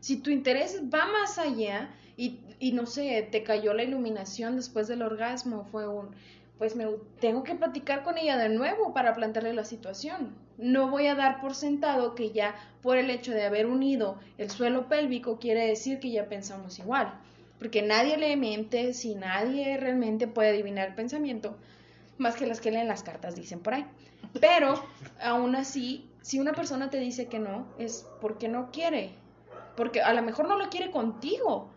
Si 0.01 0.19
tu 0.19 0.31
interés 0.31 0.83
va 0.93 1.07
más 1.07 1.39
allá 1.39 1.91
y, 2.17 2.73
no 2.73 2.87
sé, 2.87 3.27
te 3.31 3.43
cayó 3.43 3.73
la 3.73 3.85
iluminación 3.85 4.57
después 4.57 4.87
del 4.87 5.03
orgasmo, 5.03 5.65
fue 5.65 5.89
un 5.89 6.11
pues 6.59 6.75
me 6.75 6.87
tengo 7.21 7.45
que 7.45 7.55
platicar 7.55 8.03
con 8.03 8.19
ella 8.19 8.37
de 8.37 8.49
nuevo 8.49 8.93
para 8.93 9.15
plantearle 9.15 9.55
la 9.55 9.65
situación. 9.65 10.35
No 10.59 10.91
voy 10.91 11.07
a 11.07 11.15
dar 11.15 11.41
por 11.41 11.55
sentado 11.55 12.17
que 12.17 12.33
ya 12.33 12.57
por 12.83 12.97
el 12.97 13.11
hecho 13.11 13.33
de 13.33 13.45
haber 13.45 13.67
unido 13.67 14.19
el 14.39 14.51
suelo 14.51 14.89
pélvico 14.89 15.39
quiere 15.39 15.69
decir 15.69 16.01
que 16.01 16.11
ya 16.11 16.29
pensamos 16.29 16.81
igual, 16.81 17.15
porque 17.61 17.83
nadie 17.83 18.17
le 18.17 18.37
miente 18.37 18.93
si 18.93 19.15
nadie 19.15 19.77
realmente 19.77 20.27
puede 20.27 20.51
adivinar 20.51 20.89
el 20.89 20.95
pensamiento, 20.97 21.57
más 22.19 22.35
que 22.35 22.47
las 22.47 22.61
que 22.61 22.73
leen 22.73 22.89
las 22.89 23.05
cartas 23.05 23.37
dicen 23.37 23.61
por 23.61 23.75
ahí. 23.75 23.87
Pero 24.41 24.83
aún 25.23 25.57
así, 25.57 26.09
si 26.23 26.39
una 26.41 26.53
persona 26.53 26.91
te 26.91 26.99
dice 26.99 27.29
que 27.29 27.39
no, 27.39 27.67
es 27.79 28.07
porque 28.21 28.49
no 28.49 28.71
quiere, 28.71 29.15
porque 29.77 30.03
a 30.03 30.13
lo 30.13 30.23
mejor 30.23 30.49
no 30.49 30.57
lo 30.57 30.69
quiere 30.69 30.91
contigo. 30.91 31.69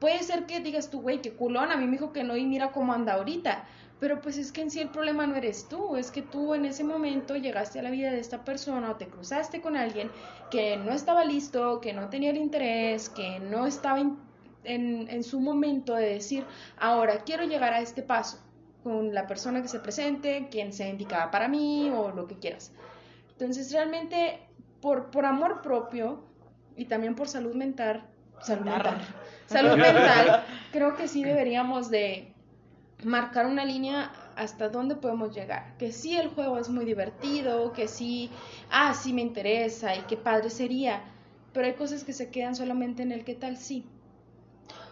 Puede 0.00 0.22
ser 0.22 0.46
que 0.46 0.60
digas 0.60 0.90
tú, 0.90 1.00
güey, 1.00 1.22
qué 1.22 1.32
culón, 1.32 1.70
a 1.70 1.76
mí 1.76 1.86
me 1.86 1.92
dijo 1.92 2.12
que 2.12 2.24
no 2.24 2.36
y 2.36 2.44
mira 2.44 2.72
cómo 2.72 2.92
anda 2.92 3.14
ahorita 3.14 3.64
pero 4.04 4.20
pues 4.20 4.36
es 4.36 4.52
que 4.52 4.60
en 4.60 4.70
sí 4.70 4.80
el 4.80 4.90
problema 4.90 5.26
no 5.26 5.34
eres 5.34 5.66
tú, 5.66 5.96
es 5.96 6.10
que 6.10 6.20
tú 6.20 6.54
en 6.54 6.64
ese 6.64 6.84
momento 6.84 7.36
llegaste 7.36 7.78
a 7.78 7.82
la 7.82 7.90
vida 7.90 8.10
de 8.10 8.20
esta 8.20 8.44
persona 8.44 8.90
o 8.90 8.96
te 8.96 9.06
cruzaste 9.06 9.62
con 9.62 9.76
alguien 9.76 10.10
que 10.50 10.76
no 10.76 10.92
estaba 10.92 11.24
listo, 11.24 11.80
que 11.80 11.94
no 11.94 12.10
tenía 12.10 12.28
el 12.28 12.36
interés, 12.36 13.08
que 13.08 13.40
no 13.40 13.66
estaba 13.66 14.00
en, 14.00 14.18
en, 14.64 15.24
su 15.24 15.40
momento 15.40 15.94
de 15.94 16.06
decir, 16.06 16.44
ahora 16.76 17.24
quiero 17.24 17.44
llegar 17.44 17.72
a 17.72 17.80
este 17.80 18.02
paso 18.02 18.38
con 18.84 19.14
la 19.14 19.26
persona 19.26 19.62
que 19.62 19.68
se 19.68 19.80
presente, 19.80 20.48
quien 20.50 20.72
sea 20.72 20.88
indicada 20.88 21.30
para 21.30 21.48
mí 21.48 21.90
o 21.90 22.10
lo 22.10 22.28
que 22.28 22.38
quieras. 22.38 22.70
Entonces 23.32 23.72
realmente 23.72 24.38
por, 24.80 25.10
por 25.10 25.24
amor 25.24 25.62
propio 25.62 26.22
y 26.76 26.84
también 26.84 27.14
por 27.14 27.26
salud 27.26 27.54
mental, 27.54 28.04
salud 28.40 28.66
mental, 28.66 29.00
salud 29.46 29.76
mental, 29.76 30.44
creo 30.72 30.94
que 30.96 31.08
sí 31.08 31.24
deberíamos 31.24 31.90
de 31.90 32.34
marcar 33.02 33.46
una 33.46 33.64
línea 33.64 34.12
hasta 34.36 34.68
dónde 34.68 34.96
podemos 34.96 35.34
llegar. 35.34 35.76
Que 35.78 35.90
sí, 35.90 36.16
el 36.16 36.28
juego 36.28 36.58
es 36.58 36.68
muy 36.68 36.84
divertido, 36.84 37.72
que 37.72 37.88
sí, 37.88 38.30
ah, 38.70 38.92
sí 38.92 39.14
me 39.14 39.22
interesa 39.22 39.96
y 39.96 40.00
qué 40.02 40.18
padre 40.18 40.50
sería, 40.50 41.02
pero 41.54 41.66
hay 41.66 41.74
cosas 41.74 42.04
que 42.04 42.12
se 42.12 42.30
quedan 42.30 42.54
solamente 42.54 43.02
en 43.02 43.12
el 43.12 43.24
qué 43.24 43.34
tal 43.34 43.56
sí. 43.56 43.86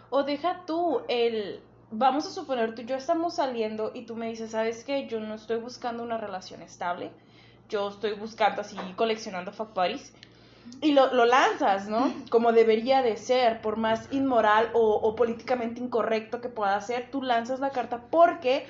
O 0.09 0.23
deja 0.23 0.63
tú 0.65 1.01
el, 1.07 1.61
vamos 1.93 2.25
a 2.25 2.31
suponer 2.31 2.75
tú 2.75 2.81
y 2.81 2.85
yo 2.85 2.95
estamos 2.95 3.35
saliendo 3.35 3.91
y 3.93 4.05
tú 4.05 4.15
me 4.15 4.27
dices, 4.27 4.51
¿sabes 4.51 4.83
qué? 4.83 5.07
Yo 5.07 5.19
no 5.19 5.35
estoy 5.35 5.57
buscando 5.57 6.03
una 6.03 6.17
relación 6.17 6.61
estable, 6.61 7.11
yo 7.69 7.89
estoy 7.89 8.13
buscando 8.13 8.61
así, 8.61 8.77
coleccionando 8.95 9.51
fuck 9.51 9.73
buddies. 9.73 10.13
Y 10.81 10.93
lo, 10.93 11.13
lo 11.13 11.25
lanzas, 11.25 11.89
¿no? 11.89 12.13
Como 12.29 12.53
debería 12.53 13.01
de 13.01 13.17
ser, 13.17 13.61
por 13.61 13.75
más 13.75 14.07
inmoral 14.11 14.69
o, 14.73 14.95
o 14.95 15.15
políticamente 15.15 15.81
incorrecto 15.81 16.39
que 16.39 16.47
pueda 16.47 16.79
ser, 16.79 17.11
tú 17.11 17.21
lanzas 17.21 17.59
la 17.59 17.71
carta 17.71 18.01
porque 18.09 18.65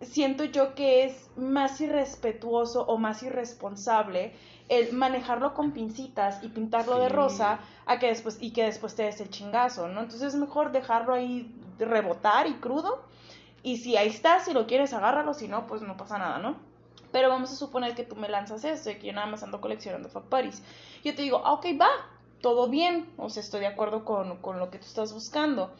siento 0.00 0.44
yo 0.44 0.74
que 0.74 1.04
es 1.04 1.30
más 1.36 1.80
irrespetuoso 1.80 2.86
o 2.86 2.98
más 2.98 3.22
irresponsable 3.22 4.32
el 4.68 4.92
manejarlo 4.92 5.54
con 5.54 5.72
pincitas 5.72 6.42
y 6.42 6.48
pintarlo 6.48 6.98
de 6.98 7.08
rosa 7.08 7.60
a 7.86 7.98
que 7.98 8.06
después 8.06 8.38
y 8.40 8.52
que 8.52 8.64
después 8.64 8.94
te 8.94 9.04
des 9.04 9.20
el 9.20 9.30
chingazo, 9.30 9.88
¿no? 9.88 10.00
Entonces 10.00 10.34
es 10.34 10.34
mejor 10.34 10.72
dejarlo 10.72 11.14
ahí 11.14 11.54
rebotar 11.78 12.46
y 12.46 12.54
crudo 12.54 13.02
y 13.62 13.78
si 13.78 13.96
ahí 13.96 14.08
está, 14.08 14.40
si 14.40 14.52
lo 14.52 14.66
quieres 14.66 14.92
agárralo, 14.92 15.34
si 15.34 15.48
no, 15.48 15.66
pues 15.66 15.82
no 15.82 15.96
pasa 15.96 16.18
nada, 16.18 16.38
¿no? 16.38 16.56
Pero 17.12 17.28
vamos 17.28 17.50
a 17.52 17.56
suponer 17.56 17.94
que 17.94 18.04
tú 18.04 18.16
me 18.16 18.28
lanzas 18.28 18.64
esto 18.64 18.90
y 18.90 18.96
que 18.96 19.08
yo 19.08 19.12
nada 19.12 19.26
más 19.26 19.42
ando 19.42 19.60
coleccionando 19.60 20.08
fuck 20.08 20.28
buddies. 20.30 20.62
Yo 21.02 21.14
te 21.14 21.22
digo, 21.22 21.42
ah, 21.44 21.54
ok, 21.54 21.66
va, 21.80 21.88
todo 22.42 22.68
bien, 22.68 23.10
o 23.16 23.30
sea, 23.30 23.42
estoy 23.42 23.60
de 23.60 23.66
acuerdo 23.66 24.04
con, 24.04 24.36
con 24.38 24.58
lo 24.58 24.70
que 24.70 24.78
tú 24.78 24.86
estás 24.86 25.12
buscando. 25.12 25.72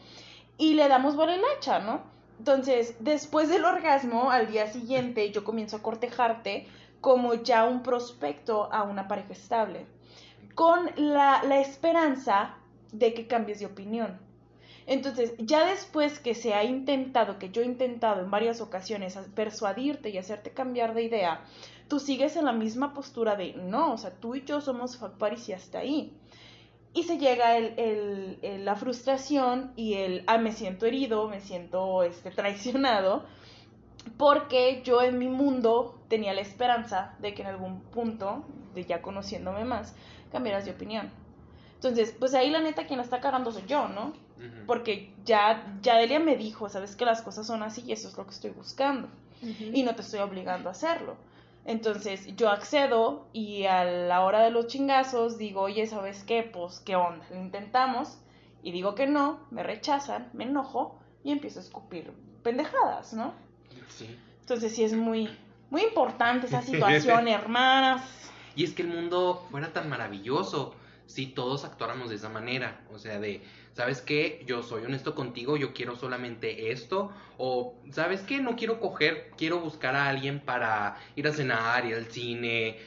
Y 0.57 0.73
le 0.73 0.87
damos 0.87 1.15
bola 1.15 1.35
y 1.35 1.39
lacha, 1.39 1.79
¿no? 1.79 2.01
Entonces, 2.39 2.95
después 2.99 3.49
del 3.49 3.65
orgasmo, 3.65 4.31
al 4.31 4.51
día 4.51 4.67
siguiente, 4.67 5.29
yo 5.31 5.43
comienzo 5.43 5.77
a 5.77 5.81
cortejarte 5.81 6.67
como 7.01 7.33
ya 7.35 7.65
un 7.65 7.83
prospecto 7.83 8.71
a 8.71 8.83
una 8.83 9.07
pareja 9.07 9.33
estable, 9.33 9.85
con 10.55 10.89
la, 10.97 11.41
esperanza 11.61 12.55
de 12.91 13.13
que 13.13 13.27
cambies 13.27 13.59
de 13.59 13.65
opinión. 13.65 14.19
Entonces, 14.85 15.33
ya 15.37 15.65
después 15.65 16.19
que 16.19 16.33
se 16.33 16.53
ha 16.55 16.63
intentado, 16.63 17.37
que 17.37 17.51
yo 17.51 17.61
he 17.61 17.65
intentado 17.65 18.21
en 18.21 18.31
varias 18.31 18.59
ocasiones 18.59 19.17
persuadirte 19.35 20.09
y 20.09 20.17
hacerte 20.17 20.51
cambiar 20.51 20.95
de 20.95 21.03
idea, 21.03 21.41
tú 21.87 21.99
sigues 21.99 22.35
en 22.35 22.45
la 22.45 22.53
misma 22.53 22.93
postura 22.93 23.35
de 23.35 23.53
no, 23.53 23.93
o 23.93 23.97
sea, 23.97 24.11
tú 24.11 24.35
y 24.35 24.43
yo 24.43 24.61
somos 24.61 24.97
fuck 24.97 25.13
y 25.47 25.53
hasta 25.53 25.79
ahí. 25.79 26.13
Y 26.93 27.03
se 27.03 27.19
llega 27.19 27.55
el- 27.55 28.39
el- 28.41 28.65
la 28.65 28.75
frustración 28.75 29.71
y 29.75 29.93
el, 29.93 30.23
ah, 30.25 30.39
me 30.39 30.51
siento 30.53 30.87
herido, 30.87 31.29
me 31.29 31.39
siento 31.39 32.01
este, 32.03 32.31
traicionado, 32.31 33.25
porque 34.17 34.81
yo 34.83 35.01
en 35.01 35.17
mi 35.17 35.27
mundo 35.27 35.99
tenía 36.07 36.33
la 36.33 36.41
esperanza 36.41 37.15
de 37.19 37.33
que 37.33 37.41
en 37.41 37.47
algún 37.47 37.81
punto, 37.81 38.43
de 38.73 38.85
ya 38.85 39.01
conociéndome 39.01 39.65
más, 39.65 39.95
cambiaras 40.31 40.65
de 40.65 40.71
opinión. 40.71 41.11
Entonces, 41.75 42.13
pues 42.17 42.33
ahí 42.33 42.49
la 42.49 42.59
neta 42.59 42.85
quien 42.85 42.97
la 42.97 43.03
está 43.03 43.21
cagando 43.21 43.51
soy 43.51 43.63
yo, 43.65 43.87
¿no? 43.87 44.13
Porque 44.67 45.13
ya, 45.25 45.77
ya 45.81 45.97
Delia 45.97 46.19
me 46.19 46.37
dijo, 46.37 46.69
sabes 46.69 46.95
que 46.95 47.05
las 47.05 47.21
cosas 47.21 47.47
son 47.47 47.63
así 47.63 47.83
y 47.85 47.91
eso 47.91 48.07
es 48.07 48.17
lo 48.17 48.25
que 48.25 48.31
estoy 48.31 48.51
buscando. 48.51 49.07
Y 49.41 49.83
no 49.83 49.95
te 49.95 50.01
estoy 50.01 50.19
obligando 50.19 50.69
a 50.69 50.73
hacerlo. 50.73 51.15
Entonces 51.65 52.35
yo 52.35 52.49
accedo 52.49 53.27
y 53.31 53.65
a 53.65 53.83
la 53.83 54.23
hora 54.23 54.41
de 54.41 54.51
los 54.51 54.67
chingazos 54.67 55.37
digo, 55.37 55.61
oye, 55.61 55.85
¿sabes 55.87 56.23
qué? 56.23 56.43
Pues, 56.43 56.79
¿qué 56.79 56.95
onda? 56.95 57.25
Lo 57.29 57.37
intentamos 57.37 58.17
y 58.63 58.71
digo 58.71 58.95
que 58.95 59.07
no, 59.07 59.39
me 59.51 59.63
rechazan, 59.63 60.29
me 60.33 60.45
enojo 60.45 60.99
y 61.23 61.31
empiezo 61.31 61.59
a 61.59 61.63
escupir 61.63 62.11
pendejadas, 62.43 63.13
¿no? 63.13 63.33
Sí. 63.89 64.15
Entonces 64.41 64.75
sí 64.75 64.83
es 64.83 64.93
muy, 64.93 65.29
muy 65.69 65.83
importante 65.83 66.47
esa 66.47 66.61
situación, 66.63 67.27
hermanas. 67.27 68.01
Y 68.55 68.63
es 68.63 68.73
que 68.73 68.81
el 68.81 68.87
mundo 68.87 69.47
fuera 69.51 69.71
tan 69.73 69.89
maravilloso 69.89 70.75
si 71.05 71.25
todos 71.25 71.65
actuáramos 71.65 72.09
de 72.09 72.15
esa 72.15 72.29
manera. 72.29 72.81
O 72.93 72.99
sea, 72.99 73.19
de, 73.19 73.41
¿sabes 73.73 74.01
qué? 74.01 74.43
Yo 74.45 74.63
soy 74.63 74.83
honesto 74.83 75.15
contigo, 75.15 75.57
yo 75.57 75.73
quiero 75.73 75.95
solamente 75.95 76.71
esto. 76.71 77.11
O, 77.37 77.75
¿sabes 77.91 78.21
qué? 78.21 78.39
No 78.39 78.55
quiero 78.55 78.79
coger, 78.79 79.31
quiero 79.37 79.59
buscar 79.59 79.95
a 79.95 80.07
alguien 80.07 80.39
para 80.39 80.97
ir 81.15 81.27
a 81.27 81.33
cenar, 81.33 81.85
ir 81.85 81.95
al 81.95 82.05
cine. 82.07 82.77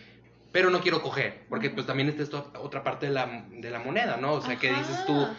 Pero 0.52 0.70
no 0.70 0.80
quiero 0.80 1.02
coger, 1.02 1.46
porque 1.48 1.70
pues 1.70 1.86
también 1.86 2.10
está 2.10 2.22
esta 2.22 2.44
otra 2.60 2.84
parte 2.84 3.06
de 3.06 3.12
la, 3.12 3.46
de 3.50 3.70
la 3.70 3.78
moneda, 3.78 4.18
¿no? 4.18 4.34
O 4.34 4.42
sea, 4.42 4.56
que 4.56 4.68
dices 4.68 5.06
tú, 5.06 5.14
Ajá. 5.14 5.34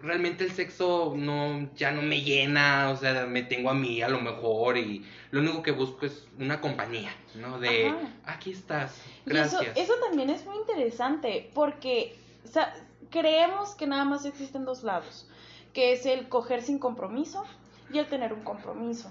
Realmente 0.00 0.44
el 0.44 0.52
sexo 0.52 1.14
no 1.16 1.68
ya 1.74 1.90
no 1.92 2.02
me 2.02 2.22
llena, 2.22 2.90
o 2.90 2.96
sea, 2.96 3.26
me 3.26 3.42
tengo 3.42 3.70
a 3.70 3.74
mí 3.74 4.02
a 4.02 4.08
lo 4.08 4.20
mejor 4.20 4.76
y 4.78 5.04
lo 5.30 5.40
único 5.40 5.62
que 5.62 5.72
busco 5.72 6.06
es 6.06 6.26
una 6.38 6.60
compañía, 6.60 7.10
¿no? 7.34 7.58
De 7.58 7.88
Ajá. 7.88 7.98
aquí 8.24 8.52
estás, 8.52 9.00
Y 9.26 9.36
eso, 9.36 9.58
gracias. 9.58 9.76
eso 9.76 9.94
también 10.06 10.30
es 10.30 10.44
muy 10.46 10.56
interesante 10.56 11.50
porque 11.54 12.16
o 12.44 12.48
sea, 12.48 12.74
creemos 13.10 13.74
que 13.74 13.86
nada 13.86 14.04
más 14.04 14.24
existen 14.24 14.64
dos 14.64 14.82
lados, 14.82 15.28
que 15.72 15.92
es 15.92 16.06
el 16.06 16.28
coger 16.28 16.62
sin 16.62 16.78
compromiso 16.78 17.44
y 17.92 17.98
el 17.98 18.06
tener 18.06 18.32
un 18.32 18.42
compromiso. 18.42 19.10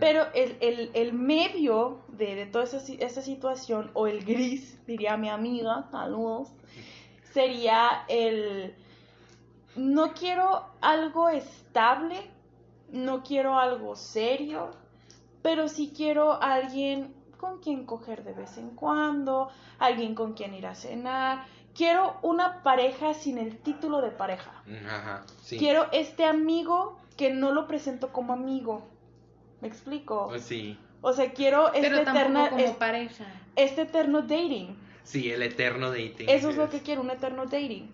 Pero 0.00 0.26
el, 0.34 0.56
el, 0.60 0.90
el 0.94 1.12
medio 1.12 2.00
de, 2.08 2.34
de 2.34 2.46
toda 2.46 2.64
esa, 2.64 2.78
esa 2.98 3.22
situación, 3.22 3.90
o 3.94 4.06
el 4.08 4.24
gris, 4.24 4.76
diría 4.86 5.16
mi 5.16 5.28
amiga, 5.28 5.86
saludos, 5.90 6.48
sería 7.32 8.04
el 8.08 8.74
no 9.76 10.12
quiero 10.14 10.64
algo 10.80 11.28
estable, 11.28 12.30
no 12.90 13.22
quiero 13.22 13.58
algo 13.58 13.96
serio, 13.96 14.70
pero 15.42 15.68
sí 15.68 15.92
quiero 15.94 16.40
alguien 16.42 17.14
con 17.38 17.60
quien 17.60 17.84
coger 17.84 18.24
de 18.24 18.32
vez 18.32 18.56
en 18.56 18.70
cuando, 18.70 19.50
alguien 19.78 20.14
con 20.14 20.32
quien 20.34 20.54
ir 20.54 20.66
a 20.66 20.74
cenar. 20.74 21.44
Quiero 21.74 22.16
una 22.22 22.62
pareja 22.62 23.14
sin 23.14 23.36
el 23.38 23.58
título 23.58 24.00
de 24.00 24.10
pareja. 24.10 24.62
Ajá, 24.88 25.24
sí. 25.42 25.58
Quiero 25.58 25.86
este 25.92 26.24
amigo 26.24 26.96
que 27.16 27.32
no 27.32 27.52
lo 27.52 27.66
presento 27.66 28.12
como 28.12 28.32
amigo. 28.32 28.82
¿Me 29.60 29.68
explico? 29.68 30.28
Pues 30.28 30.42
sí. 30.44 30.78
O 31.00 31.12
sea, 31.12 31.32
quiero 31.32 31.72
este, 31.74 32.04
como 32.04 32.58
es- 32.58 32.70
pareja. 32.72 33.24
este 33.56 33.82
eterno 33.82 34.22
dating. 34.22 34.76
Sí, 35.02 35.30
el 35.30 35.42
eterno 35.42 35.90
dating. 35.90 36.28
Eso 36.28 36.48
es 36.48 36.56
lo 36.56 36.70
que 36.70 36.80
quiero, 36.80 37.02
un 37.02 37.10
eterno 37.10 37.44
dating. 37.44 37.92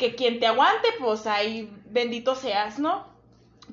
Que 0.00 0.14
quien 0.14 0.40
te 0.40 0.46
aguante, 0.46 0.88
pues 0.98 1.26
ahí 1.26 1.70
bendito 1.90 2.34
seas, 2.34 2.78
¿no? 2.78 3.06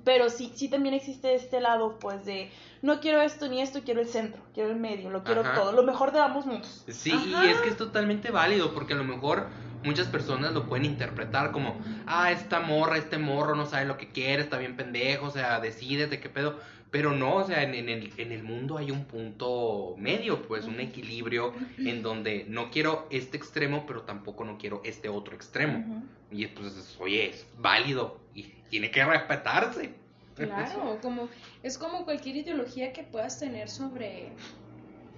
Pero 0.04 0.30
sí, 0.30 0.52
sí 0.56 0.70
también 0.70 0.94
existe 0.94 1.34
este 1.34 1.62
lado, 1.62 1.98
pues 2.00 2.26
de 2.26 2.52
no 2.82 3.00
quiero 3.00 3.22
esto 3.22 3.48
ni 3.48 3.62
esto, 3.62 3.82
quiero 3.84 4.02
el 4.02 4.08
centro, 4.08 4.42
quiero 4.54 4.70
el 4.70 4.76
medio, 4.76 5.10
lo 5.10 5.24
quiero 5.24 5.42
Ajá. 5.42 5.56
todo, 5.56 5.72
lo 5.72 5.84
mejor 5.84 6.12
de 6.12 6.20
ambos 6.20 6.46
mundos. 6.46 6.84
Sí, 6.90 7.12
Ajá. 7.12 7.46
y 7.46 7.50
es 7.50 7.58
que 7.62 7.70
es 7.70 7.78
totalmente 7.78 8.30
válido, 8.30 8.74
porque 8.74 8.94
a 8.94 8.98
lo 8.98 9.06
mejor 9.06 9.48
muchas 9.84 10.08
personas 10.08 10.52
lo 10.52 10.68
pueden 10.68 10.86
interpretar 10.86 11.52
como, 11.52 11.80
ah, 12.06 12.32
esta 12.32 12.60
morra, 12.60 12.98
este 12.98 13.18
morro 13.18 13.56
no 13.56 13.66
sabe 13.66 13.86
lo 13.86 13.98
que 13.98 14.12
quiere, 14.12 14.44
está 14.44 14.58
bien 14.58 14.76
pendejo, 14.76 15.28
o 15.28 15.32
sea, 15.32 15.62
decídete 15.62 16.20
qué 16.20 16.30
pedo. 16.30 16.60
Pero 16.90 17.12
no, 17.12 17.36
o 17.36 17.44
sea, 17.46 17.64
en, 17.64 17.76
en 17.76 17.90
el, 17.90 18.14
en 18.18 18.32
el 18.32 18.44
mundo 18.44 18.78
hay 18.78 18.92
un 18.92 19.06
punto 19.06 19.96
medio, 19.98 20.42
pues 20.48 20.66
un 20.66 20.80
equilibrio 20.80 21.54
en 21.78 22.02
donde 22.02 22.46
no 22.48 22.72
quiero 22.72 23.08
este 23.10 23.36
extremo, 23.36 23.86
pero 23.86 24.04
tampoco 24.04 24.46
no 24.46 24.58
quiero 24.58 24.82
este 24.86 25.10
otro 25.10 25.36
extremo. 25.36 25.80
Ujú. 25.80 26.04
Y 26.32 26.44
entonces, 26.46 26.96
oye, 27.00 27.30
es 27.30 27.46
válido 27.58 28.20
y 28.34 28.44
tiene 28.70 28.90
que 28.90 29.04
respetarse. 29.04 29.92
Claro, 30.36 31.00
como 31.02 31.30
es 31.64 31.78
como 31.78 32.06
cualquier 32.06 32.38
ideología 32.38 32.94
que 32.94 33.04
puedas 33.04 33.40
tener 33.40 33.70
sobre 33.70 34.30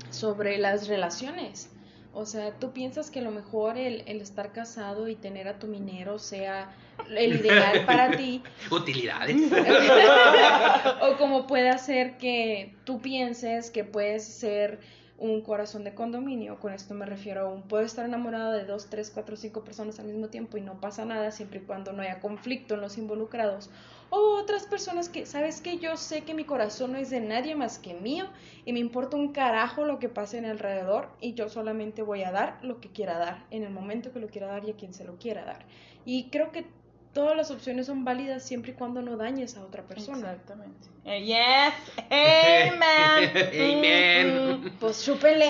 sobre 0.09 0.57
las 0.57 0.88
relaciones. 0.88 1.70
O 2.14 2.26
sea, 2.26 2.51
tú 2.60 2.72
piensas 2.72 3.12
que 3.12 3.20
a 3.20 3.22
lo 3.22 3.32
mejor 3.32 3.78
el, 3.78 4.03
el 4.07 4.22
estar 4.22 4.51
casado 4.51 5.07
y 5.07 5.16
tener 5.16 5.47
a 5.47 5.60
tu 5.60 5.68
minero 5.68 6.18
sea 6.18 6.76
el 7.16 7.36
ideal 7.36 7.86
para 7.86 8.18
ti, 8.18 8.41
Utilidades. 8.72 9.38
o 11.01 11.18
como 11.18 11.47
puede 11.47 11.70
hacer 11.70 12.18
que 12.18 12.76
tú 12.84 13.01
pienses 13.01 13.72
que 13.72 13.84
puedes 13.84 14.24
ser 14.26 14.80
un 15.20 15.41
corazón 15.41 15.84
de 15.84 15.93
condominio, 15.93 16.59
con 16.59 16.74
esto 16.74 16.93
me 16.93 17.05
refiero 17.05 17.41
a 17.41 17.49
un, 17.49 17.63
puedo 17.63 17.84
estar 17.84 18.05
enamorado 18.05 18.53
de 18.53 18.65
dos, 18.65 18.89
tres, 18.89 19.11
cuatro, 19.13 19.36
cinco 19.36 19.63
personas 19.63 19.99
al 19.99 20.07
mismo 20.07 20.30
tiempo 20.30 20.57
y 20.57 20.61
no 20.61 20.80
pasa 20.80 21.03
nada 21.05 21.32
siempre 21.32 21.59
y 21.59 21.63
cuando 21.63 21.91
no 21.91 22.01
haya 22.01 22.20
conflicto 22.20 22.76
en 22.76 22.82
los 22.82 22.97
involucrados. 22.97 23.70
O 24.09 24.38
otras 24.39 24.65
personas 24.65 25.09
que, 25.09 25.26
sabes 25.26 25.61
que 25.61 25.78
yo 25.78 25.97
sé 25.97 26.22
que 26.22 26.34
mi 26.34 26.45
corazón 26.45 26.93
no 26.93 26.97
es 26.97 27.09
de 27.09 27.20
nadie 27.20 27.55
más 27.55 27.78
que 27.78 27.93
mío 27.93 28.26
y 28.65 28.74
me 28.74 28.80
importa 28.80 29.17
un 29.17 29.34
carajo 29.34 29.86
lo 29.86 29.99
que 29.99 30.09
pase 30.09 30.38
en 30.38 30.45
alrededor 30.45 31.09
y 31.20 31.34
yo 31.34 31.49
solamente 31.49 32.01
voy 32.01 32.24
a 32.24 32.32
dar 32.32 32.57
lo 32.63 32.80
que 32.80 32.89
quiera 32.89 33.20
dar, 33.20 33.45
en 33.51 33.63
el 33.63 33.72
momento 33.72 34.11
que 34.11 34.20
lo 34.20 34.28
quiera 34.28 34.47
dar 34.47 34.65
y 34.65 34.72
a 34.72 34.76
quien 34.76 34.93
se 34.93 35.03
lo 35.03 35.17
quiera 35.17 35.43
dar. 35.43 35.65
Y 36.05 36.30
creo 36.30 36.51
que 36.51 36.65
todas 37.14 37.36
las 37.36 37.51
opciones 37.51 37.88
son 37.88 38.05
válidas 38.05 38.43
siempre 38.45 38.72
y 38.72 38.76
cuando 38.76 39.01
no 39.01 39.18
dañes 39.18 39.57
a 39.57 39.62
otra 39.64 39.84
persona. 39.84 40.32
Exactamente. 40.32 40.88
Eh, 41.05 41.24
yes, 41.24 41.74
amen. 42.05 43.32
Amen. 43.78 44.62
Mm, 44.64 44.70
Pues 44.80 44.95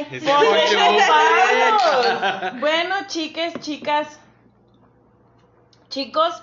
Pues, 0.10 0.24
vamos. 0.26 0.53
Bueno, 2.60 2.95
chiques, 3.07 3.53
chicas, 3.60 4.20
chicos, 5.89 6.41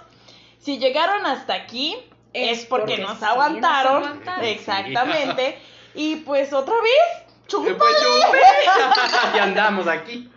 si 0.58 0.78
llegaron 0.78 1.24
hasta 1.26 1.54
aquí 1.54 1.96
es, 2.32 2.58
Es 2.60 2.66
porque, 2.66 2.96
porque 2.96 3.02
nos 3.02 3.18
sí, 3.18 3.24
aguantaron. 3.24 4.02
nos. 4.02 4.50
Exactamente. 4.50 5.58
Y 5.98 6.16
pues 6.16 6.52
otra 6.52 6.74
vez, 6.74 7.22
Eh, 7.22 7.26
chúpale. 7.46 7.74
pues, 7.76 7.96
y 9.34 9.38
andamos 9.38 9.88
aquí. 9.88 10.30